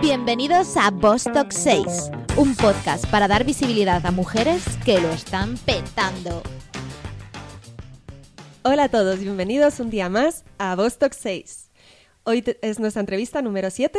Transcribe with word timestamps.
Bienvenidos 0.00 0.76
a 0.76 0.90
Bostock 0.90 1.50
6, 1.50 2.10
un 2.36 2.54
podcast 2.54 3.06
para 3.06 3.28
dar 3.28 3.44
visibilidad 3.44 4.04
a 4.04 4.10
mujeres 4.10 4.62
que 4.84 5.00
lo 5.00 5.08
están 5.08 5.56
petando. 5.56 6.42
Hola 8.62 8.84
a 8.84 8.88
todos, 8.90 9.20
bienvenidos 9.20 9.80
un 9.80 9.88
día 9.88 10.10
más 10.10 10.44
a 10.58 10.76
Bostock 10.76 11.14
6. 11.14 11.70
Hoy 12.24 12.44
es 12.60 12.78
nuestra 12.78 13.00
entrevista 13.00 13.40
número 13.40 13.70
7. 13.70 13.98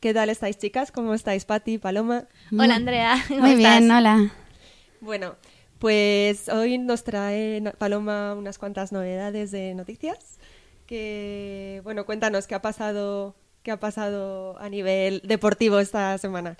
¿Qué 0.00 0.14
tal 0.14 0.30
estáis, 0.30 0.58
chicas? 0.58 0.92
¿Cómo 0.92 1.12
estáis, 1.12 1.44
Patti, 1.44 1.78
Paloma? 1.78 2.28
Hola, 2.52 2.76
Andrea. 2.76 3.16
Muy 3.30 3.56
bien, 3.56 3.90
hola. 3.90 4.32
Bueno, 5.00 5.34
pues 5.80 6.48
hoy 6.48 6.78
nos 6.78 7.02
trae 7.02 7.62
Paloma 7.78 8.34
unas 8.34 8.58
cuantas 8.58 8.92
novedades 8.92 9.50
de 9.50 9.74
noticias. 9.74 10.38
Que, 10.86 11.80
bueno, 11.82 12.06
cuéntanos 12.06 12.46
qué 12.46 12.54
ha 12.54 12.62
pasado, 12.62 13.34
qué 13.66 13.72
ha 13.72 13.80
pasado 13.80 14.56
a 14.60 14.68
nivel 14.68 15.20
deportivo 15.24 15.80
esta 15.80 16.16
semana. 16.18 16.56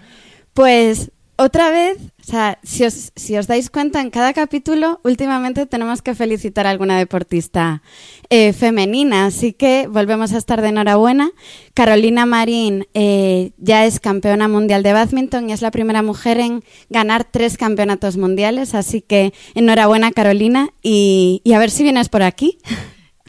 Pues 0.54 1.12
otra 1.36 1.70
vez, 1.70 1.98
o 2.20 2.24
sea, 2.24 2.58
si 2.64 2.82
os, 2.82 3.12
si 3.14 3.36
os 3.36 3.46
dais 3.46 3.70
cuenta, 3.70 4.00
en 4.00 4.10
cada 4.10 4.32
capítulo 4.32 5.00
últimamente 5.04 5.66
tenemos 5.66 6.02
que 6.02 6.16
felicitar 6.16 6.66
a 6.66 6.70
alguna 6.70 6.98
deportista 6.98 7.80
eh, 8.28 8.52
femenina, 8.52 9.26
así 9.26 9.52
que 9.52 9.86
volvemos 9.86 10.32
a 10.32 10.38
estar 10.38 10.60
de 10.62 10.70
enhorabuena. 10.70 11.30
Carolina 11.74 12.26
Marín 12.26 12.88
eh, 12.92 13.52
ya 13.56 13.86
es 13.86 14.00
campeona 14.00 14.48
mundial 14.48 14.82
de 14.82 14.92
badminton 14.92 15.48
y 15.48 15.52
es 15.52 15.62
la 15.62 15.70
primera 15.70 16.02
mujer 16.02 16.40
en 16.40 16.64
ganar 16.90 17.22
tres 17.22 17.56
campeonatos 17.56 18.16
mundiales, 18.16 18.74
así 18.74 19.00
que 19.00 19.32
enhorabuena 19.54 20.10
Carolina 20.10 20.70
y, 20.82 21.40
y 21.44 21.52
a 21.52 21.60
ver 21.60 21.70
si 21.70 21.84
vienes 21.84 22.08
por 22.08 22.24
aquí. 22.24 22.58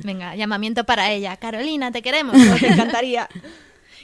Venga, 0.03 0.35
llamamiento 0.35 0.83
para 0.83 1.11
ella. 1.11 1.37
Carolina, 1.37 1.91
te 1.91 2.01
queremos. 2.01 2.35
te 2.59 2.67
encantaría. 2.71 3.27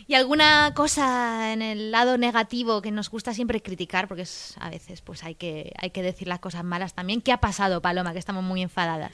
¿Y 0.08 0.16
alguna 0.16 0.74
cosa 0.76 1.54
en 1.54 1.62
el 1.62 1.92
lado 1.92 2.18
negativo 2.18 2.82
que 2.82 2.92
nos 2.92 3.10
gusta 3.10 3.34
siempre 3.34 3.62
criticar? 3.62 4.08
Porque 4.08 4.26
a 4.60 4.70
veces 4.70 5.02
pues 5.02 5.24
hay 5.24 5.36
que, 5.36 5.72
hay 5.78 5.92
que 5.92 6.02
decir 6.02 6.28
las 6.28 6.40
cosas 6.40 6.64
malas 6.64 6.94
también. 6.94 7.22
¿Qué 7.22 7.32
ha 7.32 7.40
pasado, 7.40 7.82
Paloma, 7.82 8.14
que 8.14 8.20
estamos 8.20 8.44
muy 8.44 8.62
enfadadas? 8.62 9.12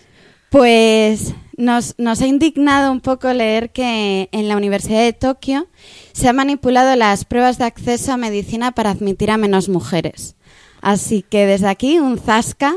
Pues 0.49 1.33
nos, 1.57 1.93
nos 1.99 2.21
ha 2.21 2.27
indignado 2.27 2.91
un 2.91 3.01
poco 3.01 3.31
leer 3.33 3.69
que 3.69 4.29
en 4.31 4.49
la 4.49 4.57
Universidad 4.57 5.01
de 5.01 5.13
Tokio 5.13 5.67
se 6.11 6.27
han 6.27 6.35
manipulado 6.35 6.95
las 6.95 7.23
pruebas 7.23 7.59
de 7.59 7.65
acceso 7.65 8.13
a 8.13 8.17
medicina 8.17 8.71
para 8.71 8.89
admitir 8.89 9.29
a 9.29 9.37
menos 9.37 9.69
mujeres. 9.69 10.35
Así 10.81 11.21
que 11.21 11.45
desde 11.45 11.67
aquí 11.67 11.99
un 11.99 12.17
zasca 12.17 12.75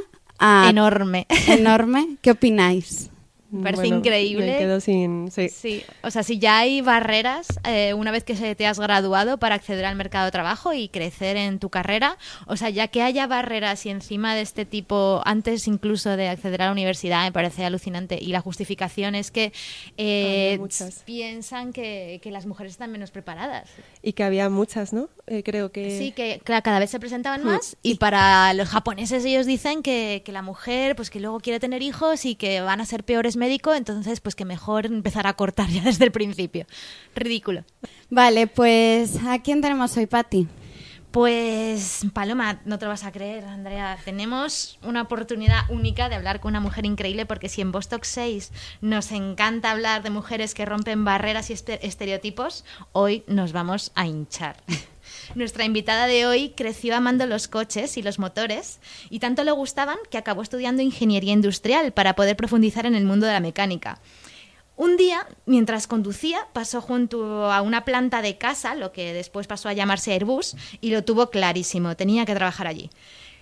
enorme. 0.69 1.27
Enorme. 1.47 2.17
¿Qué 2.21 2.33
opináis? 2.33 3.12
Me 3.53 3.65
parece 3.65 3.89
increíble. 3.89 4.57
quedo 4.59 4.81
sin. 4.81 5.31
Sí. 5.31 5.85
O 6.03 6.11
sea, 6.11 6.23
si 6.23 6.39
ya 6.39 6.59
hay 6.59 6.81
barreras 6.81 7.47
eh, 7.69 7.93
una 7.93 8.11
vez 8.11 8.25
que 8.25 8.35
te 8.55 8.67
has 8.67 8.81
graduado 8.81 9.39
para 9.39 9.55
acceder 9.55 9.85
al 9.85 9.95
mercado 9.95 10.25
de 10.25 10.31
trabajo 10.31 10.73
y 10.73 10.89
crecer 10.89 11.37
en 11.37 11.59
tu 11.59 11.69
carrera, 11.69 12.17
o 12.47 12.57
sea, 12.57 12.71
ya 12.71 12.89
que 12.89 13.03
haya 13.03 13.27
barreras 13.27 13.85
y 13.85 13.91
encima 13.91 14.35
de 14.35 14.41
este 14.41 14.65
tipo, 14.65 15.21
antes 15.27 15.69
incluso 15.69 16.17
de 16.17 16.31
acceder 16.31 16.63
a 16.63 16.67
la 16.67 16.73
universidad, 16.73 17.25
me 17.25 17.33
parece 17.33 17.67
alucinante. 17.67 18.19
Y 18.19 18.29
la 18.29 18.41
justificación 18.41 19.15
es 19.15 19.31
que 19.31 19.53
eh, 19.99 20.59
piensan 21.05 21.75
que, 21.75 22.21
las 22.33 22.47
mujeres 22.47 22.73
están 22.73 22.91
menos 22.91 23.11
preparadas. 23.11 23.69
Y 24.03 24.15
que 24.15 24.25
había 24.25 24.49
muchas, 24.49 24.95
¿no? 24.95 25.11
Eh, 25.27 25.43
creo 25.43 25.71
que. 25.71 25.99
Sí, 25.99 26.13
que 26.13 26.41
cada 26.43 26.79
vez 26.79 26.89
se 26.89 26.99
presentaban 26.99 27.43
hmm. 27.43 27.47
más. 27.47 27.77
Y 27.83 27.97
para 27.97 28.55
los 28.55 28.71
japoneses, 28.71 29.23
ellos 29.27 29.45
dicen 29.45 29.83
que, 29.83 30.23
que 30.25 30.33
la 30.33 30.41
mujer, 30.41 30.97
pues 30.97 31.11
que 31.11 31.21
luego 31.21 31.41
quiere 31.41 31.61
tener 31.61 31.83
hijos 31.83 32.25
y 32.25 32.35
que 32.35 32.63
van 32.63 32.81
a 32.81 32.87
ser 32.87 33.05
peores 33.05 33.37
médico, 33.43 33.75
entonces 33.75 34.21
pues 34.21 34.37
que 34.37 34.45
mejor 34.45 34.87
empezar 34.87 35.27
a 35.27 35.35
cortar 35.35 35.69
ya 35.69 35.83
desde 35.91 36.05
el 36.05 36.13
principio. 36.13 36.67
Ridículo. 37.15 37.65
Vale, 38.09 38.47
pues 38.47 39.19
¿a 39.27 39.41
quién 39.41 39.61
tenemos 39.61 39.97
hoy, 39.97 40.07
Patti? 40.07 40.47
Pues 41.11 42.07
Paloma, 42.15 42.63
no 42.65 42.79
te 42.79 42.87
lo 42.87 42.91
vas 42.91 43.05
a 43.05 43.13
creer, 43.13 43.45
Andrea. 43.45 43.99
Tenemos 44.03 44.79
una 44.83 45.03
oportunidad 45.03 45.69
única 45.69 46.09
de 46.09 46.15
hablar 46.15 46.41
con 46.41 46.53
una 46.53 46.61
mujer 46.61 46.87
increíble 46.87 47.27
porque 47.27 47.51
si 47.51 47.61
en 47.61 47.73
Bostock 47.73 48.05
6 48.05 48.51
nos 48.81 49.13
encanta 49.13 49.73
hablar 49.73 50.03
de 50.03 50.11
mujeres 50.11 50.55
que 50.55 50.65
rompen 50.65 51.05
barreras 51.05 51.51
y 51.51 51.53
estereotipos, 51.53 52.65
hoy 52.93 53.25
nos 53.27 53.53
vamos 53.53 53.93
a 53.95 54.07
hinchar. 54.07 54.57
Nuestra 55.35 55.65
invitada 55.65 56.07
de 56.07 56.27
hoy 56.27 56.51
creció 56.57 56.97
amando 56.97 57.27
los 57.27 57.49
coches 57.49 57.97
y 57.97 58.03
los 58.03 58.19
motores 58.19 58.81
y 59.11 59.19
tanto 59.19 59.45
le 59.45 59.53
gustaban 59.53 59.99
que 60.11 60.19
acabó 60.19 60.43
estudiando 60.43 60.83
ingeniería 60.83 61.33
industrial 61.33 61.93
para 61.93 62.15
poder 62.15 62.37
profundizar 62.37 62.87
en 62.87 62.95
el 62.95 63.05
mundo 63.05 63.27
de 63.27 63.33
la 63.33 63.41
mecánica. 63.41 64.01
Un 64.77 64.97
día, 64.97 65.27
mientras 65.47 65.87
conducía, 65.87 66.49
pasó 66.53 66.81
junto 66.81 67.53
a 67.53 67.61
una 67.61 67.85
planta 67.85 68.23
de 68.23 68.39
casa, 68.39 68.75
lo 68.75 68.91
que 68.91 69.13
después 69.13 69.47
pasó 69.47 69.69
a 69.69 69.75
llamarse 69.75 70.13
Airbus, 70.13 70.57
y 70.81 70.91
lo 70.91 71.05
tuvo 71.05 71.31
clarísimo, 71.31 71.95
tenía 71.95 72.25
que 72.25 72.35
trabajar 72.35 72.67
allí. 72.67 72.91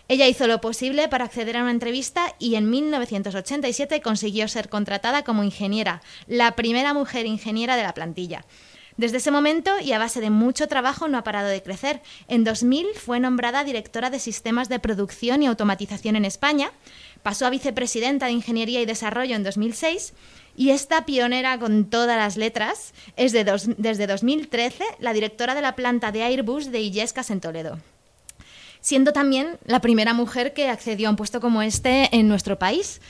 Ella 0.09 0.27
hizo 0.27 0.49
lo 0.49 0.61
posible 0.61 1.07
para 1.09 1.25
acceder 1.25 1.57
a 1.57 1.63
una 1.63 1.71
entrevista 1.71 2.35
y 2.41 2.57
en 2.57 2.69
1987 2.69 4.01
consiguió 4.01 4.49
ser 4.49 4.69
contratada 4.69 5.23
como 5.23 5.45
ingeniera, 5.45 6.03
la 6.27 6.57
primera 6.57 6.93
mujer 6.95 7.27
ingeniera 7.27 7.77
de 7.77 7.85
la 7.85 7.95
plantilla. 7.95 8.45
Desde 9.01 9.17
ese 9.17 9.31
momento 9.31 9.71
y 9.83 9.93
a 9.93 9.99
base 9.99 10.21
de 10.21 10.29
mucho 10.29 10.69
trabajo 10.69 11.09
no 11.09 11.17
ha 11.17 11.25
parado 11.25 11.49
de 11.49 11.63
crecer. 11.63 12.03
En 12.29 12.45
2000 12.45 12.89
fue 13.03 13.19
nombrada 13.19 13.65
directora 13.65 14.11
de 14.11 14.19
sistemas 14.19 14.69
de 14.69 14.79
producción 14.79 15.43
y 15.43 15.47
automatización 15.47 16.17
en 16.17 16.27
España, 16.27 16.71
pasó 17.23 17.47
a 17.47 17.51
vicepresidenta 17.51 18.27
de 18.27 18.33
Ingeniería 18.33 18.83
y 18.83 18.85
Desarrollo 18.85 19.37
en 19.37 19.43
2006 19.43 20.13
y 20.55 20.69
esta 20.69 21.07
pionera 21.07 21.59
con 21.59 21.87
todas 21.87 22.19
las 22.19 22.37
letras 22.37 22.93
es 23.17 23.33
desde 23.33 24.07
2013 24.07 24.85
la 24.99 25.15
directora 25.15 25.55
de 25.55 25.63
la 25.63 25.77
planta 25.77 26.13
de 26.13 26.23
Airbus 26.23 26.71
de 26.71 26.81
Illescas 26.83 27.31
en 27.31 27.41
Toledo 27.41 27.79
siendo 28.83 29.13
también 29.13 29.59
la 29.65 29.81
primera 29.81 30.15
mujer 30.15 30.53
que 30.53 30.69
accedió 30.69 31.09
a 31.09 31.11
un 31.11 31.17
puesto 31.17 31.41
como 31.41 31.63
este 31.63 32.15
en 32.17 32.29
nuestro 32.29 32.59
país. 32.59 33.01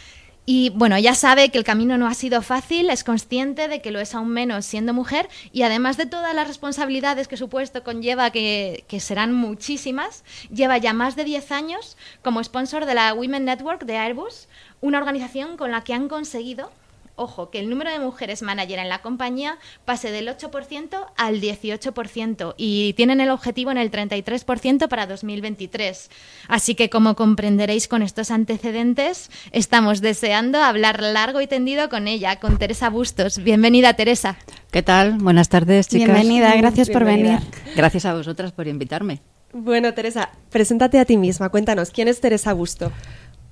Y 0.52 0.70
bueno, 0.70 0.96
ella 0.96 1.14
sabe 1.14 1.50
que 1.50 1.58
el 1.58 1.64
camino 1.64 1.96
no 1.96 2.08
ha 2.08 2.14
sido 2.14 2.42
fácil, 2.42 2.90
es 2.90 3.04
consciente 3.04 3.68
de 3.68 3.80
que 3.80 3.92
lo 3.92 4.00
es 4.00 4.16
aún 4.16 4.30
menos 4.30 4.66
siendo 4.66 4.92
mujer 4.92 5.28
y 5.52 5.62
además 5.62 5.96
de 5.96 6.06
todas 6.06 6.34
las 6.34 6.48
responsabilidades 6.48 7.28
que 7.28 7.36
su 7.36 7.48
puesto 7.48 7.84
conlleva, 7.84 8.32
que, 8.32 8.82
que 8.88 8.98
serán 8.98 9.32
muchísimas, 9.32 10.24
lleva 10.52 10.76
ya 10.78 10.92
más 10.92 11.14
de 11.14 11.22
10 11.22 11.52
años 11.52 11.96
como 12.20 12.42
sponsor 12.42 12.84
de 12.84 12.94
la 12.94 13.14
Women 13.14 13.44
Network 13.44 13.84
de 13.84 13.96
Airbus, 13.96 14.48
una 14.80 14.98
organización 14.98 15.56
con 15.56 15.70
la 15.70 15.84
que 15.84 15.94
han 15.94 16.08
conseguido 16.08 16.72
ojo, 17.20 17.50
que 17.50 17.60
el 17.60 17.68
número 17.68 17.90
de 17.90 17.98
mujeres 17.98 18.42
manager 18.42 18.78
en 18.78 18.88
la 18.88 19.02
compañía 19.02 19.58
pase 19.84 20.10
del 20.10 20.28
8% 20.28 21.06
al 21.16 21.40
18% 21.40 22.54
y 22.56 22.94
tienen 22.94 23.20
el 23.20 23.30
objetivo 23.30 23.70
en 23.70 23.78
el 23.78 23.90
33% 23.90 24.88
para 24.88 25.06
2023. 25.06 26.10
Así 26.48 26.74
que 26.74 26.88
como 26.88 27.16
comprenderéis 27.16 27.88
con 27.88 28.02
estos 28.02 28.30
antecedentes, 28.30 29.30
estamos 29.52 30.00
deseando 30.00 30.62
hablar 30.62 31.02
largo 31.02 31.40
y 31.40 31.46
tendido 31.46 31.88
con 31.88 32.08
ella, 32.08 32.36
con 32.36 32.58
Teresa 32.58 32.88
Bustos. 32.88 33.38
Bienvenida, 33.38 33.94
Teresa. 33.94 34.36
¿Qué 34.70 34.82
tal? 34.82 35.18
Buenas 35.18 35.48
tardes, 35.48 35.88
chicas. 35.88 36.06
Bienvenida, 36.06 36.54
gracias 36.56 36.88
por 36.88 37.04
venir. 37.04 37.38
Gracias 37.76 38.06
a 38.06 38.14
vosotras 38.14 38.52
por 38.52 38.66
invitarme. 38.66 39.20
Bueno, 39.52 39.92
Teresa, 39.94 40.30
preséntate 40.50 40.98
a 40.98 41.04
ti 41.04 41.16
misma. 41.16 41.48
Cuéntanos, 41.48 41.90
¿quién 41.90 42.06
es 42.06 42.20
Teresa 42.20 42.52
Busto? 42.52 42.92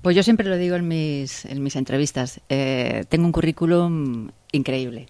Pues 0.01 0.15
yo 0.15 0.23
siempre 0.23 0.47
lo 0.47 0.57
digo 0.57 0.75
en 0.75 0.87
mis, 0.87 1.45
en 1.45 1.61
mis 1.61 1.75
entrevistas. 1.75 2.39
Eh, 2.47 3.03
tengo 3.09 3.25
un 3.25 3.31
currículum 3.31 4.31
increíble, 4.51 5.09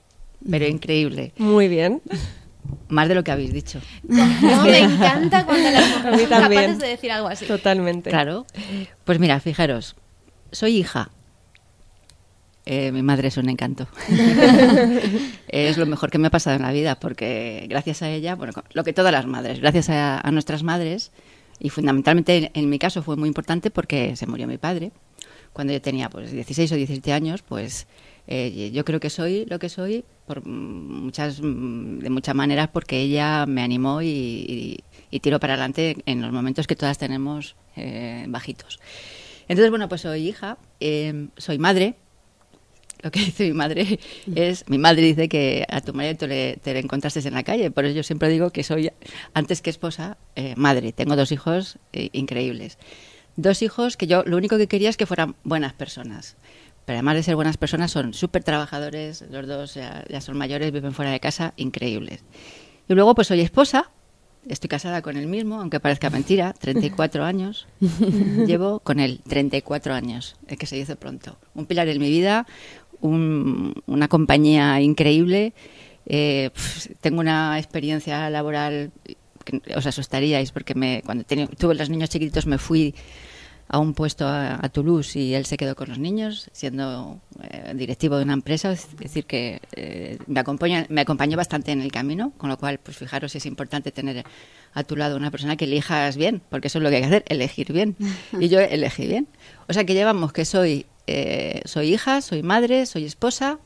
pero 0.49 0.65
increíble. 0.65 1.33
Muy 1.37 1.67
bien. 1.67 2.01
Más 2.87 3.07
de 3.07 3.15
lo 3.15 3.23
que 3.23 3.31
habéis 3.31 3.53
dicho. 3.53 3.79
me 4.03 4.79
encanta 4.79 5.45
cuando 5.45 5.69
las 5.69 5.97
mujeres 5.97 6.19
son 6.21 6.29
capaces 6.29 6.79
de 6.79 6.87
decir 6.87 7.11
algo 7.11 7.27
así. 7.27 7.45
Totalmente. 7.45 8.09
Claro. 8.09 8.45
Pues 9.05 9.19
mira, 9.19 9.39
fijaros, 9.39 9.95
soy 10.51 10.77
hija. 10.77 11.11
Eh, 12.65 12.91
mi 12.91 13.03
madre 13.03 13.29
es 13.29 13.37
un 13.37 13.49
encanto. 13.49 13.87
es 15.47 15.77
lo 15.77 15.85
mejor 15.85 16.11
que 16.11 16.17
me 16.17 16.27
ha 16.27 16.31
pasado 16.31 16.55
en 16.55 16.63
la 16.63 16.71
vida, 16.71 16.99
porque 16.99 17.65
gracias 17.69 18.01
a 18.01 18.09
ella, 18.09 18.35
bueno, 18.35 18.53
lo 18.73 18.83
que 18.83 18.93
todas 18.93 19.11
las 19.11 19.25
madres, 19.25 19.59
gracias 19.59 19.89
a 19.89 20.29
nuestras 20.31 20.61
madres, 20.61 21.11
y 21.59 21.69
fundamentalmente 21.69 22.51
en, 22.53 22.69
mi 22.69 22.79
caso 22.79 23.03
fue 23.03 23.15
muy 23.15 23.27
importante 23.27 23.69
porque 23.71 24.15
se 24.15 24.27
murió 24.27 24.47
mi 24.47 24.57
padre. 24.57 24.91
Cuando 25.53 25.73
yo 25.73 25.81
tenía 25.81 26.09
pues 26.09 26.31
16 26.31 26.71
o 26.71 26.75
17 26.75 27.11
años, 27.11 27.41
pues 27.41 27.87
eh, 28.27 28.71
yo 28.71 28.85
creo 28.85 28.99
que 28.99 29.09
soy 29.09 29.45
lo 29.45 29.59
que 29.59 29.67
soy 29.69 30.05
por 30.27 30.45
muchas, 30.45 31.41
de 31.41 32.09
muchas 32.09 32.35
maneras 32.35 32.69
porque 32.71 32.99
ella 33.01 33.45
me 33.45 33.61
animó 33.63 34.01
y, 34.01 34.83
tiró 35.21 35.39
para 35.39 35.53
adelante 35.53 35.97
en 36.05 36.21
los 36.21 36.31
momentos 36.31 36.67
que 36.67 36.75
todas 36.75 36.97
tenemos 36.97 37.55
eh, 37.75 38.25
bajitos. 38.29 38.79
Entonces, 39.47 39.71
bueno, 39.71 39.89
pues 39.89 40.01
soy 40.01 40.27
hija, 40.27 40.59
eh, 40.79 41.27
soy 41.37 41.57
madre, 41.57 41.95
lo 43.03 43.11
que 43.11 43.19
dice 43.19 43.45
mi 43.45 43.53
madre 43.53 43.99
es, 44.35 44.67
mi 44.67 44.77
madre 44.77 45.03
dice 45.03 45.29
que 45.29 45.65
a 45.69 45.81
tu 45.81 45.93
marido 45.93 46.15
te 46.17 46.27
le, 46.27 46.57
te 46.57 46.77
encontraste 46.77 47.19
en 47.27 47.33
la 47.33 47.43
calle, 47.43 47.71
por 47.71 47.85
eso 47.85 47.95
yo 47.95 48.03
siempre 48.03 48.29
digo 48.29 48.51
que 48.51 48.63
soy, 48.63 48.91
antes 49.33 49.61
que 49.61 49.69
esposa, 49.69 50.17
eh, 50.35 50.53
madre. 50.57 50.91
Tengo 50.91 51.15
dos 51.15 51.31
hijos 51.31 51.77
eh, 51.93 52.09
increíbles. 52.13 52.77
Dos 53.35 53.61
hijos 53.61 53.95
que 53.95 54.07
yo 54.07 54.23
lo 54.25 54.37
único 54.37 54.57
que 54.57 54.67
quería 54.67 54.89
es 54.89 54.97
que 54.97 55.05
fueran 55.05 55.35
buenas 55.43 55.73
personas. 55.73 56.35
Pero 56.85 56.97
además 56.97 57.15
de 57.15 57.23
ser 57.23 57.35
buenas 57.35 57.57
personas, 57.57 57.91
son 57.91 58.13
súper 58.13 58.43
trabajadores, 58.43 59.23
los 59.29 59.47
dos 59.47 59.75
ya, 59.75 60.03
son 60.21 60.37
mayores, 60.37 60.71
viven 60.71 60.91
fuera 60.93 61.11
de 61.11 61.19
casa, 61.19 61.53
increíbles. 61.55 62.23
Y 62.87 62.95
luego 62.95 63.13
pues 63.13 63.27
soy 63.27 63.41
esposa, 63.41 63.91
estoy 64.47 64.69
casada 64.69 65.03
con 65.03 65.15
él 65.15 65.27
mismo, 65.27 65.61
aunque 65.61 65.79
parezca 65.79 66.09
mentira, 66.09 66.53
34 66.53 67.23
años. 67.23 67.67
Llevo 68.47 68.79
con 68.79 68.99
él 68.99 69.21
34 69.27 69.93
años, 69.93 70.35
es 70.47 70.57
que 70.57 70.65
se 70.65 70.77
dice 70.77 70.95
pronto. 70.95 71.37
Un 71.53 71.67
pilar 71.67 71.87
en 71.87 72.01
mi 72.01 72.09
vida, 72.09 72.47
un- 73.01 73.73
una 73.85 74.07
compañía 74.07 74.79
increíble. 74.81 75.53
Eh, 76.05 76.49
pf, 76.53 76.95
tengo 77.01 77.19
una 77.19 77.57
experiencia 77.59 78.29
laboral 78.29 78.91
que 79.45 79.61
os 79.75 79.85
asustaríais 79.85 80.51
porque 80.51 80.75
me, 80.75 81.01
cuando 81.05 81.23
tuve 81.23 81.75
los 81.75 81.89
niños 81.89 82.09
chiquititos 82.09 82.45
me 82.45 82.57
fui 82.57 82.93
a 83.71 83.77
un 83.77 83.93
puesto 83.93 84.25
a, 84.27 84.55
a 84.65 84.69
Toulouse 84.69 85.15
y 85.19 85.35
él 85.35 85.45
se 85.45 85.55
quedó 85.55 85.75
con 85.75 85.89
los 85.89 85.99
niños 85.99 86.49
siendo 86.53 87.19
eh, 87.43 87.73
directivo 87.75 88.17
de 88.17 88.23
una 88.23 88.33
empresa, 88.33 88.71
es 88.71 88.87
decir 88.97 89.25
que 89.25 89.61
eh, 89.75 90.17
me 90.25 90.39
acompaña 90.39 90.87
me 90.89 91.01
acompañó 91.01 91.37
bastante 91.37 91.71
en 91.71 91.81
el 91.81 91.91
camino, 91.91 92.33
con 92.37 92.49
lo 92.49 92.57
cual 92.57 92.79
pues 92.81 92.97
fijaros 92.97 93.35
es 93.35 93.45
importante 93.45 93.91
tener 93.91 94.23
a 94.73 94.83
tu 94.83 94.95
lado 94.95 95.15
una 95.15 95.29
persona 95.29 95.55
que 95.55 95.65
elijas 95.65 96.17
bien, 96.17 96.41
porque 96.49 96.67
eso 96.67 96.79
es 96.79 96.83
lo 96.83 96.89
que 96.89 96.95
hay 96.95 97.01
que 97.03 97.07
hacer, 97.07 97.25
elegir 97.27 97.71
bien. 97.71 97.95
Y 98.39 98.49
yo 98.49 98.59
elegí 98.59 99.05
bien. 99.05 99.27
O 99.67 99.73
sea 99.73 99.83
que 99.83 99.93
llevamos 99.93 100.33
que 100.33 100.45
soy 100.45 100.87
eh, 101.11 101.61
soy 101.65 101.93
hija, 101.93 102.21
soy 102.21 102.43
madre, 102.43 102.85
soy 102.85 103.05
esposa, 103.05 103.57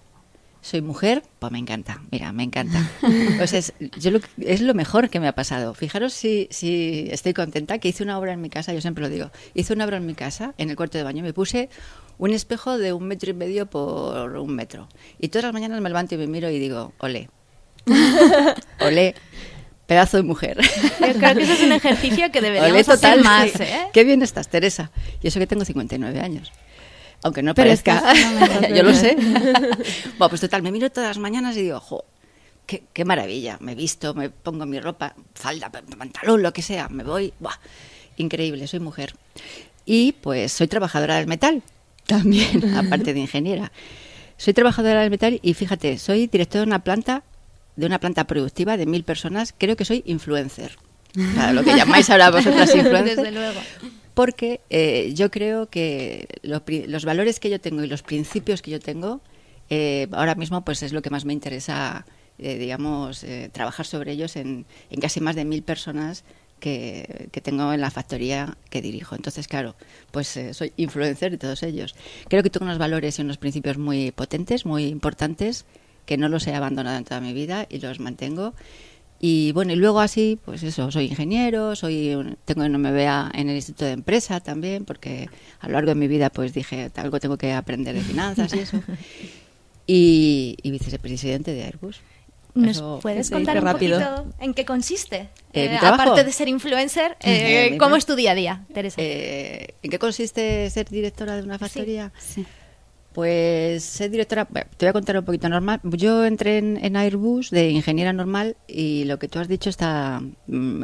soy 0.62 0.82
mujer, 0.82 1.24
pues 1.40 1.52
me 1.52 1.60
encanta, 1.60 2.02
mira, 2.12 2.32
me 2.32 2.44
encanta. 2.44 2.90
O 3.42 3.48
sea, 3.48 3.60
es, 3.60 3.74
yo 4.00 4.12
lo, 4.12 4.22
que- 4.22 4.28
es 4.38 4.62
lo 4.62 4.74
mejor 4.74 5.10
que 5.10 5.20
me 5.20 5.28
ha 5.28 5.34
pasado. 5.36 5.74
Fijaros 5.74 6.14
si, 6.14 6.48
si 6.52 7.08
estoy 7.12 7.34
contenta, 7.34 7.80
que 7.80 7.90
hice 7.90 8.02
una 8.04 8.18
obra 8.18 8.32
en 8.32 8.40
mi 8.42 8.50
casa, 8.50 8.74
yo 8.74 8.80
siempre 8.80 9.04
lo 9.04 9.10
digo, 9.10 9.30
hice 9.54 9.74
una 9.74 9.84
obra 9.86 9.98
en 9.98 10.06
mi 10.06 10.14
casa, 10.14 10.54
en 10.58 10.70
el 10.70 10.76
cuarto 10.78 10.98
de 10.98 11.04
baño, 11.04 11.22
me 11.24 11.34
puse 11.34 11.70
un 12.18 12.32
espejo 12.32 12.78
de 12.78 12.94
un 12.94 13.04
metro 13.08 13.32
y 13.32 13.34
medio 13.34 13.66
por 13.66 14.38
un 14.38 14.56
metro. 14.56 14.88
Y 15.20 15.28
todas 15.28 15.44
las 15.46 15.54
mañanas 15.54 15.82
me 15.82 15.90
levanto 15.90 16.16
y 16.16 16.18
me 16.20 16.28
miro 16.28 16.50
y 16.50 16.60
digo, 16.60 16.94
olé, 17.00 17.30
olé, 18.80 19.16
pedazo 19.88 20.18
de 20.18 20.24
mujer. 20.24 20.58
Yo 20.62 21.14
creo 21.20 21.36
que 21.36 21.44
ese 21.44 21.54
es 21.54 21.62
un 21.64 21.72
ejercicio 21.74 22.32
que 22.32 22.40
deberíamos 22.42 22.72
Olé 22.72 22.84
total, 22.84 23.20
hacer 23.20 23.24
más. 23.24 23.60
¿eh? 23.60 23.88
Qué 23.92 24.04
bien 24.06 24.22
estás, 24.22 24.48
Teresa. 24.48 24.92
Y 25.22 25.28
eso 25.28 25.40
que 25.40 25.48
tengo 25.48 25.66
59 25.66 26.20
años. 26.22 26.52
Aunque 27.24 27.42
no 27.42 27.56
Pero 27.56 27.68
parezca. 27.68 28.14
Yo 28.74 28.84
lo 28.84 28.94
sé. 28.94 29.16
bueno, 30.18 30.30
pues 30.30 30.42
total, 30.42 30.62
me 30.62 30.72
miro 30.72 30.90
todas 30.92 31.10
las 31.10 31.18
mañanas 31.18 31.56
y 31.58 31.64
digo, 31.64 31.80
jo, 31.80 32.06
qué, 32.66 32.84
qué 32.94 33.06
maravilla. 33.06 33.58
Me 33.62 33.76
visto, 33.76 34.14
me 34.14 34.30
pongo 34.30 34.66
mi 34.66 34.80
ropa, 34.80 35.16
falda, 35.34 35.70
pantalón, 35.70 36.44
lo 36.44 36.54
que 36.54 36.62
sea. 36.62 36.90
Me 36.90 37.04
voy. 37.04 37.34
Buah, 37.40 37.58
increíble, 38.18 38.68
soy 38.68 38.80
mujer. 38.80 39.16
Y 39.86 40.14
pues 40.14 40.52
soy 40.52 40.68
trabajadora 40.68 41.16
del 41.16 41.28
metal 41.28 41.64
también, 42.06 42.76
aparte 42.76 43.14
de 43.14 43.20
ingeniera. 43.22 43.72
Soy 44.38 44.54
trabajadora 44.54 45.02
del 45.02 45.10
metal 45.10 45.40
y 45.42 45.54
fíjate, 45.54 45.98
soy 45.98 46.28
directora 46.28 46.62
de 46.62 46.68
una 46.68 46.84
planta, 46.84 47.24
de 47.76 47.86
una 47.86 48.00
planta 48.00 48.26
productiva 48.26 48.78
de 48.78 48.86
mil 48.86 49.04
personas. 49.04 49.54
Creo 49.58 49.76
que 49.76 49.86
soy 49.86 50.04
influencer. 50.06 50.78
O 51.18 51.34
sea, 51.34 51.54
lo 51.54 51.64
que 51.64 51.76
llamáis 51.76 52.10
ahora 52.10 52.32
vosotras 52.32 52.74
influencer. 52.76 53.18
Desde 53.18 53.32
luego. 53.32 53.60
Porque 54.14 54.62
eh, 54.70 55.12
yo 55.16 55.32
creo 55.32 55.70
que 55.70 56.28
los, 56.44 57.06
valores 57.06 57.40
que 57.40 57.50
yo 57.50 57.60
tengo 57.60 57.84
y 57.84 57.88
los 57.88 58.04
principios 58.04 58.62
que 58.62 58.72
yo 58.72 58.80
tengo, 58.80 59.22
eh, 59.70 60.08
ahora 60.12 60.36
mismo 60.36 60.64
pues 60.64 60.84
es 60.84 60.94
lo 60.94 61.02
que 61.02 61.10
más 61.10 61.26
me 61.26 61.34
interesa, 61.34 62.06
eh, 62.38 62.58
digamos, 62.58 63.24
eh, 63.24 63.50
trabajar 63.52 63.86
sobre 63.86 64.12
ellos 64.12 64.36
en, 64.36 64.66
en 64.92 65.02
casi 65.02 65.20
más 65.20 65.36
de 65.36 65.46
mil 65.46 65.64
personas 65.64 66.24
que, 66.64 67.28
que 67.34 67.42
tengo 67.42 67.74
en 67.74 67.82
la 67.82 67.92
factoría 67.92 68.58
que 68.70 68.82
dirijo. 68.82 69.16
Entonces, 69.16 69.50
claro, 69.50 69.76
pues 70.12 70.38
eh, 70.38 70.54
soy 70.54 70.72
influencer 70.78 71.32
de 71.32 71.38
todos 71.38 71.62
ellos. 71.62 71.94
Creo 72.30 72.42
que 72.42 72.50
tengo 72.50 72.66
unos 72.66 72.78
valores 72.78 73.20
y 73.20 73.22
unos 73.22 73.38
principios 73.38 73.78
muy 73.78 74.12
potentes, 74.12 74.66
muy 74.66 74.86
importantes, 74.86 75.66
que 76.06 76.16
no 76.16 76.30
los 76.30 76.48
he 76.48 76.56
abandonado 76.56 76.98
en 76.98 77.04
toda 77.04 77.20
mi 77.20 77.34
vida 77.34 77.68
y 77.70 77.80
los 77.80 78.00
mantengo. 78.00 78.54
Y 79.26 79.54
bueno, 79.54 79.72
y 79.72 79.78
luego 79.78 80.02
así, 80.02 80.38
pues 80.44 80.64
eso, 80.64 80.92
soy 80.92 81.06
ingeniero, 81.06 81.78
soy 81.78 82.14
un- 82.14 82.36
tengo 82.44 82.66
una 82.66 82.78
MBA 82.78 83.32
en 83.34 83.48
el 83.48 83.56
Instituto 83.56 83.86
de 83.86 83.92
Empresa 83.92 84.42
también, 84.42 84.84
porque 84.84 85.30
a 85.62 85.68
lo 85.68 85.74
largo 85.76 85.92
de 85.92 85.96
mi 85.96 86.10
vida 86.10 86.30
pues 86.30 86.54
dije, 86.54 86.92
algo 86.98 87.22
tengo 87.22 87.38
que 87.38 87.54
aprender 87.54 87.96
de 87.96 88.02
finanzas 88.02 88.54
y 88.54 88.60
eso. 88.60 88.82
Y, 89.86 90.56
y 90.64 90.72
vicepresidente 90.72 91.54
de 91.54 91.64
Airbus. 91.64 92.00
¿Nos 92.54 92.78
Eso- 92.78 93.00
puedes 93.02 93.30
contar 93.30 93.58
un 93.58 93.64
rápido. 93.64 94.00
poquito 94.00 94.34
en 94.40 94.54
qué 94.54 94.64
consiste? 94.64 95.30
Eh, 95.54 95.66
Eh, 95.74 95.78
aparte 95.82 96.24
de 96.24 96.32
ser 96.32 96.48
influencer, 96.48 97.18
eh, 97.22 97.78
¿cómo 97.80 97.96
es 97.96 98.06
tu 98.06 98.16
día 98.16 98.32
a 98.32 98.36
día, 98.36 98.66
Teresa? 98.74 98.96
Eh, 99.00 99.74
¿En 99.84 99.90
qué 99.92 100.00
consiste 100.00 100.70
ser 100.70 100.88
directora 100.90 101.36
de 101.36 101.44
una 101.44 101.58
factoría? 101.60 102.12
Sí. 102.20 102.46
Pues 103.14 103.84
ser 103.84 104.10
directora, 104.12 104.48
bueno, 104.50 104.68
te 104.76 104.86
voy 104.86 104.90
a 104.90 104.94
contar 104.94 105.18
un 105.18 105.26
poquito 105.26 105.48
normal. 105.50 105.80
Yo 105.84 106.26
entré 106.26 106.58
en, 106.58 106.78
en 106.84 106.96
Airbus 106.96 107.52
de 107.52 107.70
ingeniera 107.70 108.12
normal 108.14 108.58
y 108.68 109.06
lo 109.06 109.20
que 109.20 109.28
tú 109.28 109.40
has 109.40 109.48
dicho 109.48 109.70
está 109.70 110.22
mm, 110.48 110.84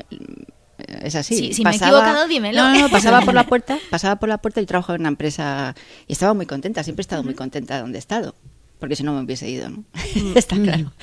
es 1.02 1.16
así. 1.16 1.36
Sí, 1.36 1.54
si 1.54 1.64
me 1.64 1.72
he 1.72 1.76
equivocado, 1.76 2.28
dímelo. 2.28 2.62
No, 2.62 2.80
no, 2.82 2.90
pasaba 2.90 3.22
por 3.22 3.34
la 3.34 3.44
puerta, 3.48 3.80
pasaba 3.90 4.18
por 4.18 4.30
la 4.30 4.38
puerta 4.38 4.62
y 4.62 4.66
trabajo 4.66 4.94
en 4.94 5.02
una 5.02 5.10
empresa 5.10 5.76
y 6.08 6.14
estaba 6.14 6.34
muy 6.34 6.46
contenta, 6.46 6.84
siempre 6.84 7.02
he 7.02 7.04
estado 7.04 7.24
muy 7.24 7.34
contenta 7.34 7.82
donde 7.82 7.98
he 7.98 8.00
estado, 8.00 8.36
porque 8.80 8.96
si 8.96 9.04
no 9.04 9.14
me 9.14 9.22
hubiese 9.22 9.50
ido, 9.50 9.70
¿no? 9.70 9.84
Está 10.36 10.56
claro. 10.56 10.94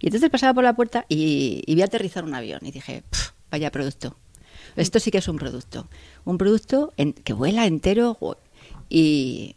Y 0.00 0.06
entonces 0.06 0.30
pasaba 0.30 0.54
por 0.54 0.62
la 0.62 0.74
puerta 0.76 1.04
y, 1.08 1.62
y 1.66 1.74
vi 1.74 1.82
aterrizar 1.82 2.22
un 2.24 2.34
avión 2.34 2.60
y 2.62 2.70
dije, 2.70 3.02
"Pf, 3.10 3.30
vaya 3.50 3.72
producto. 3.72 4.16
Esto 4.76 5.00
sí 5.00 5.10
que 5.10 5.18
es 5.18 5.26
un 5.26 5.38
producto. 5.38 5.88
Un 6.24 6.38
producto 6.38 6.92
en- 6.96 7.14
que 7.14 7.32
vuela 7.32 7.66
entero 7.66 8.16
y 8.88 9.56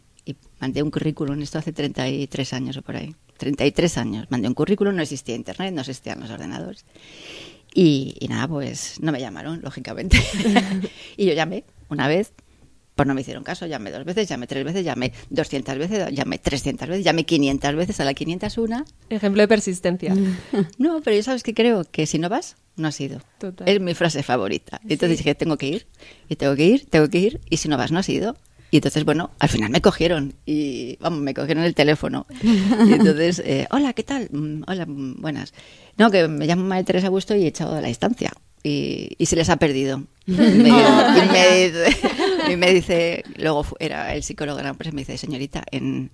mandé 0.62 0.80
un 0.80 0.92
currículum, 0.92 1.42
esto 1.42 1.58
hace 1.58 1.72
33 1.72 2.52
años 2.52 2.76
o 2.76 2.82
por 2.82 2.94
ahí. 2.94 3.16
33 3.36 3.98
años. 3.98 4.26
Mandé 4.30 4.46
un 4.46 4.54
currículum, 4.54 4.94
no 4.94 5.02
existía 5.02 5.34
internet, 5.34 5.74
no 5.74 5.80
existían 5.80 6.20
los 6.20 6.30
ordenadores. 6.30 6.86
Y, 7.74 8.14
y 8.20 8.28
nada, 8.28 8.46
pues 8.46 9.00
no 9.00 9.10
me 9.10 9.20
llamaron, 9.20 9.60
lógicamente. 9.60 10.22
y 11.16 11.26
yo 11.26 11.32
llamé 11.32 11.64
una 11.88 12.06
vez, 12.06 12.32
pues 12.94 13.08
no 13.08 13.14
me 13.14 13.22
hicieron 13.22 13.42
caso, 13.42 13.66
llamé 13.66 13.90
dos 13.90 14.04
veces, 14.04 14.28
llamé 14.28 14.46
tres 14.46 14.64
veces, 14.64 14.84
llamé 14.84 15.12
200 15.30 15.78
veces, 15.78 16.14
llamé 16.14 16.38
300 16.38 16.88
veces, 16.88 17.04
llamé 17.04 17.24
500 17.24 17.74
veces, 17.74 17.98
a 17.98 18.04
la 18.04 18.14
501 18.14 18.84
Ejemplo 19.10 19.42
de 19.42 19.48
persistencia. 19.48 20.14
no, 20.78 21.00
pero 21.02 21.16
yo 21.16 21.24
sabes 21.24 21.42
que 21.42 21.54
creo 21.54 21.82
que 21.90 22.06
si 22.06 22.20
no 22.20 22.28
vas, 22.28 22.54
no 22.76 22.86
has 22.86 23.00
ido. 23.00 23.20
Total. 23.38 23.68
Es 23.68 23.80
mi 23.80 23.94
frase 23.94 24.22
favorita. 24.22 24.80
Entonces 24.84 25.18
dije, 25.18 25.34
tengo 25.34 25.56
que 25.56 25.66
ir, 25.66 25.86
y 26.28 26.36
tengo 26.36 26.54
que 26.54 26.66
ir, 26.66 26.86
tengo 26.86 27.08
que 27.08 27.18
ir, 27.18 27.40
y 27.50 27.56
si 27.56 27.68
no 27.68 27.76
vas, 27.76 27.90
no 27.90 27.98
has 27.98 28.08
ido. 28.08 28.36
Y 28.72 28.78
entonces, 28.78 29.04
bueno, 29.04 29.30
al 29.38 29.50
final 29.50 29.68
me 29.70 29.82
cogieron, 29.82 30.32
y 30.46 30.96
vamos, 30.96 31.20
me 31.20 31.34
cogieron 31.34 31.62
el 31.62 31.74
teléfono. 31.74 32.26
Y 32.42 32.94
entonces, 32.94 33.38
eh, 33.44 33.66
hola, 33.70 33.92
¿qué 33.92 34.02
tal? 34.02 34.30
Mm, 34.32 34.62
hola, 34.66 34.86
mm, 34.86 35.20
buenas. 35.20 35.52
No, 35.98 36.10
que 36.10 36.26
me 36.26 36.46
llamo 36.46 36.64
María 36.64 36.82
Teresa 36.82 37.10
Busto 37.10 37.36
y 37.36 37.44
he 37.44 37.48
echado 37.48 37.74
de 37.74 37.82
la 37.82 37.88
distancia. 37.88 38.32
Y, 38.62 39.10
y 39.18 39.26
se 39.26 39.36
les 39.36 39.50
ha 39.50 39.56
perdido. 39.56 40.04
Y 40.26 40.32
me, 40.32 40.46
y 40.48 40.72
me 40.72 41.72
y 42.52 42.56
me 42.56 42.72
dice- 42.72 43.24
luego 43.36 43.66
era 43.78 44.14
el 44.14 44.22
psicólogo 44.22 44.56
de 44.56 44.62
la 44.64 44.70
empresa, 44.70 44.94
me 44.94 45.02
dice, 45.02 45.18
señorita, 45.18 45.64
en, 45.70 46.10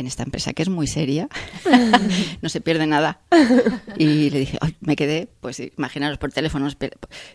en 0.00 0.06
esta 0.06 0.22
empresa 0.22 0.52
que 0.52 0.62
es 0.62 0.68
muy 0.68 0.86
seria, 0.86 1.28
no 2.42 2.48
se 2.48 2.60
pierde 2.60 2.86
nada. 2.86 3.20
Y 3.96 4.30
le 4.30 4.40
dije, 4.40 4.58
"Ay", 4.60 4.76
me 4.80 4.96
quedé, 4.96 5.28
pues 5.40 5.60
imaginaros 5.60 6.18
por 6.18 6.32
teléfono, 6.32 6.68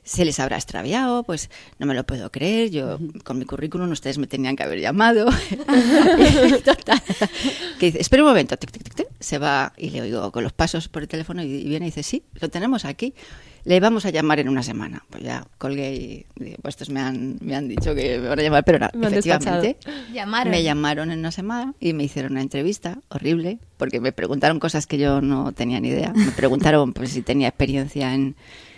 se 0.03 0.25
les 0.25 0.39
habrá 0.39 0.57
extraviado, 0.57 1.23
pues 1.23 1.49
no 1.79 1.85
me 1.85 1.93
lo 1.93 2.05
puedo 2.05 2.31
creer, 2.31 2.69
yo 2.71 2.99
con 3.23 3.37
mi 3.37 3.45
currículum 3.45 3.91
ustedes 3.91 4.17
me 4.17 4.27
tenían 4.27 4.55
que 4.55 4.63
haber 4.63 4.79
llamado. 4.79 5.25
Total, 6.65 7.01
que 7.79 7.85
dice, 7.87 8.01
espera 8.01 8.23
un 8.23 8.29
momento, 8.29 8.57
tic, 8.57 8.71
tic, 8.71 8.83
tic, 8.83 8.95
tic, 8.95 9.07
se 9.19 9.37
va 9.37 9.73
y 9.77 9.89
le 9.89 10.01
oigo 10.01 10.31
con 10.31 10.43
los 10.43 10.53
pasos 10.53 10.87
por 10.87 11.01
el 11.03 11.07
teléfono 11.07 11.43
y 11.43 11.63
viene 11.63 11.85
y 11.85 11.89
dice, 11.89 12.03
sí, 12.03 12.23
lo 12.39 12.49
tenemos 12.49 12.85
aquí. 12.85 13.13
Le 13.65 13.79
vamos 13.79 14.05
a 14.05 14.11
llamar 14.11 14.39
en 14.39 14.47
una 14.47 14.61
semana. 14.63 15.03
Pues 15.09 15.23
ya 15.23 15.45
colgué 15.57 15.95
y 15.95 16.25
dije, 16.35 16.57
pues 16.61 16.73
estos 16.73 16.89
me 16.89 16.99
han, 17.01 17.37
me 17.41 17.55
han 17.55 17.67
dicho 17.67 17.95
que 17.95 18.19
me 18.19 18.27
van 18.29 18.39
a 18.39 18.43
llamar, 18.43 18.63
pero 18.63 18.79
no, 18.79 18.89
Me 18.93 19.07
efectivamente. 19.07 19.77
Llamaron. 20.13 20.51
Me 20.51 20.63
llamaron 20.63 21.11
en 21.11 21.19
una 21.19 21.31
semana 21.31 21.73
y 21.79 21.93
me 21.93 22.03
hicieron 22.03 22.33
una 22.33 22.41
entrevista 22.41 22.99
horrible 23.09 23.57
porque 23.77 23.99
me 23.99 24.11
preguntaron 24.11 24.59
cosas 24.59 24.85
que 24.85 24.99
yo 24.99 25.19
no 25.19 25.51
tenía 25.51 25.79
ni 25.79 25.89
idea. 25.89 26.13
Me 26.15 26.31
preguntaron 26.31 26.93
pues, 26.93 27.09
si 27.09 27.23
tenía 27.23 27.47
experiencia 27.47 28.13
en, 28.13 28.35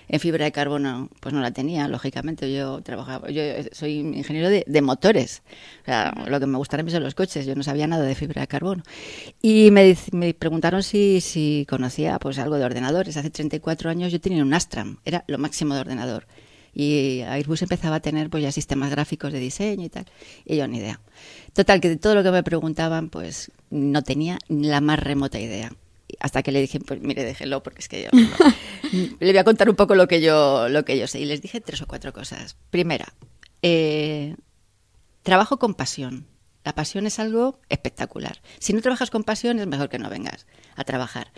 en 0.08 0.20
fibra 0.20 0.46
de 0.46 0.52
carbono. 0.52 1.10
Pues 1.20 1.34
no 1.34 1.42
la 1.42 1.52
tenía, 1.52 1.88
lógicamente. 1.88 2.52
Yo 2.52 2.82
trabajaba, 2.82 3.30
yo 3.30 3.42
soy 3.72 4.00
ingeniero 4.00 4.50
de, 4.50 4.82
motores. 4.82 5.44
O 5.82 5.86
sea, 5.86 6.14
lo 6.28 6.40
que 6.40 6.46
me 6.46 6.58
gustaron 6.58 6.84
a 6.84 6.86
mí 6.86 6.92
son 6.92 7.04
los 7.04 7.16
coches. 7.16 7.46
Yo 7.46 7.56
no 7.56 7.64
sabía 7.64 7.88
nada 7.88 8.06
de 8.06 8.16
fibra 8.16 8.42
de 8.42 8.48
carbono. 8.48 8.84
Y 9.42 9.72
me, 9.72 9.96
preguntaron 10.34 10.84
si, 10.84 11.22
si 11.22 11.66
conocía 11.70 12.20
pues 12.20 12.40
algo 12.40 12.58
de 12.58 12.66
ordenadores. 12.66 13.18
Hace 13.18 13.30
34 13.30 13.90
años 13.90 14.12
yo 14.12 14.22
tenía 14.22 14.44
un 14.44 14.54
Astram, 14.54 14.98
era 15.06 15.24
lo 15.28 15.38
máximo 15.38 15.74
de 15.74 15.82
ordenador. 15.82 16.28
Y 16.74 17.22
Airbus 17.22 17.64
empezaba 17.64 17.96
a 17.96 18.00
tener 18.02 18.30
pues 18.30 18.44
ya 18.44 18.52
sistemas 18.52 18.92
gráficos 18.92 19.34
de 19.34 19.40
diseño 19.40 19.86
y 19.86 19.90
tal. 19.90 20.06
Y 20.46 20.58
yo 20.58 20.68
ni 20.68 20.78
idea. 20.78 21.02
Total, 21.54 21.82
que 21.82 21.90
de 21.90 21.98
todo 21.98 22.14
lo 22.14 22.22
que 22.22 22.30
me 22.30 22.44
preguntaban, 22.44 23.10
pues 23.10 23.52
no 23.72 24.04
tenía 24.04 24.38
la 24.48 24.80
más 24.80 25.00
remota 25.00 25.40
idea. 25.40 25.72
Hasta 26.20 26.44
que 26.44 26.52
le 26.52 26.62
dije, 26.62 26.80
pues 26.80 27.02
mire, 27.02 27.24
déjelo, 27.24 27.62
porque 27.64 27.80
es 27.80 27.88
que 27.88 28.04
yo 28.04 28.10
le 29.20 29.32
voy 29.32 29.38
a 29.38 29.44
contar 29.44 29.70
un 29.70 29.76
poco 29.76 29.96
lo 29.96 30.08
que 30.08 30.22
yo, 30.22 30.70
lo 30.70 30.84
que 30.86 30.98
yo 30.98 31.08
sé. 31.08 31.20
Y 31.20 31.26
les 31.26 31.42
dije 31.42 31.62
tres 31.62 31.82
o 31.82 31.88
cuatro 31.88 32.14
cosas. 32.14 32.56
Primera, 32.70 33.14
eh, 33.62 34.36
trabajo 35.24 35.60
con 35.60 35.74
pasión. 35.74 36.28
La 36.68 36.76
pasión 36.76 37.08
es 37.08 37.18
algo 37.20 37.62
espectacular. 37.70 38.42
Si 38.60 38.74
no 38.74 38.82
trabajas 38.82 39.10
con 39.10 39.24
pasión, 39.24 39.58
es 39.60 39.68
mejor 39.68 39.88
que 39.88 40.00
no 40.00 40.10
vengas 40.10 40.48
a 40.76 40.84
trabajar. 40.84 41.32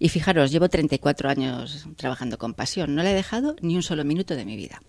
Y 0.00 0.08
fijaros, 0.08 0.50
llevo 0.50 0.68
34 0.68 1.28
años 1.28 1.86
trabajando 1.94 2.36
con 2.36 2.54
pasión. 2.54 2.96
No 2.96 3.04
le 3.04 3.12
he 3.12 3.14
dejado 3.14 3.54
ni 3.60 3.76
un 3.76 3.84
solo 3.84 4.04
minuto 4.04 4.34
de 4.34 4.44
mi 4.44 4.56
vida. 4.56 4.82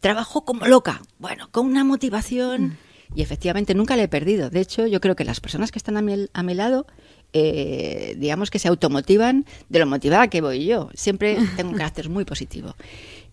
Trabajo 0.00 0.46
como 0.46 0.66
loca. 0.66 1.02
Bueno, 1.18 1.50
con 1.50 1.66
una 1.66 1.84
motivación. 1.84 2.62
Mm. 2.62 2.76
Y 3.14 3.20
efectivamente 3.20 3.74
nunca 3.74 3.94
le 3.94 4.04
he 4.04 4.08
perdido. 4.08 4.48
De 4.48 4.60
hecho, 4.60 4.86
yo 4.86 5.02
creo 5.02 5.16
que 5.16 5.24
las 5.24 5.40
personas 5.40 5.70
que 5.70 5.78
están 5.78 5.98
a 5.98 6.02
mi, 6.02 6.26
a 6.32 6.42
mi 6.42 6.54
lado 6.54 6.86
eh, 7.32 8.16
digamos 8.18 8.50
que 8.50 8.58
se 8.58 8.68
automotivan 8.68 9.44
de 9.68 9.78
lo 9.78 9.86
motivada 9.86 10.28
que 10.28 10.40
voy 10.40 10.64
yo. 10.64 10.90
Siempre 10.94 11.36
tengo 11.56 11.70
un 11.70 11.76
carácter 11.76 12.08
muy 12.08 12.24
positivo. 12.24 12.74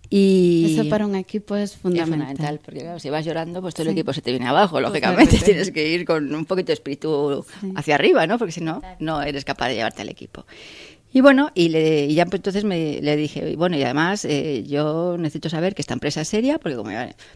Y 0.09 0.73
Eso 0.73 0.87
para 0.87 1.05
un 1.05 1.15
equipo 1.15 1.55
es 1.55 1.75
fundamental. 1.75 2.61
porque 2.63 2.85
si 2.99 3.09
vas 3.09 3.25
llorando, 3.25 3.61
pues 3.61 3.73
todo 3.73 3.83
el 3.83 3.91
equipo 3.91 4.13
se 4.13 4.21
te 4.21 4.31
viene 4.31 4.47
abajo, 4.47 4.79
lógicamente. 4.79 5.37
Tienes 5.43 5.71
que 5.71 5.89
ir 5.89 6.05
con 6.05 6.33
un 6.33 6.45
poquito 6.45 6.67
de 6.67 6.73
espíritu 6.73 7.45
hacia 7.75 7.95
arriba, 7.95 8.25
¿no? 8.25 8.37
Porque 8.37 8.53
si 8.53 8.61
no, 8.61 8.81
no 8.99 9.21
eres 9.21 9.43
capaz 9.43 9.67
de 9.67 9.75
llevarte 9.75 10.03
al 10.03 10.09
equipo. 10.09 10.45
Y 11.11 11.21
bueno, 11.21 11.51
y, 11.55 11.69
le, 11.69 12.13
ya 12.13 12.25
pues 12.25 12.35
entonces 12.35 12.63
me, 12.63 13.01
le 13.01 13.15
dije, 13.15 13.55
bueno, 13.55 13.77
y 13.77 13.83
además 13.83 14.25
eh, 14.25 14.63
yo 14.67 15.17
necesito 15.17 15.49
saber 15.49 15.73
que 15.73 15.81
esta 15.81 15.93
empresa 15.93 16.21
es 16.21 16.27
seria, 16.27 16.59
porque 16.59 16.75
como 16.75 16.91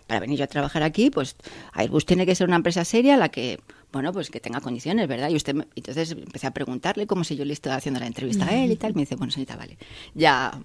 para 0.08 0.20
venir 0.20 0.40
yo 0.40 0.44
a 0.44 0.48
trabajar 0.48 0.84
aquí, 0.84 1.10
pues 1.10 1.36
Airbus 1.74 2.06
tiene 2.06 2.26
que 2.26 2.36
ser 2.36 2.48
una 2.48 2.58
empresa 2.58 2.84
seria 2.84 3.16
la 3.18 3.30
que 3.30 3.60
bueno, 3.92 4.14
pues 4.14 4.30
que 4.30 4.40
tenga 4.40 4.62
condiciones, 4.62 5.08
¿verdad? 5.08 5.30
Y 5.30 5.36
usted, 5.36 5.56
entonces 5.76 6.12
empecé 6.12 6.48
a 6.48 6.52
preguntarle 6.52 7.08
como 7.08 7.24
si 7.24 7.36
yo 7.36 7.46
le 7.46 7.54
estaba 7.54 7.76
haciendo 7.76 8.00
la 8.00 8.08
entrevista 8.08 8.48
a 8.48 8.56
él 8.56 8.72
y 8.72 8.76
tal. 8.76 8.94
Me 8.94 9.02
dice, 9.02 9.16
bueno, 9.16 9.32
señorita, 9.32 9.58
vale. 9.58 9.78
Ya, 10.14 10.60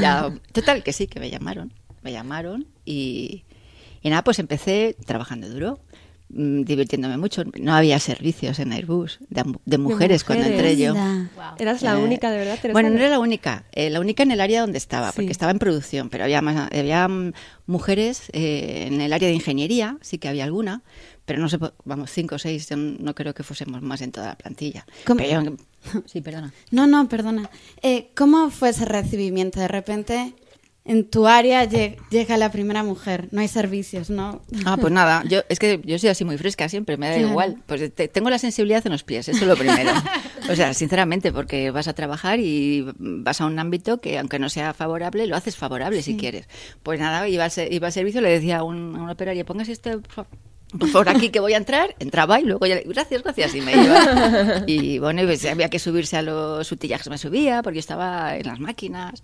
ya, 0.00 0.32
total, 0.52 0.82
que 0.82 0.92
sí, 0.92 1.06
que 1.06 1.20
me 1.20 1.30
llamaron. 1.30 1.72
Me 2.02 2.12
llamaron 2.12 2.66
y, 2.84 3.44
y 4.02 4.10
nada, 4.10 4.24
pues 4.24 4.38
empecé 4.38 4.96
trabajando 5.06 5.48
duro. 5.48 5.78
Mm, 6.34 6.62
divirtiéndome 6.62 7.18
mucho. 7.18 7.42
No 7.60 7.74
había 7.74 7.98
servicios 7.98 8.58
en 8.58 8.72
Airbus 8.72 9.18
de, 9.28 9.78
mujeres, 9.78 10.24
cuando 10.24 10.46
entré 10.46 10.78
yo. 10.78 10.94
¿Eras 11.58 11.82
la 11.82 11.98
eh, 11.98 12.02
única, 12.02 12.30
de 12.30 12.38
verdad? 12.38 12.58
Bueno, 12.72 12.88
no 12.88 12.96
era 12.96 13.10
la 13.10 13.18
única. 13.18 13.64
Eh, 13.72 13.90
la 13.90 14.00
única 14.00 14.22
en 14.22 14.30
el 14.30 14.40
área 14.40 14.62
donde 14.62 14.78
estaba, 14.78 15.12
porque 15.12 15.30
estaba 15.30 15.52
en 15.52 15.58
producción, 15.58 16.08
pero 16.08 16.24
había, 16.24 16.40
más, 16.40 16.70
había 16.72 17.06
mm, 17.06 17.32
mujeres 17.66 18.30
eh, 18.32 18.86
en 18.86 19.02
el 19.02 19.12
área 19.12 19.28
de 19.28 19.34
ingeniería, 19.34 19.98
sí 20.00 20.16
que 20.16 20.28
había 20.28 20.44
alguna, 20.44 20.82
pero 21.24 21.40
no 21.40 21.48
sé, 21.48 21.58
vamos, 21.84 22.10
cinco 22.10 22.36
o 22.36 22.38
seis, 22.38 22.68
no 22.76 23.14
creo 23.14 23.34
que 23.34 23.42
fuésemos 23.42 23.82
más 23.82 24.00
en 24.00 24.12
toda 24.12 24.28
la 24.28 24.36
plantilla. 24.36 24.86
sí, 26.06 26.20
perdona. 26.20 26.52
No, 26.70 26.86
no, 26.86 27.08
perdona. 27.08 27.50
¿Cómo 28.14 28.50
fue 28.50 28.70
ese 28.70 28.84
recibimiento? 28.84 29.60
De 29.60 29.68
repente 29.68 30.34
en 30.84 31.08
tu 31.08 31.28
área 31.28 31.64
llega 31.64 32.36
la 32.36 32.50
primera 32.50 32.82
mujer, 32.82 33.28
no 33.30 33.40
hay 33.40 33.46
servicios, 33.46 34.10
¿no? 34.10 34.42
Ah, 34.64 34.76
pues 34.76 34.92
nada, 34.92 35.22
yo 35.28 35.42
es 35.48 35.60
que 35.60 35.80
yo 35.84 35.96
soy 35.96 36.08
así 36.08 36.24
muy 36.24 36.36
fresca 36.38 36.68
siempre, 36.68 36.96
me 36.96 37.08
da 37.08 37.18
igual. 37.18 37.58
Pues 37.66 37.92
tengo 37.94 38.30
la 38.30 38.38
sensibilidad 38.38 38.84
en 38.84 38.90
los 38.90 39.04
pies, 39.04 39.28
eso 39.28 39.42
es 39.42 39.46
lo 39.46 39.56
primero. 39.56 39.92
o 40.50 40.56
sea, 40.56 40.74
sinceramente, 40.74 41.30
porque 41.30 41.70
vas 41.70 41.86
a 41.86 41.92
trabajar 41.92 42.40
y 42.40 42.84
vas 42.98 43.40
a 43.40 43.46
un 43.46 43.60
ámbito 43.60 44.00
que 44.00 44.18
aunque 44.18 44.40
no 44.40 44.48
sea 44.48 44.74
favorable, 44.74 45.28
lo 45.28 45.36
haces 45.36 45.56
favorable 45.56 46.02
si 46.02 46.16
quieres. 46.16 46.48
Pues 46.82 46.98
nada, 46.98 47.28
iba, 47.28 47.46
iba 47.70 47.86
al 47.86 47.92
servicio, 47.92 48.20
le 48.20 48.30
decía 48.30 48.58
a 48.58 48.64
un, 48.64 48.96
a 48.96 49.02
un 49.02 49.10
operario, 49.10 49.46
póngase 49.46 49.70
este 49.70 49.98
por 50.92 51.08
aquí 51.08 51.30
que 51.30 51.40
voy 51.40 51.54
a 51.54 51.56
entrar, 51.56 51.94
entraba 51.98 52.40
y 52.40 52.44
luego 52.44 52.66
ya, 52.66 52.80
gracias, 52.84 53.22
gracias, 53.22 53.54
y 53.54 53.60
me 53.60 53.72
iba. 53.72 54.64
Y 54.66 54.98
bueno, 54.98 55.22
pues 55.24 55.44
había 55.44 55.68
que 55.68 55.78
subirse 55.78 56.16
a 56.16 56.22
los 56.22 56.70
utillajes, 56.70 57.08
me 57.08 57.18
subía 57.18 57.62
porque 57.62 57.78
estaba 57.78 58.36
en 58.36 58.46
las 58.46 58.60
máquinas. 58.60 59.22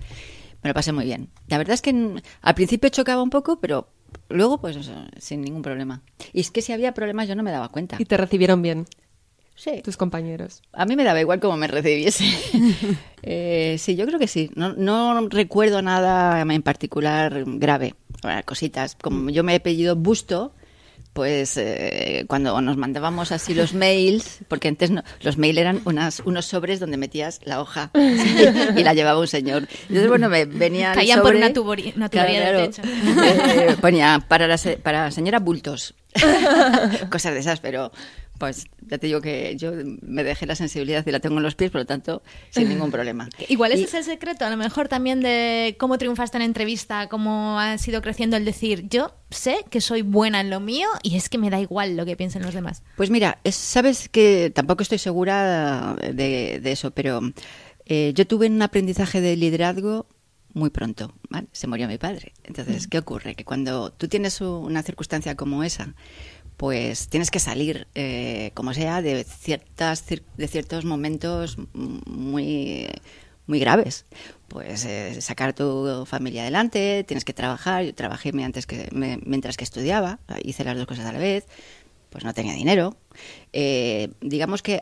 Me 0.63 0.71
lo 0.71 0.75
pasé 0.75 0.93
muy 0.93 1.05
bien. 1.05 1.31
La 1.47 1.59
verdad 1.59 1.75
es 1.75 1.83
que 1.83 2.21
al 2.43 2.55
principio 2.55 2.91
chocaba 2.91 3.23
un 3.23 3.31
poco, 3.31 3.61
pero 3.61 3.89
luego, 4.29 4.61
pues 4.61 4.77
sin 5.19 5.43
ningún 5.43 5.63
problema. 5.63 6.03
Y 6.33 6.41
es 6.41 6.51
que 6.51 6.63
si 6.63 6.73
había 6.73 6.93
problemas 6.93 7.29
yo 7.29 7.37
no 7.37 7.43
me 7.43 7.51
daba 7.51 7.69
cuenta. 7.69 7.97
¿Y 7.99 8.05
te 8.05 8.17
recibieron 8.17 8.63
bien? 8.63 8.87
Sí. 9.55 9.83
Tus 9.83 9.97
compañeros. 9.97 10.63
A 10.73 10.85
mí 10.85 10.95
me 10.95 11.03
daba 11.03 11.21
igual 11.21 11.41
cómo 11.41 11.57
me 11.57 11.67
recibiese. 11.67 12.25
eh, 13.23 13.75
sí, 13.79 13.97
yo 13.97 14.07
creo 14.07 14.19
que 14.21 14.29
sí. 14.29 14.51
No, 14.55 14.73
no 14.75 15.29
recuerdo 15.29 15.83
nada 15.83 16.41
en 16.41 16.63
particular 16.63 17.45
grave. 17.45 17.97
cositas. 18.45 18.95
Como 18.95 19.31
yo 19.31 19.43
me 19.43 19.57
he 19.57 19.61
pedido 19.61 19.97
Busto, 19.97 20.53
pues 21.13 21.57
eh, 21.57 22.25
cuando 22.29 22.61
nos 22.61 22.77
mandábamos 22.77 23.33
así 23.33 23.55
los 23.55 23.75
mails, 23.75 24.39
porque 24.49 24.69
antes 24.69 24.91
los 25.21 25.39
mails 25.39 25.59
eran 25.59 25.81
unas, 25.85 26.21
unos 26.21 26.47
sobres 26.47 26.81
donde 26.81 26.97
metías 26.97 27.41
la 27.45 27.61
hoja 27.61 27.91
y, 28.77 28.83
la 28.83 28.95
llevaba 28.95 29.19
un 29.19 29.27
señor. 29.27 29.67
Entonces, 29.83 30.09
bueno, 30.09 30.29
me 30.29 30.45
venía 30.45 30.93
Caían 30.93 31.21
por 31.23 31.35
una, 31.35 31.53
tubería, 31.53 31.93
una 31.97 32.09
tubería 32.09 32.53
del 32.53 32.71
techo. 32.71 32.83
Eh, 32.85 33.77
ponía 33.81 34.25
para 34.29 34.47
la, 34.47 34.59
para 34.83 35.11
señora 35.11 35.39
Bultos. 35.41 35.95
Cosas 37.11 37.35
de 37.35 37.41
esas, 37.41 37.61
pero 37.61 37.93
pues 38.39 38.67
ya 38.87 38.99
te 38.99 39.07
digo 39.07 39.21
que 39.21 39.57
yo 39.57 39.73
me 40.03 40.25
dejé 40.25 40.47
la 40.47 40.55
sensibilidad 40.55 41.05
y 41.07 41.11
la 41.11 41.21
tengo 41.21 41.37
en 41.37 41.43
los 41.43 41.55
pies, 41.55 41.71
por 41.71 41.81
lo 41.81 41.87
tanto, 41.87 42.23
sin 42.51 42.69
ningún 42.69 42.91
problema. 42.91 43.29
Igual 43.49 43.73
ese 43.73 43.85
es 43.85 43.95
el 43.95 44.05
secreto, 44.05 44.45
a 44.45 44.51
lo 44.51 44.57
mejor 44.57 44.89
también 44.89 45.21
de 45.21 45.77
cómo 45.79 45.99
triunfaste 45.99 46.39
en 46.39 46.43
entrevista, 46.43 47.09
cómo 47.09 47.59
ha 47.59 47.77
sido 47.79 48.01
creciendo 48.01 48.37
el 48.37 48.45
decir, 48.45 48.89
yo 48.89 49.15
sé 49.31 49.65
que 49.71 49.81
soy 49.81 50.03
buena 50.03 50.41
en 50.41 50.51
lo 50.51 50.61
mío 50.61 50.89
y 51.03 51.17
es 51.17 51.29
que 51.29 51.39
me 51.39 51.51
da 51.51 51.61
igual 51.61 51.97
lo 51.97 52.07
que 52.07 52.17
piensen 52.17 52.43
los 52.43 52.55
demás. 52.55 52.83
Pues 52.97 53.11
mira, 53.11 53.39
sabes 53.51 54.09
que 54.09 54.51
tampoco 54.55 54.83
estoy 54.83 54.99
segura 54.99 55.97
de, 56.13 56.61
eso, 56.65 56.93
pero 56.93 57.21
eh, 57.87 58.13
yo 58.15 58.27
tuve 58.27 58.47
un 58.47 58.63
aprendizaje 58.63 59.21
de 59.21 59.37
liderazgo 59.37 60.07
muy 60.55 60.71
pronto. 60.71 61.15
Se 61.53 61.67
murió 61.67 61.89
mi 61.89 61.99
padre. 61.99 62.33
Entonces, 62.45 62.89
¿qué 62.89 62.99
ocurre? 62.99 63.35
Que 63.35 63.45
cuando 63.45 63.91
tú 63.91 64.09
tienes 64.09 64.41
una 64.41 64.83
circunstancia 64.83 65.37
como 65.37 65.63
esa, 65.63 65.95
pues 66.59 67.09
tienes 67.09 67.31
que 67.31 67.39
salir, 67.39 67.87
eh, 67.95 68.51
como 68.55 68.75
sea, 68.75 69.01
de, 69.01 69.23
ciertas, 69.23 70.05
de 70.05 70.49
ciertos 70.49 70.85
momentos 70.85 71.57
muy, 71.73 72.89
muy 73.47 73.61
graves. 73.61 74.07
Pues 74.49 74.85
eh, 74.85 75.21
sacar 75.21 75.53
tu 75.55 76.05
familia 76.05 76.43
adelante, 76.43 77.05
tienes 77.07 77.25
que 77.25 77.33
trabajar. 77.33 77.85
Yo 77.85 77.95
trabajé 77.95 78.33
mientras 78.33 78.67
que, 78.67 78.89
mientras 78.93 79.57
que 79.57 79.63
estudiaba, 79.63 80.19
hice 80.43 80.65
las 80.65 80.77
dos 80.77 80.87
cosas 80.87 81.07
a 81.07 81.13
la 81.13 81.21
vez, 81.21 81.47
pues 82.11 82.25
no 82.25 82.35
tenía 82.35 82.55
dinero. 82.55 82.97
Eh, 83.53 84.09
digamos 84.21 84.61
que 84.61 84.81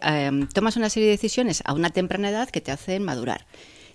tomas 0.55 0.79
una 0.79 0.89
serie 0.89 1.09
de 1.09 1.13
decisiones 1.13 1.63
a 1.67 1.75
una 1.75 1.91
temprana 1.91 2.31
edad 2.31 2.49
que 2.49 2.63
te 2.63 2.73
hacen 2.73 3.03
madurar. 3.03 3.47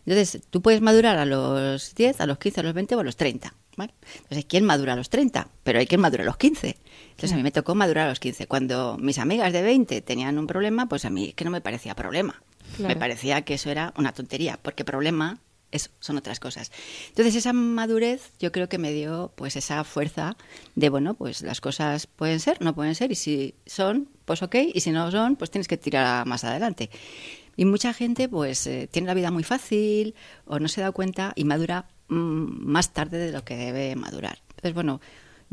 Entonces, 0.05 0.41
tú 0.50 0.62
puedes 0.62 0.81
madurar 0.81 1.17
a 1.17 1.25
los 1.25 1.93
10, 1.96 2.22
a 2.22 2.25
los 2.25 2.38
15, 2.38 2.60
a 2.60 2.63
los 2.63 2.74
20 2.74 2.96
o 2.96 3.00
a 3.00 3.03
los 3.03 3.15
30. 3.15 3.53
Entonces, 3.79 4.46
¿quién 4.46 4.65
madura 4.65 4.93
a 4.93 4.96
los 4.96 5.10
30? 5.10 5.48
Pero 5.63 5.79
hay 5.79 5.88
quien 5.88 6.01
madura 6.01 6.24
a 6.24 6.25
los 6.25 6.38
15. 6.38 6.77
Entonces, 7.12 7.34
a 7.34 7.36
mí 7.36 7.43
me 7.43 7.51
tocó 7.51 7.75
madurar 7.75 8.08
a 8.08 8.10
los 8.10 8.20
15. 8.20 8.48
Cuando 8.48 8.98
mis 8.98 9.17
amigas 9.17 9.53
de 9.53 9.62
20 9.62 10.01
tenían 10.01 10.38
un 10.38 10.48
problema, 10.48 10.88
pues 10.88 11.05
a 11.05 11.10
mí 11.10 11.34
que 11.34 11.46
no 11.46 11.51
me 11.51 11.62
parecía 11.62 11.96
problema. 11.96 12.41
Me 12.77 12.96
parecía 12.96 13.41
que 13.41 13.55
eso 13.55 13.70
era 13.70 13.93
una 13.98 14.13
tontería, 14.13 14.58
porque 14.62 14.86
problema 14.86 15.39
es, 15.72 15.89
son 16.00 16.17
otras 16.17 16.39
cosas. 16.39 16.72
Entonces, 17.10 17.36
esa 17.36 17.53
madurez 17.53 18.31
yo 18.39 18.51
creo 18.51 18.70
que 18.70 18.77
me 18.77 18.91
dio 18.91 19.31
pues 19.36 19.55
esa 19.55 19.84
fuerza 19.84 20.38
de, 20.75 20.89
bueno, 20.89 21.13
pues 21.15 21.41
las 21.41 21.60
cosas 21.60 22.08
pueden 22.08 22.39
ser, 22.39 22.62
no 22.62 22.74
pueden 22.74 22.96
ser, 22.96 23.12
y 23.12 23.15
si 23.15 23.55
son, 23.65 24.10
pues 24.25 24.41
ok, 24.41 24.55
y 24.74 24.81
si 24.81 24.91
no 24.91 25.12
son, 25.12 25.36
pues 25.36 25.51
tienes 25.51 25.67
que 25.67 25.77
tirar 25.77 26.25
más 26.25 26.43
adelante. 26.43 26.89
Y 27.58 27.65
mucha 27.65 27.93
gente 27.93 28.29
pues 28.29 28.65
eh, 28.67 28.88
tiene 28.91 29.08
la 29.08 29.13
vida 29.13 29.31
muy 29.31 29.43
fácil 29.43 30.15
o 30.46 30.60
no 30.60 30.67
se 30.67 30.81
da 30.81 30.91
cuenta 30.91 31.34
y 31.36 31.43
madura 31.43 31.88
mm, 32.08 32.65
más 32.65 32.93
tarde 32.93 33.17
de 33.17 33.31
lo 33.31 33.43
que 33.43 33.55
debe 33.55 33.96
madurar. 33.96 34.39
Entonces, 34.50 34.74
bueno, 34.74 35.01